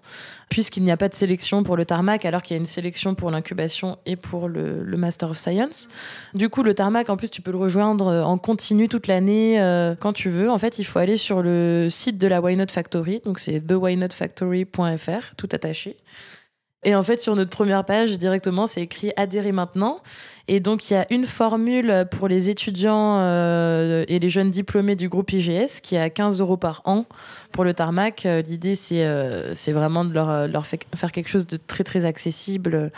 puisqu'il 0.48 0.82
n'y 0.84 0.90
a 0.92 0.96
pas 0.96 1.08
de 1.08 1.14
sélection 1.14 1.62
pour 1.64 1.76
le 1.76 1.84
tarmac, 1.84 2.24
alors 2.24 2.42
qu'il 2.42 2.54
y 2.54 2.58
a 2.58 2.60
une 2.60 2.66
sélection 2.66 3.14
pour 3.14 3.30
l'incubation 3.30 3.98
et 4.06 4.16
pour 4.16 4.48
le, 4.48 4.82
le 4.84 4.96
Master 4.96 5.30
of 5.30 5.38
Science. 5.38 5.88
Du 6.34 6.48
coup, 6.48 6.62
le 6.62 6.74
tarmac, 6.74 7.10
en 7.10 7.16
plus, 7.16 7.30
tu 7.30 7.42
peux 7.42 7.50
le 7.50 7.58
rejoindre 7.58 8.06
en 8.24 8.38
continu 8.38 8.88
toute 8.88 9.06
l'année, 9.06 9.60
euh, 9.60 9.94
quand 9.98 10.12
tu 10.12 10.28
veux. 10.30 10.50
En 10.50 10.58
fait, 10.58 10.78
il 10.78 10.84
faut 10.84 10.98
aller 10.98 11.16
sur 11.16 11.42
le 11.42 11.88
site 11.90 12.18
de 12.18 12.28
la 12.28 12.40
Why 12.40 12.56
Not 12.56 12.66
Factory, 12.70 13.20
donc 13.24 13.38
c'est 13.40 13.60
thewhynotfactory.fr, 13.60 15.34
tout 15.36 15.48
attaché. 15.52 15.96
Et 16.86 16.94
en 16.94 17.02
fait, 17.02 17.20
sur 17.20 17.34
notre 17.34 17.50
première 17.50 17.84
page, 17.84 18.16
directement, 18.16 18.68
c'est 18.68 18.80
écrit 18.80 19.12
adhérer 19.16 19.50
maintenant. 19.50 20.00
Et 20.48 20.60
donc, 20.60 20.90
il 20.90 20.94
y 20.94 20.96
a 20.96 21.06
une 21.10 21.26
formule 21.26 22.06
pour 22.10 22.28
les 22.28 22.50
étudiants 22.50 23.18
euh, 23.18 24.04
et 24.06 24.20
les 24.20 24.30
jeunes 24.30 24.50
diplômés 24.50 24.94
du 24.94 25.08
groupe 25.08 25.32
IGS 25.32 25.80
qui 25.82 25.96
est 25.96 26.00
à 26.00 26.08
15 26.08 26.40
euros 26.40 26.56
par 26.56 26.82
an 26.84 27.04
pour 27.50 27.64
le 27.64 27.74
tarmac. 27.74 28.26
Euh, 28.26 28.42
L'idée, 28.42 28.76
c'est 28.76 29.04
euh, 29.04 29.54
vraiment 29.68 30.04
de 30.04 30.14
leur, 30.14 30.46
leur 30.46 30.66
faire 30.66 31.10
quelque 31.12 31.28
chose 31.28 31.48
de 31.48 31.56
très, 31.56 31.82
très 31.82 32.04
accessible. 32.04 32.92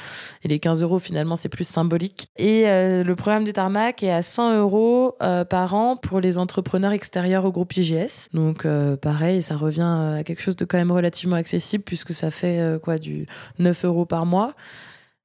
Et 0.44 0.48
les 0.48 0.58
15 0.58 0.82
euros, 0.82 0.98
finalement, 0.98 1.36
c'est 1.36 1.48
plus 1.48 1.66
symbolique. 1.66 2.28
Et 2.36 2.68
euh, 2.68 3.02
le 3.02 3.16
programme 3.16 3.44
du 3.44 3.54
tarmac 3.54 4.02
est 4.02 4.12
à 4.12 4.20
100 4.20 4.58
euros 4.58 5.16
euh, 5.22 5.44
par 5.44 5.74
an 5.74 5.96
pour 5.96 6.20
les 6.20 6.36
entrepreneurs 6.36 6.92
extérieurs 6.92 7.46
au 7.46 7.52
groupe 7.52 7.74
IGS. 7.74 8.28
Donc, 8.34 8.66
pareil, 9.00 9.40
ça 9.40 9.56
revient 9.56 10.18
à 10.18 10.22
quelque 10.22 10.42
chose 10.42 10.56
de 10.56 10.66
quand 10.66 10.78
même 10.78 10.92
relativement 10.92 11.36
accessible 11.36 11.84
puisque 11.84 12.12
ça 12.12 12.30
fait 12.30 12.78
quoi, 12.82 12.98
du 12.98 13.26
9 13.58 13.84
euros 13.86 14.04
par 14.04 14.26
mois. 14.26 14.54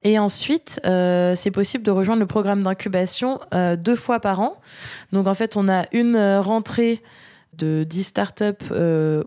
Et 0.04 0.18
ensuite, 0.18 0.80
euh, 0.84 1.34
c'est 1.34 1.50
possible 1.50 1.82
de 1.82 1.90
rejoindre 1.90 2.20
le 2.20 2.26
programme 2.26 2.62
d'incubation 2.62 3.40
euh, 3.54 3.74
deux 3.74 3.96
fois 3.96 4.20
par 4.20 4.40
an. 4.40 4.60
Donc 5.12 5.26
en 5.26 5.34
fait, 5.34 5.56
on 5.56 5.66
a 5.66 5.86
une 5.92 6.14
euh, 6.14 6.42
rentrée 6.42 7.02
de 7.54 7.84
10 7.84 8.02
startups 8.02 8.74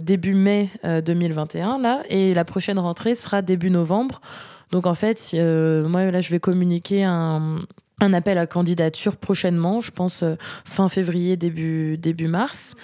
début 0.01 0.35
mai 0.35 0.69
euh, 0.83 1.01
2021 1.01 1.79
là, 1.79 2.03
et 2.09 2.33
la 2.33 2.43
prochaine 2.43 2.77
rentrée 2.77 3.15
sera 3.15 3.41
début 3.41 3.71
novembre. 3.71 4.21
Donc 4.71 4.85
en 4.85 4.93
fait, 4.93 5.33
moi 5.33 6.11
là, 6.11 6.21
je 6.21 6.29
vais 6.29 6.39
communiquer 6.39 7.05
un, 7.05 7.59
un 8.01 8.13
appel 8.13 8.37
à 8.37 8.45
candidature 8.45 9.15
prochainement, 9.15 9.79
je 9.79 9.91
pense 9.91 10.25
fin 10.65 10.89
février 10.89 11.37
début 11.37 11.97
début 11.97 12.27
mars. 12.27 12.75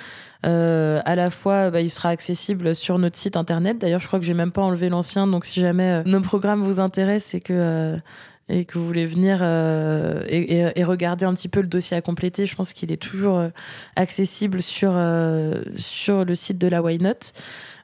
Euh, 0.45 1.01
à 1.05 1.15
la 1.15 1.29
fois, 1.29 1.69
bah, 1.69 1.81
il 1.81 1.89
sera 1.89 2.09
accessible 2.09 2.75
sur 2.75 2.99
notre 2.99 3.17
site 3.17 3.37
internet. 3.37 3.77
D'ailleurs, 3.77 3.99
je 3.99 4.07
crois 4.07 4.19
que 4.19 4.25
j'ai 4.25 4.33
même 4.33 4.51
pas 4.51 4.61
enlevé 4.61 4.89
l'ancien. 4.89 5.27
Donc, 5.27 5.45
si 5.45 5.59
jamais 5.59 5.89
euh, 5.89 6.03
nos 6.05 6.21
programmes 6.21 6.61
vous 6.61 6.79
intéressent 6.79 7.35
et 7.35 7.39
que 7.39 7.53
euh, 7.53 7.97
et 8.49 8.65
que 8.65 8.77
vous 8.77 8.85
voulez 8.85 9.05
venir 9.05 9.39
euh, 9.41 10.23
et, 10.27 10.59
et- 10.59 10.79
et 10.79 10.83
regarder 10.83 11.25
un 11.25 11.33
petit 11.33 11.47
peu 11.47 11.61
le 11.61 11.67
dossier 11.67 11.95
à 11.95 12.01
compléter, 12.01 12.45
je 12.45 12.55
pense 12.55 12.73
qu'il 12.73 12.91
est 12.91 12.97
toujours 13.01 13.37
euh, 13.37 13.47
accessible 13.95 14.61
sur 14.61 14.91
euh, 14.93 15.61
sur 15.77 16.25
le 16.25 16.35
site 16.35 16.57
de 16.57 16.67
la 16.67 16.81
Why 16.81 16.97
Not. 16.99 17.31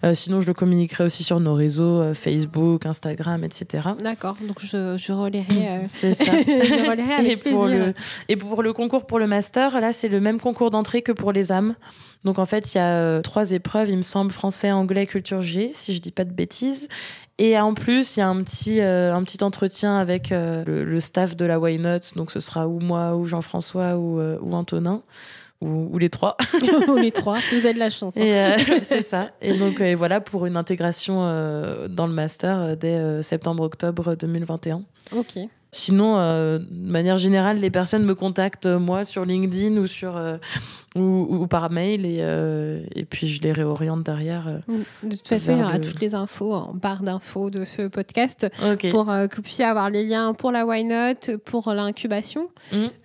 Euh, 0.03 0.13
sinon, 0.13 0.39
je 0.41 0.47
le 0.47 0.53
communiquerai 0.53 1.03
aussi 1.05 1.23
sur 1.23 1.39
nos 1.41 1.53
réseaux 1.53 2.13
Facebook, 2.13 2.85
Instagram, 2.85 3.43
etc. 3.43 3.89
d'accord. 4.01 4.37
Donc, 4.47 4.57
je, 4.61 4.95
je 4.97 5.11
relayerai. 5.11 5.81
C'est 5.91 6.13
ça. 6.13 6.23
je 6.31 6.89
relayerai 6.89 7.13
avec 7.13 7.31
Et 7.31 7.37
pour, 7.37 7.65
plaisir. 7.65 7.85
le, 7.87 7.93
et 8.29 8.35
pour 8.37 8.63
le 8.63 8.71
concours 8.73 9.05
pour 9.05 9.19
le 9.19 9.27
master, 9.27 9.79
là, 9.81 9.91
c'est 9.91 10.07
le 10.07 10.21
même 10.21 10.39
concours 10.39 10.71
d'entrée 10.71 11.01
que 11.01 11.11
pour 11.11 11.31
les 11.33 11.51
âmes. 11.51 11.75
Donc, 12.23 12.39
en 12.39 12.45
fait, 12.45 12.73
il 12.73 12.77
y 12.77 12.81
a 12.81 13.21
trois 13.21 13.51
épreuves, 13.51 13.89
il 13.89 13.97
me 13.97 14.01
semble, 14.03 14.31
français, 14.31 14.71
anglais, 14.71 15.05
culture 15.05 15.41
G, 15.41 15.71
si 15.73 15.93
je 15.93 15.99
dis 16.01 16.11
pas 16.11 16.23
de 16.25 16.31
bêtises. 16.33 16.87
Et 17.41 17.57
en 17.57 17.73
plus, 17.73 18.17
il 18.17 18.19
y 18.19 18.23
a 18.23 18.27
un 18.27 18.43
petit, 18.43 18.81
euh, 18.81 19.15
un 19.15 19.23
petit 19.23 19.41
entretien 19.43 19.97
avec 19.97 20.33
euh, 20.33 20.63
le, 20.67 20.83
le 20.83 20.99
staff 20.99 21.37
de 21.37 21.45
la 21.45 21.57
Why 21.57 21.79
Not. 21.79 21.99
Donc, 22.17 22.31
ce 22.31 22.41
sera 22.41 22.67
ou 22.67 22.79
moi, 22.79 23.15
ou 23.15 23.25
Jean-François, 23.25 23.95
ou, 23.95 24.19
euh, 24.19 24.37
ou 24.41 24.53
Antonin, 24.53 25.01
ou, 25.61 25.87
ou 25.89 25.97
les 25.97 26.09
trois. 26.09 26.35
les 27.01 27.11
trois, 27.11 27.39
si 27.39 27.57
vous 27.57 27.65
avez 27.65 27.73
de 27.73 27.79
la 27.79 27.89
chance. 27.89 28.17
hein. 28.17 28.21
Euh, 28.23 28.57
c'est 28.83 29.01
ça. 29.01 29.29
Et 29.41 29.53
donc, 29.57 29.79
euh, 29.79 29.95
voilà 29.95 30.19
pour 30.19 30.45
une 30.47 30.57
intégration 30.57 31.21
euh, 31.23 31.87
dans 31.87 32.07
le 32.07 32.13
master 32.13 32.75
dès 32.75 33.23
septembre-octobre 33.23 34.15
2021. 34.15 34.81
Ok. 35.15 35.39
Sinon, 35.71 36.17
de 36.17 36.61
manière 36.71 37.17
générale, 37.17 37.59
les 37.59 37.69
personnes 37.69 38.03
me 38.03 38.15
contactent 38.15 38.65
moi 38.65 39.05
sur 39.05 39.23
LinkedIn 39.23 39.77
ou 39.77 39.85
sur 39.85 40.19
euh, 40.95 40.99
ou, 40.99 41.43
ou 41.43 41.47
par 41.47 41.69
mail 41.71 42.05
et, 42.05 42.17
euh, 42.21 42.81
et 42.95 43.05
puis 43.05 43.27
je 43.27 43.41
les 43.41 43.51
réoriente 43.51 44.03
derrière. 44.03 44.47
euh. 44.47 44.57
De 45.03 45.15
toute 45.15 45.27
façon, 45.27 45.51
il 45.53 45.59
y 45.59 45.61
aura 45.63 45.77
le- 45.77 45.81
toutes 45.81 45.99
les 46.01 46.15
infos 46.15 46.53
en 46.53 46.73
barre 46.73 47.03
d'infos 47.03 47.49
de 47.49 47.65
ce 47.65 47.87
podcast 47.87 48.47
pour 48.91 49.09
euh, 49.11 49.27
que 49.27 49.35
vous 49.37 49.41
puissiez 49.41 49.65
avoir 49.65 49.89
les 49.89 50.05
liens 50.05 50.33
pour 50.33 50.51
la 50.51 50.65
Why 50.65 50.83
Not, 50.83 51.37
pour 51.45 51.71
l'incubation, 51.73 52.49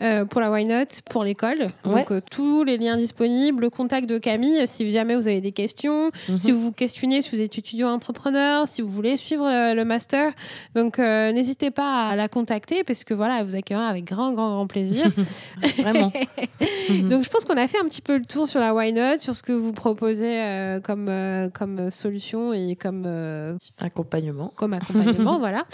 euh, 0.03 0.25
pour 0.25 0.41
la 0.41 0.51
Why 0.51 0.65
Not, 0.65 0.87
pour 1.11 1.25
l'école. 1.25 1.71
Ouais. 1.85 2.05
Donc, 2.09 2.13
tous 2.31 2.65
les 2.65 2.79
liens 2.79 2.97
disponibles, 2.97 3.61
le 3.63 3.71
contact 3.71 4.09
de 4.09 4.19
Camille 4.19 4.67
si 4.67 4.89
jamais 4.91 5.17
vous 5.17 5.27
avez 5.29 5.41
des 5.41 5.53
questions, 5.53 6.11
Mhm. 6.29 6.41
si 6.41 6.53
vous 6.53 6.61
vous 6.61 6.73
questionnez, 6.73 7.23
si 7.23 7.31
vous 7.35 7.41
êtes 7.41 7.57
étudiant 7.59 7.91
entrepreneur, 7.93 8.67
si 8.67 8.83
vous 8.83 8.89
voulez 8.89 9.17
suivre 9.17 9.49
le, 9.49 9.75
le 9.75 9.85
master. 9.85 10.33
Donc, 10.75 10.99
n'hésitez 10.99 11.71
pas 11.71 12.09
à 12.09 12.17
la 12.17 12.29
contacter. 12.29 12.83
parce 12.85 13.05
que 13.05 13.15
voilà, 13.15 13.43
vous 13.45 13.55
accueillera 13.57 13.87
avec 13.89 14.05
grand, 14.05 14.33
grand, 14.33 14.51
grand 14.55 14.67
plaisir. 14.67 15.07
Vraiment. 15.79 16.13
Donc, 17.11 17.25
je 17.25 17.29
pense 17.29 17.45
qu'on 17.45 17.57
a 17.57 17.67
fait 17.67 17.79
un 17.85 17.89
petit 17.89 18.01
peu 18.01 18.17
le 18.17 18.25
tour 18.25 18.49
sur 18.49 18.61
la 18.61 18.75
Why 18.75 18.93
Not, 18.93 19.21
sur 19.21 19.35
ce 19.35 19.43
que 19.43 19.53
vous 19.53 19.73
proposez 19.73 20.41
euh, 20.41 20.81
comme, 20.81 21.09
euh, 21.09 21.51
comme 21.51 21.91
solution 21.91 22.53
et 22.53 22.77
comme 22.77 23.05
euh, 23.07 23.57
accompagnement. 23.79 24.53
Comme 24.57 24.73
accompagnement, 24.73 25.39
voilà. 25.41 25.67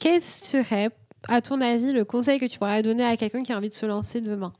Quel 0.00 0.20
serait, 0.22 0.90
à 1.28 1.40
ton 1.40 1.60
avis, 1.60 1.92
le 1.92 2.04
conseil 2.04 2.38
que 2.38 2.46
tu 2.46 2.58
pourrais 2.58 2.82
donner 2.82 3.04
à 3.04 3.16
quelqu'un 3.16 3.42
qui 3.42 3.52
a 3.52 3.56
envie 3.56 3.68
de 3.68 3.74
se 3.74 3.86
lancer 3.86 4.20
demain? 4.20 4.52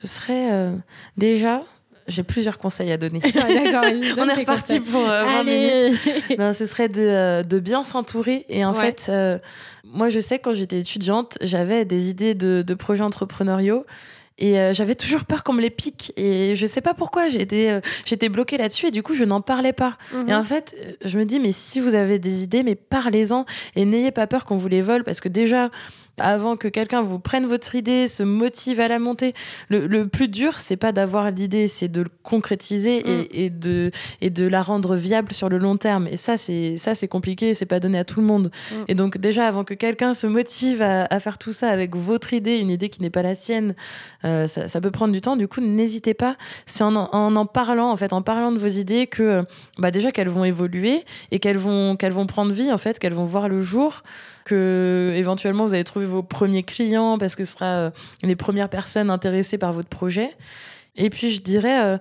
Ce 0.00 0.06
serait 0.06 0.72
déjà 1.16 1.62
j'ai 2.06 2.22
plusieurs 2.22 2.58
conseils 2.58 2.92
à 2.92 2.96
donner. 2.96 3.20
Ah, 3.36 3.46
on 4.18 4.28
est 4.28 4.34
reparti 4.34 4.80
pour 4.80 5.08
euh, 5.08 5.24
20 5.24 5.44
minutes. 5.44 6.38
Non, 6.38 6.52
ce 6.52 6.66
serait 6.66 6.88
de, 6.88 7.02
euh, 7.02 7.42
de 7.42 7.58
bien 7.58 7.82
s'entourer. 7.82 8.46
Et 8.48 8.64
en 8.64 8.72
fait, 8.72 9.06
euh, 9.08 9.38
moi, 9.84 10.08
je 10.08 10.20
sais, 10.20 10.38
quand 10.38 10.52
j'étais 10.52 10.78
étudiante, 10.78 11.36
j'avais 11.40 11.84
des 11.84 12.10
idées 12.10 12.34
de, 12.34 12.62
de 12.62 12.74
projets 12.74 13.02
entrepreneuriaux. 13.02 13.84
Et 14.38 14.58
euh, 14.58 14.72
j'avais 14.72 14.94
toujours 14.96 15.24
peur 15.24 15.44
qu'on 15.44 15.52
me 15.52 15.60
les 15.62 15.70
pique. 15.70 16.12
Et 16.16 16.54
je 16.56 16.66
sais 16.66 16.80
pas 16.80 16.92
pourquoi, 16.94 17.28
j'étais 17.28 17.80
j'étais 18.04 18.28
bloquée 18.28 18.56
là-dessus 18.58 18.86
et 18.86 18.90
du 18.90 19.02
coup, 19.02 19.14
je 19.14 19.22
n'en 19.24 19.40
parlais 19.40 19.72
pas. 19.72 19.96
Et 20.12 20.16
Mhm. 20.16 20.32
en 20.32 20.44
fait, 20.44 20.74
je 21.04 21.18
me 21.18 21.24
dis, 21.24 21.38
mais 21.38 21.52
si 21.52 21.78
vous 21.80 21.94
avez 21.94 22.18
des 22.18 22.42
idées, 22.42 22.62
mais 22.64 22.74
parlez-en 22.74 23.44
et 23.76 23.84
n'ayez 23.84 24.10
pas 24.10 24.26
peur 24.26 24.44
qu'on 24.44 24.56
vous 24.56 24.68
les 24.68 24.82
vole 24.82 25.04
parce 25.04 25.20
que 25.20 25.28
déjà, 25.28 25.70
avant 26.18 26.56
que 26.56 26.68
quelqu'un 26.68 27.02
vous 27.02 27.18
prenne 27.18 27.46
votre 27.46 27.74
idée, 27.74 28.08
se 28.08 28.22
motive 28.22 28.80
à 28.80 28.88
la 28.88 28.98
monter, 28.98 29.34
le, 29.68 29.86
le 29.86 30.06
plus 30.08 30.28
dur, 30.28 30.60
c'est 30.60 30.76
pas 30.76 30.92
d'avoir 30.92 31.30
l'idée, 31.30 31.68
c'est 31.68 31.88
de 31.88 32.02
le 32.02 32.10
concrétiser 32.22 33.02
Mm. 33.04 33.24
et, 33.32 33.50
de, 33.50 33.90
et 34.20 34.30
de 34.30 34.46
la 34.46 34.62
rendre 34.62 34.94
viable 34.96 35.32
sur 35.32 35.48
le 35.48 35.58
long 35.58 35.76
terme. 35.76 36.06
Et 36.10 36.16
ça, 36.16 36.36
c'est 36.36 36.76
ça 36.76 36.94
c'est 36.94 37.08
compliqué, 37.08 37.54
c'est 37.54 37.66
pas 37.66 37.80
donné 37.80 37.98
à 37.98 38.04
tout 38.04 38.20
le 38.20 38.26
monde. 38.26 38.50
Mm. 38.70 38.74
Et 38.88 38.94
donc, 38.94 39.18
déjà, 39.18 39.46
avant 39.46 39.64
que 39.64 39.74
quelqu'un 39.74 40.14
se 40.14 40.26
motive 40.26 40.82
à, 40.82 41.06
à 41.10 41.20
faire 41.20 41.38
tout 41.38 41.52
ça 41.52 41.68
avec 41.68 41.96
votre 41.96 42.32
idée, 42.32 42.58
une 42.58 42.70
idée 42.70 42.88
qui 42.88 43.02
n'est 43.02 43.10
pas 43.10 43.22
la 43.22 43.34
sienne, 43.34 43.74
euh, 44.24 44.46
ça, 44.46 44.68
ça 44.68 44.80
peut 44.80 44.90
prendre 44.90 45.12
du 45.12 45.20
temps. 45.20 45.36
Du 45.36 45.48
coup, 45.48 45.60
n'hésitez 45.60 46.14
pas. 46.14 46.36
C'est 46.66 46.84
en, 46.84 46.94
en 46.96 47.36
en 47.36 47.46
parlant, 47.46 47.90
en 47.90 47.96
fait, 47.96 48.12
en 48.12 48.22
parlant 48.22 48.52
de 48.52 48.58
vos 48.58 48.68
idées 48.68 49.06
que, 49.06 49.22
euh, 49.22 49.42
bah, 49.78 49.90
déjà, 49.90 50.10
qu'elles 50.10 50.28
vont 50.28 50.44
évoluer 50.44 51.04
et 51.30 51.38
qu'elles 51.38 51.58
vont, 51.58 51.96
qu'elles 51.96 52.12
vont 52.12 52.26
prendre 52.26 52.52
vie, 52.52 52.70
en 52.72 52.78
fait, 52.78 52.98
qu'elles 52.98 53.14
vont 53.14 53.24
voir 53.24 53.48
le 53.48 53.60
jour 53.60 54.02
que 54.44 55.12
éventuellement 55.16 55.64
vous 55.64 55.74
allez 55.74 55.84
trouver 55.84 56.06
vos 56.06 56.22
premiers 56.22 56.62
clients 56.62 57.18
parce 57.18 57.34
que 57.36 57.44
ce 57.44 57.52
sera 57.52 57.66
euh, 57.66 57.90
les 58.22 58.36
premières 58.36 58.68
personnes 58.68 59.10
intéressées 59.10 59.58
par 59.58 59.72
votre 59.72 59.88
projet. 59.88 60.30
Et 60.96 61.10
puis 61.10 61.30
je 61.30 61.42
dirais 61.42 61.82
euh, 61.84 61.98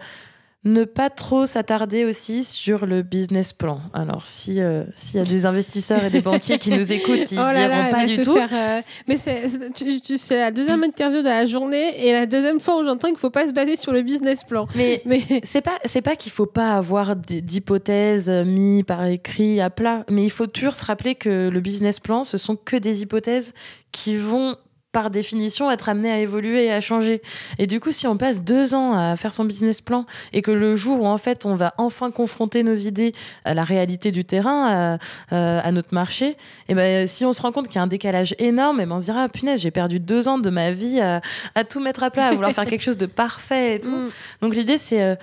ne 0.66 0.86
pas 0.86 1.10
trop 1.10 1.46
s'attarder 1.46 2.06
aussi 2.06 2.44
sur 2.44 2.86
le 2.86 3.02
business 3.02 3.52
plan. 3.52 3.82
Alors 3.94 4.26
si 4.26 4.62
euh, 4.62 4.84
s'il 4.96 5.18
y 5.18 5.20
a 5.20 5.26
des 5.26 5.46
investisseurs 5.46 6.04
et 6.06 6.10
des 6.10 6.22
banquiers 6.22 6.58
qui 6.58 6.70
nous 6.70 6.92
écoutent, 6.94 7.32
ils 7.32 7.40
Oh 7.40 7.50
diront 7.52 7.68
là, 7.68 7.86
elle 7.86 7.92
pas 7.92 8.06
du 8.06 8.18
tout. 8.22 8.34
faire, 8.34 8.50
euh, 8.54 8.82
Mais 9.08 9.18
c'est 9.18 10.38
la 10.38 10.52
deuxième 10.52 10.84
interview 10.84 11.22
de 11.22 11.28
la 11.28 11.46
journée 11.46 12.08
et 12.08 12.14
la 12.14 12.26
deuxième 12.26 12.62
fois 12.62 12.80
où 12.80 12.86
j'entends 12.86 13.10
qu'il 13.10 13.18
faut 13.18 13.30
pas 13.30 13.48
se 13.48 13.54
baser 13.54 13.76
sur 13.76 13.92
le 13.92 14.02
business 14.02 14.44
plan. 14.46 14.68
Mais 14.76 15.02
Mais 15.06 15.22
c'est 15.44 15.62
pas 15.62 15.80
c'est 15.84 16.02
pas 16.02 16.16
qu'il 16.16 16.32
faut 16.32 16.46
pas 16.46 16.78
avoir 16.78 17.16
d'hypothèses 17.18 18.30
euh, 18.30 18.46
mis 18.46 18.84
par 18.84 19.06
écrit 19.06 19.60
à 19.60 19.70
plat, 19.70 20.06
mais 20.10 20.24
il 20.24 20.32
faut 20.32 20.48
toujours 20.48 20.76
se 20.76 20.86
rappeler 20.86 21.16
que 21.16 21.50
le 21.50 21.60
business 21.60 22.00
plan, 22.00 22.24
ce 22.24 22.38
sont 22.38 22.56
que 22.56 22.78
des 22.78 23.02
hypothèses 23.02 23.54
qui 23.92 24.16
vont 24.16 24.56
par 24.94 25.10
définition 25.10 25.70
être 25.72 25.90
amenées 25.90 26.12
à 26.12 26.20
évoluer 26.20 26.66
et 26.66 26.72
à 26.72 26.80
changer. 26.80 27.22
Et 27.58 27.68
du 27.68 27.82
coup, 27.82 27.92
si 27.92 28.08
on 28.08 28.16
passe 28.16 28.44
deux 28.44 28.76
ans 28.76 28.94
à 28.94 29.18
faire 29.18 29.34
son 29.34 29.44
business 29.44 29.82
plan 29.82 30.06
et 30.32 30.42
que 30.42 30.52
le 30.52 30.76
jour 30.76 31.02
où 31.02 31.06
en 31.06 31.18
fait 31.18 31.46
on 31.46 31.56
va 31.56 31.74
enfin 31.78 32.12
confronter 32.12 32.64
nos 32.64 32.76
idées 32.76 33.14
à 33.44 33.54
la 33.54 33.64
réalité 33.64 34.12
du 34.12 34.24
terrain, 34.24 34.68
à, 34.68 35.34
euh, 35.36 35.60
à 35.62 35.72
notre 35.72 35.94
marché, 35.94 36.38
et 36.70 36.76
ben 36.76 37.08
si 37.08 37.26
on 37.26 37.34
se 37.34 37.42
rend 37.42 37.52
compte 37.52 37.68
qu'il 37.68 37.78
y 37.78 37.80
a 37.80 37.82
un 37.82 37.88
décalage 37.88 38.36
énorme, 38.38 38.80
et 38.80 38.86
ben 38.86 38.96
on 38.96 39.00
se 39.00 39.06
dira 39.06 39.24
ah, 39.24 39.30
punaise 39.30 39.62
j'ai 39.62 39.72
perdu 39.72 40.00
deux 40.00 40.28
ans 40.28 40.38
de 40.38 40.50
ma 40.50 40.72
vie 40.72 41.02
à, 41.02 41.22
à 41.56 41.64
tout 41.64 41.80
mettre 41.80 42.04
à 42.04 42.12
plat, 42.12 42.28
à 42.28 42.34
vouloir 42.34 42.52
faire 42.52 42.66
quelque 42.68 42.84
chose 42.84 42.98
de 42.98 43.08
parfait 43.08 43.76
et 43.76 43.80
tout. 43.82 43.90
Mm. 43.90 44.10
Donc 44.42 44.56
l'idée 44.56 44.78
c'est 44.78 45.02
euh, 45.02 45.16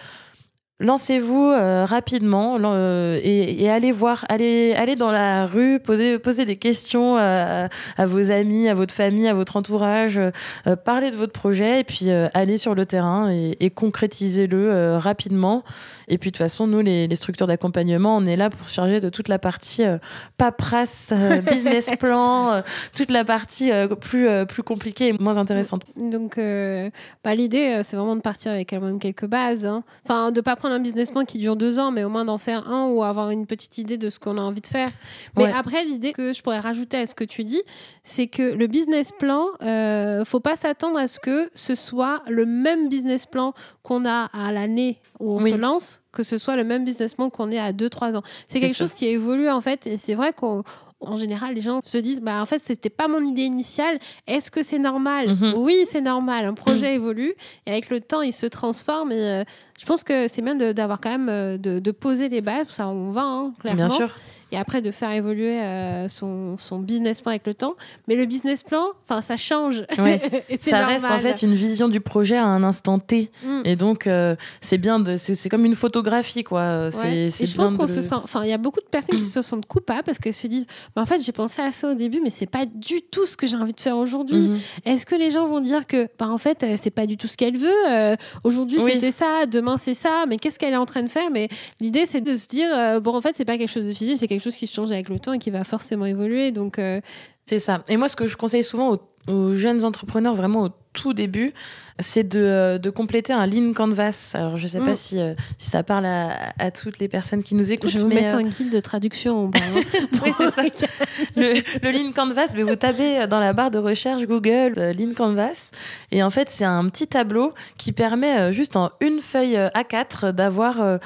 lancez-vous 0.80 1.50
euh, 1.50 1.84
rapidement 1.84 2.56
euh, 2.60 3.18
et, 3.22 3.62
et 3.62 3.70
allez 3.70 3.92
voir, 3.92 4.24
allez, 4.28 4.74
allez 4.74 4.96
dans 4.96 5.10
la 5.12 5.46
rue, 5.46 5.78
posez, 5.78 6.18
posez 6.18 6.44
des 6.44 6.56
questions 6.56 7.16
à, 7.16 7.68
à 7.96 8.06
vos 8.06 8.32
amis, 8.32 8.68
à 8.68 8.74
votre 8.74 8.94
famille, 8.94 9.28
à 9.28 9.34
votre 9.34 9.56
entourage, 9.56 10.18
euh, 10.18 10.76
parlez 10.76 11.10
de 11.10 11.16
votre 11.16 11.32
projet 11.32 11.80
et 11.80 11.84
puis 11.84 12.10
euh, 12.10 12.28
allez 12.34 12.56
sur 12.56 12.74
le 12.74 12.86
terrain 12.86 13.30
et, 13.30 13.56
et 13.60 13.70
concrétisez-le 13.70 14.70
euh, 14.70 14.98
rapidement. 14.98 15.62
Et 16.08 16.18
puis 16.18 16.30
de 16.30 16.36
toute 16.36 16.42
façon, 16.44 16.66
nous 16.66 16.80
les, 16.80 17.06
les 17.06 17.14
structures 17.14 17.46
d'accompagnement, 17.46 18.16
on 18.16 18.24
est 18.24 18.36
là 18.36 18.50
pour 18.50 18.66
se 18.68 18.74
charger 18.74 19.00
de 19.00 19.08
toute 19.10 19.28
la 19.28 19.38
partie 19.38 19.84
euh, 19.84 19.98
paperasse, 20.38 21.12
euh, 21.14 21.40
business 21.50 21.90
plan, 21.98 22.52
euh, 22.52 22.60
toute 22.96 23.10
la 23.10 23.24
partie 23.24 23.70
euh, 23.70 23.86
plus, 23.88 24.28
euh, 24.28 24.44
plus 24.44 24.62
compliquée 24.62 25.08
et 25.08 25.12
moins 25.12 25.36
intéressante. 25.38 25.82
Donc, 25.96 26.38
euh, 26.38 26.90
bah, 27.22 27.34
l'idée, 27.34 27.74
euh, 27.76 27.82
c'est 27.84 27.96
vraiment 27.96 28.16
de 28.16 28.20
partir 28.22 28.52
avec 28.52 28.70
quand 28.70 28.80
même 28.80 28.98
quelques 28.98 29.26
bases. 29.26 29.66
hein. 29.66 29.82
Enfin, 30.04 30.32
de 30.32 30.40
pas 30.40 30.56
prendre 30.56 30.69
un 30.70 30.80
business 30.80 31.10
plan 31.10 31.24
qui 31.24 31.38
dure 31.38 31.56
deux 31.56 31.78
ans, 31.78 31.90
mais 31.90 32.04
au 32.04 32.08
moins 32.08 32.24
d'en 32.24 32.38
faire 32.38 32.68
un 32.68 32.86
ou 32.88 33.02
avoir 33.02 33.30
une 33.30 33.46
petite 33.46 33.78
idée 33.78 33.96
de 33.98 34.08
ce 34.10 34.18
qu'on 34.18 34.38
a 34.38 34.40
envie 34.40 34.60
de 34.60 34.66
faire. 34.66 34.90
Mais 35.36 35.44
Ouais. 35.44 35.52
après, 35.54 35.84
l'idée 35.84 36.12
que 36.12 36.32
je 36.32 36.42
pourrais 36.42 36.60
rajouter 36.60 36.96
à 36.98 37.06
ce 37.06 37.14
que 37.14 37.24
tu 37.24 37.44
dis, 37.44 37.62
c'est 38.04 38.26
que 38.26 38.42
le 38.54 38.66
business 38.66 39.10
plan, 39.18 39.44
euh, 39.62 40.24
faut 40.24 40.40
pas 40.40 40.56
s'attendre 40.56 40.98
à 40.98 41.06
ce 41.06 41.20
que 41.20 41.50
ce 41.54 41.74
soit 41.74 42.22
le 42.28 42.46
même 42.46 42.88
business 42.88 43.26
plan 43.26 43.52
qu'on 43.82 44.04
a 44.06 44.30
à 44.32 44.52
l'année 44.52 45.00
où 45.18 45.34
on 45.36 45.42
Oui. 45.42 45.52
se 45.52 45.56
lance, 45.56 46.02
que 46.12 46.22
ce 46.22 46.38
soit 46.38 46.56
le 46.56 46.64
même 46.64 46.84
business 46.84 47.14
plan 47.14 47.28
qu'on 47.30 47.50
est 47.50 47.58
à 47.58 47.72
2-3 47.72 48.16
ans. 48.16 48.22
C'est 48.24 48.54
C'est 48.54 48.60
quelque 48.60 48.74
sûr. 48.76 48.86
chose 48.86 48.94
qui 48.94 49.06
évolue 49.06 49.48
en 49.50 49.60
fait, 49.60 49.86
et 49.86 49.96
c'est 49.96 50.14
vrai 50.14 50.32
qu'on 50.32 50.62
en 51.00 51.16
général, 51.16 51.54
les 51.54 51.60
gens 51.60 51.80
se 51.84 51.98
disent, 51.98 52.20
bah 52.20 52.40
en 52.42 52.46
fait, 52.46 52.60
c'était 52.62 52.90
pas 52.90 53.08
mon 53.08 53.24
idée 53.24 53.42
initiale. 53.42 53.98
Est-ce 54.26 54.50
que 54.50 54.62
c'est 54.62 54.78
normal? 54.78 55.30
Mhm. 55.34 55.54
Oui, 55.56 55.84
c'est 55.88 56.00
normal. 56.00 56.44
Un 56.44 56.54
projet 56.54 56.94
évolue 56.96 57.34
et 57.66 57.70
avec 57.70 57.90
le 57.90 58.00
temps, 58.00 58.22
il 58.22 58.32
se 58.32 58.46
transforme. 58.46 59.12
Et 59.12 59.20
euh, 59.20 59.44
je 59.78 59.86
pense 59.86 60.04
que 60.04 60.28
c'est 60.28 60.42
bien 60.42 60.54
d'avoir 60.54 61.00
quand 61.00 61.10
même 61.10 61.28
euh, 61.28 61.56
de, 61.58 61.78
de 61.78 61.90
poser 61.90 62.28
les 62.28 62.42
bases. 62.42 62.66
Ça, 62.70 62.88
on 62.88 63.10
va 63.10 63.22
hein, 63.22 63.52
clairement. 63.60 63.86
Bien 63.86 63.88
sûr. 63.88 64.10
Et 64.52 64.56
après 64.56 64.82
de 64.82 64.90
faire 64.90 65.12
évoluer 65.12 65.60
euh, 65.60 66.08
son, 66.08 66.56
son 66.58 66.78
business 66.80 67.20
plan 67.22 67.30
avec 67.30 67.46
le 67.46 67.54
temps. 67.54 67.74
Mais 68.08 68.16
le 68.16 68.26
business 68.26 68.62
plan, 68.62 68.84
enfin, 69.08 69.22
ça 69.22 69.36
change. 69.36 69.84
Ouais. 69.98 70.20
et 70.48 70.56
Ça 70.56 70.86
reste 70.86 71.04
en 71.04 71.18
fait 71.20 71.42
une 71.42 71.54
vision 71.54 71.88
du 71.88 72.00
projet 72.00 72.36
à 72.36 72.44
un 72.46 72.62
instant 72.64 72.98
T. 72.98 73.30
Mm. 73.44 73.62
Et 73.64 73.76
donc, 73.76 74.06
euh, 74.06 74.34
c'est 74.60 74.78
bien 74.78 74.98
de, 74.98 75.16
c'est, 75.16 75.48
comme 75.48 75.64
une 75.64 75.74
photographie, 75.76 76.42
quoi. 76.42 76.88
Ouais. 76.88 77.26
Et 77.26 77.30
je 77.30 77.54
pense 77.54 77.72
qu'on 77.72 77.86
de- 77.86 77.90
se 77.92 78.00
sent. 78.00 78.16
Enfin, 78.22 78.42
il 78.44 78.50
y 78.50 78.52
a 78.52 78.58
beaucoup 78.58 78.80
de 78.80 78.86
personnes 78.86 79.18
qui 79.18 79.24
se 79.24 79.40
sentent 79.42 79.66
coupables 79.66 80.02
parce 80.02 80.18
qu'elles 80.18 80.34
se 80.34 80.46
disent 80.46 80.66
bah, 80.96 81.02
en 81.02 81.06
fait, 81.06 81.22
j'ai 81.22 81.32
pensé 81.32 81.62
à 81.62 81.70
ça 81.70 81.90
au 81.90 81.94
début, 81.94 82.20
mais 82.22 82.30
c'est 82.30 82.46
pas 82.46 82.66
du 82.66 83.02
tout 83.02 83.26
ce 83.26 83.36
que 83.36 83.46
j'ai 83.46 83.56
envie 83.56 83.72
de 83.72 83.80
faire 83.80 83.96
aujourd'hui. 83.96 84.48
Mhm. 84.48 84.58
Est-ce 84.84 85.06
que 85.06 85.14
les 85.14 85.30
gens 85.30 85.46
vont 85.46 85.60
dire 85.60 85.86
que, 85.86 86.08
bah, 86.18 86.28
en 86.28 86.38
fait, 86.38 86.62
euh, 86.62 86.74
c'est 86.76 86.90
pas 86.90 87.06
du 87.06 87.16
tout 87.16 87.28
ce 87.28 87.36
qu'elle 87.36 87.56
veut 87.56 87.68
euh, 87.88 88.14
Aujourd'hui, 88.44 88.78
Oui. 88.80 88.92
c'était 88.94 89.12
ça, 89.12 89.46
demain, 89.46 89.76
c'est 89.76 89.94
ça, 89.94 90.24
mais 90.28 90.38
qu'est-ce 90.38 90.58
qu'elle 90.58 90.72
est 90.72 90.76
en 90.76 90.86
train 90.86 91.02
de 91.02 91.08
faire? 91.08 91.30
Mais 91.32 91.48
l'idée, 91.80 92.06
c'est 92.06 92.20
de 92.20 92.34
se 92.34 92.48
dire 92.48 93.00
bon, 93.00 93.14
en 93.14 93.20
fait, 93.20 93.34
c'est 93.36 93.44
pas 93.44 93.58
quelque 93.58 93.70
chose 93.70 93.84
de 93.84 93.92
physique, 93.92 94.16
c'est 94.18 94.26
quelque 94.26 94.39
chose 94.42 94.56
qui 94.56 94.66
change 94.66 94.90
avec 94.92 95.08
le 95.08 95.18
temps 95.18 95.32
et 95.32 95.38
qui 95.38 95.50
va 95.50 95.64
forcément 95.64 96.06
évoluer. 96.06 96.50
Donc, 96.52 96.78
euh, 96.78 97.00
C'est 97.46 97.58
ça. 97.58 97.82
Et 97.88 97.96
moi, 97.96 98.08
ce 98.08 98.16
que 98.16 98.26
je 98.26 98.36
conseille 98.36 98.64
souvent 98.64 98.92
aux, 98.94 99.00
aux 99.32 99.54
jeunes 99.54 99.84
entrepreneurs, 99.84 100.34
vraiment 100.34 100.62
au 100.64 100.68
tout 100.92 101.12
début, 101.14 101.52
c'est 102.00 102.24
de, 102.28 102.40
euh, 102.40 102.78
de 102.78 102.90
compléter 102.90 103.32
un 103.32 103.46
lean 103.46 103.72
canvas. 103.74 104.32
Alors, 104.34 104.56
je 104.56 104.66
sais 104.66 104.80
Mm. 104.80 104.84
pas 104.84 104.94
si, 104.96 105.20
euh, 105.20 105.34
si 105.58 105.70
ça 105.70 105.82
parle 105.84 106.04
à, 106.06 106.52
à 106.58 106.70
toutes 106.72 106.98
les 106.98 107.06
personnes 107.06 107.42
qui 107.44 107.54
nous 107.54 107.72
écoutent. 107.72 107.90
je 107.90 107.98
vais 107.98 108.02
vous 108.02 108.08
mais, 108.08 108.22
mettre 108.22 108.34
euh, 108.34 108.38
un 108.38 108.42
guide 108.42 108.70
de 108.70 108.80
traduction. 108.80 109.50
hein. 109.54 109.80
Oui, 110.24 110.32
c'est 110.36 110.50
ça. 110.50 110.62
le, 111.36 111.54
le 111.82 111.90
Lean 111.92 112.10
Canvas, 112.12 112.52
mais 112.56 112.62
vous 112.64 112.74
tapez 112.76 113.26
dans 113.28 113.38
la 113.38 113.52
barre 113.52 113.70
de 113.70 113.78
recherche 113.78 114.24
Google 114.26 114.72
Lean 114.98 115.12
Canvas. 115.16 115.70
Et 116.10 116.22
en 116.24 116.30
fait, 116.30 116.50
c'est 116.50 116.64
un 116.64 116.88
petit 116.88 117.06
tableau 117.06 117.52
qui 117.78 117.92
permet 117.92 118.52
juste 118.52 118.74
en 118.76 118.90
une 119.00 119.20
feuille 119.20 119.56
euh, 119.56 119.68
A4 119.70 120.32
d'avoir 120.32 120.80
euh, 120.82 120.98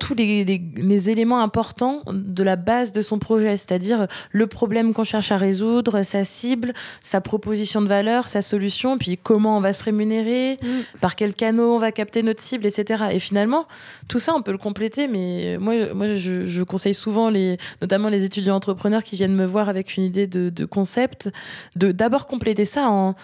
tous 0.00 0.14
les, 0.14 0.44
les- 0.44 0.62
les 0.76 1.10
éléments 1.10 1.40
importants 1.42 2.02
de 2.08 2.42
la 2.42 2.56
base 2.56 2.90
de 2.92 3.02
son 3.02 3.18
projet, 3.20 3.56
c'est-à-dire 3.56 4.06
le 4.32 4.46
problème 4.48 4.92
qu'on 4.94 5.04
cherche 5.04 5.30
à 5.30 5.36
résoudre, 5.36 6.02
sa 6.02 6.24
cible, 6.24 6.72
sa 7.02 7.20
proposition 7.20 7.82
de 7.82 7.86
valeur, 7.86 8.26
sa 8.28 8.42
solution, 8.42 8.98
puis 8.98 9.18
comment 9.22 9.56
on 9.56 9.60
va 9.60 9.72
se 9.72 9.84
rémunérer, 9.84 10.58
Mm. 10.62 10.66
par 11.00 11.14
quel 11.16 11.34
canot 11.34 11.74
on 11.76 11.78
va 11.78 11.92
capter 11.92 12.22
notre 12.22 12.42
cible, 12.42 12.66
etc. 12.66 13.04
Et 13.12 13.18
finalement, 13.20 13.66
tout 14.08 14.18
ça, 14.18 14.34
on 14.34 14.42
peut 14.42 14.52
le 14.52 14.58
compléter, 14.58 15.06
mais 15.06 15.58
moi, 15.60 15.92
moi 15.94 16.06
je, 16.08 16.44
je 16.44 16.62
conseille 16.64 16.94
souvent, 16.94 17.28
les, 17.30 17.58
notamment 17.80 18.08
les 18.08 18.24
étudiants 18.24 18.56
entrepreneurs 18.56 19.04
qui 19.04 19.16
viennent 19.16 19.36
me 19.36 19.46
voir 19.46 19.68
avec 19.68 19.96
une 19.96 20.04
idée 20.04 20.26
de, 20.26 20.48
de 20.50 20.64
concept, 20.64 21.30
de 21.76 21.92
d'abord 21.92 22.26
compléter 22.26 22.64
ça 22.64 22.88
en, 22.90 23.14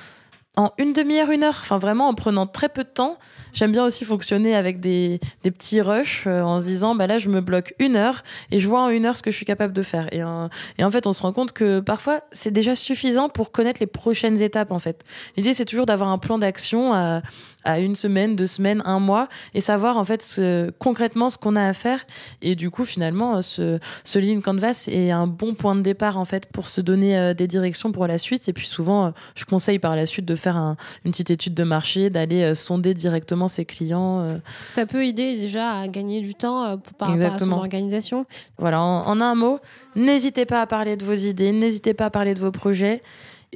en 0.56 0.72
une 0.78 0.92
demi-heure, 0.92 1.30
une 1.30 1.44
heure. 1.44 1.56
Enfin, 1.60 1.78
vraiment 1.78 2.08
en 2.08 2.14
prenant 2.14 2.46
très 2.46 2.68
peu 2.68 2.82
de 2.82 2.88
temps. 2.88 3.18
J'aime 3.52 3.72
bien 3.72 3.84
aussi 3.84 4.04
fonctionner 4.04 4.54
avec 4.54 4.80
des, 4.80 5.20
des 5.42 5.50
petits 5.50 5.80
rushs 5.80 6.24
euh, 6.26 6.42
en 6.42 6.60
se 6.60 6.66
disant, 6.66 6.94
bah 6.94 7.06
là, 7.06 7.18
je 7.18 7.28
me 7.28 7.40
bloque 7.40 7.74
une 7.78 7.96
heure 7.96 8.22
et 8.50 8.58
je 8.58 8.68
vois 8.68 8.80
en 8.80 8.88
une 8.88 9.06
heure 9.06 9.16
ce 9.16 9.22
que 9.22 9.30
je 9.30 9.36
suis 9.36 9.44
capable 9.44 9.72
de 9.72 9.82
faire. 9.82 10.12
Et, 10.12 10.22
euh, 10.22 10.48
et 10.78 10.84
en 10.84 10.90
fait, 10.90 11.06
on 11.06 11.12
se 11.12 11.22
rend 11.22 11.32
compte 11.32 11.52
que 11.52 11.80
parfois, 11.80 12.22
c'est 12.32 12.50
déjà 12.50 12.74
suffisant 12.74 13.28
pour 13.28 13.52
connaître 13.52 13.80
les 13.80 13.86
prochaines 13.86 14.42
étapes, 14.42 14.70
en 14.72 14.78
fait. 14.78 15.04
L'idée, 15.36 15.54
c'est 15.54 15.66
toujours 15.66 15.86
d'avoir 15.86 16.08
un 16.08 16.18
plan 16.18 16.38
d'action 16.38 16.92
à, 16.94 17.22
à 17.66 17.80
une 17.80 17.96
semaine, 17.96 18.36
deux 18.36 18.46
semaines, 18.46 18.80
un 18.84 19.00
mois, 19.00 19.28
et 19.52 19.60
savoir 19.60 19.98
en 19.98 20.04
fait 20.04 20.22
ce, 20.22 20.70
concrètement 20.78 21.28
ce 21.28 21.36
qu'on 21.36 21.56
a 21.56 21.66
à 21.66 21.72
faire. 21.72 22.06
Et 22.40 22.54
du 22.54 22.70
coup, 22.70 22.84
finalement, 22.84 23.42
ce, 23.42 23.78
ce 24.04 24.18
Lean 24.18 24.40
Canvas 24.40 24.88
est 24.90 25.10
un 25.10 25.26
bon 25.26 25.54
point 25.54 25.74
de 25.74 25.82
départ 25.82 26.16
en 26.16 26.24
fait 26.24 26.46
pour 26.46 26.68
se 26.68 26.80
donner 26.80 27.18
euh, 27.18 27.34
des 27.34 27.46
directions 27.46 27.92
pour 27.92 28.06
la 28.06 28.18
suite. 28.18 28.48
Et 28.48 28.52
puis 28.52 28.66
souvent, 28.66 29.06
euh, 29.06 29.10
je 29.34 29.44
conseille 29.44 29.78
par 29.78 29.96
la 29.96 30.06
suite 30.06 30.24
de 30.24 30.36
faire 30.36 30.56
un, 30.56 30.76
une 31.04 31.10
petite 31.10 31.30
étude 31.30 31.54
de 31.54 31.64
marché, 31.64 32.08
d'aller 32.08 32.42
euh, 32.42 32.54
sonder 32.54 32.94
directement 32.94 33.48
ses 33.48 33.64
clients. 33.64 34.40
Ça 34.74 34.86
peut 34.86 35.04
aider 35.04 35.36
déjà 35.38 35.72
à 35.72 35.88
gagner 35.88 36.20
du 36.20 36.34
temps 36.34 36.78
par 36.98 37.10
rapport 37.10 37.34
à 37.34 37.38
son 37.38 37.52
organisation. 37.52 38.26
Voilà, 38.58 38.80
en, 38.80 39.06
en 39.06 39.20
un 39.20 39.34
mot, 39.34 39.58
n'hésitez 39.96 40.46
pas 40.46 40.62
à 40.62 40.66
parler 40.66 40.96
de 40.96 41.04
vos 41.04 41.14
idées, 41.14 41.52
n'hésitez 41.52 41.94
pas 41.94 42.06
à 42.06 42.10
parler 42.10 42.34
de 42.34 42.40
vos 42.40 42.52
projets. 42.52 43.02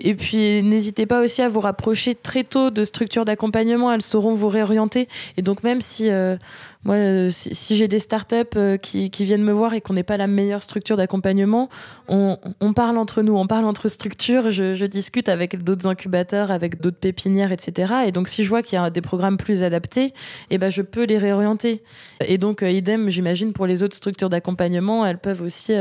Et 0.03 0.15
puis, 0.15 0.63
n'hésitez 0.63 1.07
pas 1.07 1.23
aussi 1.23 1.43
à 1.43 1.49
vous 1.49 1.61
rapprocher 1.61 2.15
très 2.15 2.45
tôt 2.45 2.71
de 2.71 2.85
structures 2.85 3.25
d'accompagnement. 3.25 3.93
Elles 3.93 4.03
sauront 4.03 4.33
vous 4.33 4.49
réorienter. 4.49 5.09
Et 5.37 5.43
donc, 5.43 5.63
même 5.63 5.81
si 5.81 6.11
euh, 6.11 6.37
moi, 6.85 6.95
euh, 6.95 7.29
si, 7.31 7.77
j'ai 7.77 7.89
des 7.89 7.99
startups 7.99 8.37
euh, 8.57 8.77
qui, 8.77 9.11
viennent 9.25 9.45
me 9.45 9.53
voir 9.53 9.75
et 9.75 9.81
qu'on 9.81 9.93
n'est 9.93 10.03
pas 10.03 10.17
la 10.17 10.27
meilleure 10.27 10.63
structure 10.63 10.97
d'accompagnement, 10.97 11.69
on, 12.09 12.37
parle 12.75 12.97
entre 12.97 13.23
nous, 13.23 13.37
on 13.37 13.47
parle 13.47 13.67
entre 13.67 13.89
structures. 13.89 14.51
Je, 14.51 14.85
discute 14.87 15.29
avec 15.29 15.63
d'autres 15.63 15.87
incubateurs, 15.87 16.51
avec 16.51 16.81
d'autres 16.81 16.99
pépinières, 16.99 17.53
etc. 17.53 17.95
Et 18.07 18.13
donc, 18.13 18.29
si 18.29 18.45
je 18.45 18.49
vois 18.49 18.63
qu'il 18.63 18.77
y 18.77 18.83
a 18.83 18.91
des 18.91 19.03
programmes 19.03 19.37
plus 19.37 19.63
adaptés, 19.63 20.15
eh 20.51 20.59
ben, 20.59 20.71
je 20.71 20.83
peux 20.83 21.05
les 21.05 21.19
réorienter. 21.19 21.83
Et 22.27 22.39
donc, 22.39 22.63
idem, 22.63 23.09
j'imagine 23.09 23.53
pour 23.53 23.67
les 23.67 23.83
autres 23.83 23.97
structures 23.97 24.31
d'accompagnement, 24.31 25.07
elles 25.07 25.19
peuvent 25.19 25.43
aussi 25.43 25.75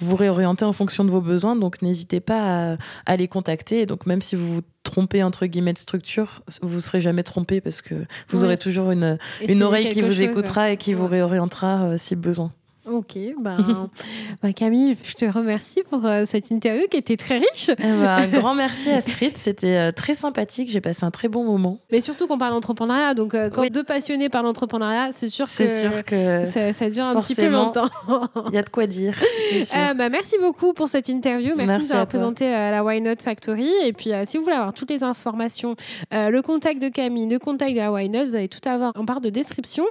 vous 0.00 0.16
réorienter 0.16 0.64
en 0.64 0.72
fonction 0.72 1.04
de 1.04 1.10
vos 1.10 1.20
besoins. 1.20 1.56
Donc, 1.56 1.82
n'hésitez 1.82 2.20
pas 2.20 2.76
à 3.04 3.16
les 3.16 3.28
contacter 3.28 3.63
et 3.72 3.86
donc, 3.86 4.06
même 4.06 4.22
si 4.22 4.36
vous 4.36 4.56
vous 4.56 4.60
trompez, 4.82 5.22
entre 5.22 5.46
guillemets, 5.46 5.72
de 5.72 5.78
structure, 5.78 6.42
vous 6.62 6.76
ne 6.76 6.80
serez 6.80 7.00
jamais 7.00 7.22
trompé 7.22 7.60
parce 7.60 7.82
que 7.82 7.94
vous 8.28 8.44
aurez 8.44 8.58
toujours 8.58 8.90
une, 8.90 9.18
une 9.46 9.62
oreille 9.62 9.88
qui 9.90 10.00
vous 10.00 10.22
écoutera 10.22 10.70
et 10.70 10.76
qui 10.76 10.94
vous 10.94 11.06
réorientera 11.06 11.88
euh, 11.88 11.96
si 11.96 12.16
besoin. 12.16 12.52
Ok, 12.90 13.16
ben, 13.40 13.88
ben, 14.42 14.52
Camille, 14.52 14.94
je 15.02 15.14
te 15.14 15.24
remercie 15.24 15.82
pour 15.88 16.04
euh, 16.04 16.24
cette 16.26 16.50
interview 16.50 16.86
qui 16.90 16.98
était 16.98 17.16
très 17.16 17.38
riche. 17.38 17.70
Eh 17.70 17.82
ben, 17.82 18.04
un 18.04 18.26
grand 18.38 18.54
merci 18.54 18.90
Astrid, 18.90 19.32
c'était 19.38 19.76
euh, 19.76 19.90
très 19.90 20.14
sympathique, 20.14 20.68
j'ai 20.70 20.82
passé 20.82 21.04
un 21.04 21.10
très 21.10 21.28
bon 21.28 21.44
moment. 21.44 21.78
Mais 21.90 22.02
surtout 22.02 22.26
qu'on 22.26 22.36
parle 22.36 22.52
d'entrepreneuriat, 22.52 23.14
donc 23.14 23.34
euh, 23.34 23.48
quand 23.48 23.66
deux 23.70 23.84
passionnés 23.84 24.28
parlent 24.28 24.44
d'entrepreneuriat, 24.44 25.12
c'est 25.12 25.30
sûr, 25.30 25.46
que, 25.46 25.66
sûr 25.66 26.04
que 26.04 26.44
ça, 26.44 26.90
dure 26.90 27.04
un 27.04 27.20
petit 27.22 27.34
peu 27.34 27.48
longtemps. 27.48 27.88
Il 28.48 28.52
y 28.54 28.58
a 28.58 28.62
de 28.62 28.68
quoi 28.68 28.86
dire. 28.86 29.14
Ben, 29.72 30.10
merci 30.10 30.36
beaucoup 30.38 30.74
pour 30.74 30.88
cette 30.88 31.08
interview, 31.08 31.54
merci, 31.56 31.66
merci 31.66 31.88
de 31.88 31.98
nous 31.98 32.06
présenter 32.06 32.50
la 32.50 32.84
Why 32.84 33.00
Not 33.00 33.22
Factory. 33.22 33.70
Et 33.84 33.94
puis 33.94 34.10
si 34.26 34.36
vous 34.36 34.44
voulez 34.44 34.56
avoir 34.56 34.74
toutes 34.74 34.90
les 34.90 35.02
informations, 35.02 35.74
le 36.12 36.40
contact 36.42 36.82
de 36.82 36.88
Camille, 36.90 37.28
le 37.28 37.38
contact 37.38 37.72
de 37.72 37.78
la 37.78 37.90
Why 37.90 38.10
Not, 38.10 38.26
vous 38.26 38.34
allez 38.34 38.48
tout 38.48 38.68
avoir 38.68 38.92
en 38.94 39.04
barre 39.04 39.22
de 39.22 39.30
description. 39.30 39.86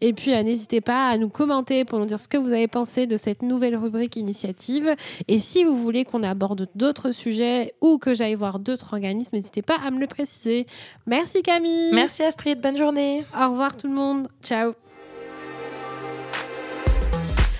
Et 0.00 0.14
puis 0.14 0.30
n'hésitez 0.42 0.80
pas 0.80 1.08
à 1.08 1.18
nous 1.18 1.28
commenter 1.28 1.84
pour 1.84 1.98
nous 1.98 2.06
dire 2.06 2.18
ce 2.18 2.28
que 2.28 2.37
vous 2.38 2.52
avez 2.52 2.68
pensé 2.68 3.06
de 3.06 3.16
cette 3.16 3.42
nouvelle 3.42 3.76
rubrique 3.76 4.16
initiative. 4.16 4.94
Et 5.28 5.38
si 5.38 5.64
vous 5.64 5.76
voulez 5.76 6.04
qu'on 6.04 6.22
aborde 6.22 6.68
d'autres 6.74 7.12
sujets 7.12 7.74
ou 7.80 7.98
que 7.98 8.14
j'aille 8.14 8.34
voir 8.34 8.58
d'autres 8.58 8.94
organismes, 8.94 9.36
n'hésitez 9.36 9.62
pas 9.62 9.76
à 9.84 9.90
me 9.90 10.00
le 10.00 10.06
préciser. 10.06 10.66
Merci 11.06 11.42
Camille. 11.42 11.92
Merci 11.92 12.22
Astrid, 12.22 12.60
bonne 12.60 12.76
journée. 12.76 13.24
Au 13.38 13.50
revoir 13.50 13.76
tout 13.76 13.88
le 13.88 13.94
monde. 13.94 14.28
Ciao. 14.42 14.72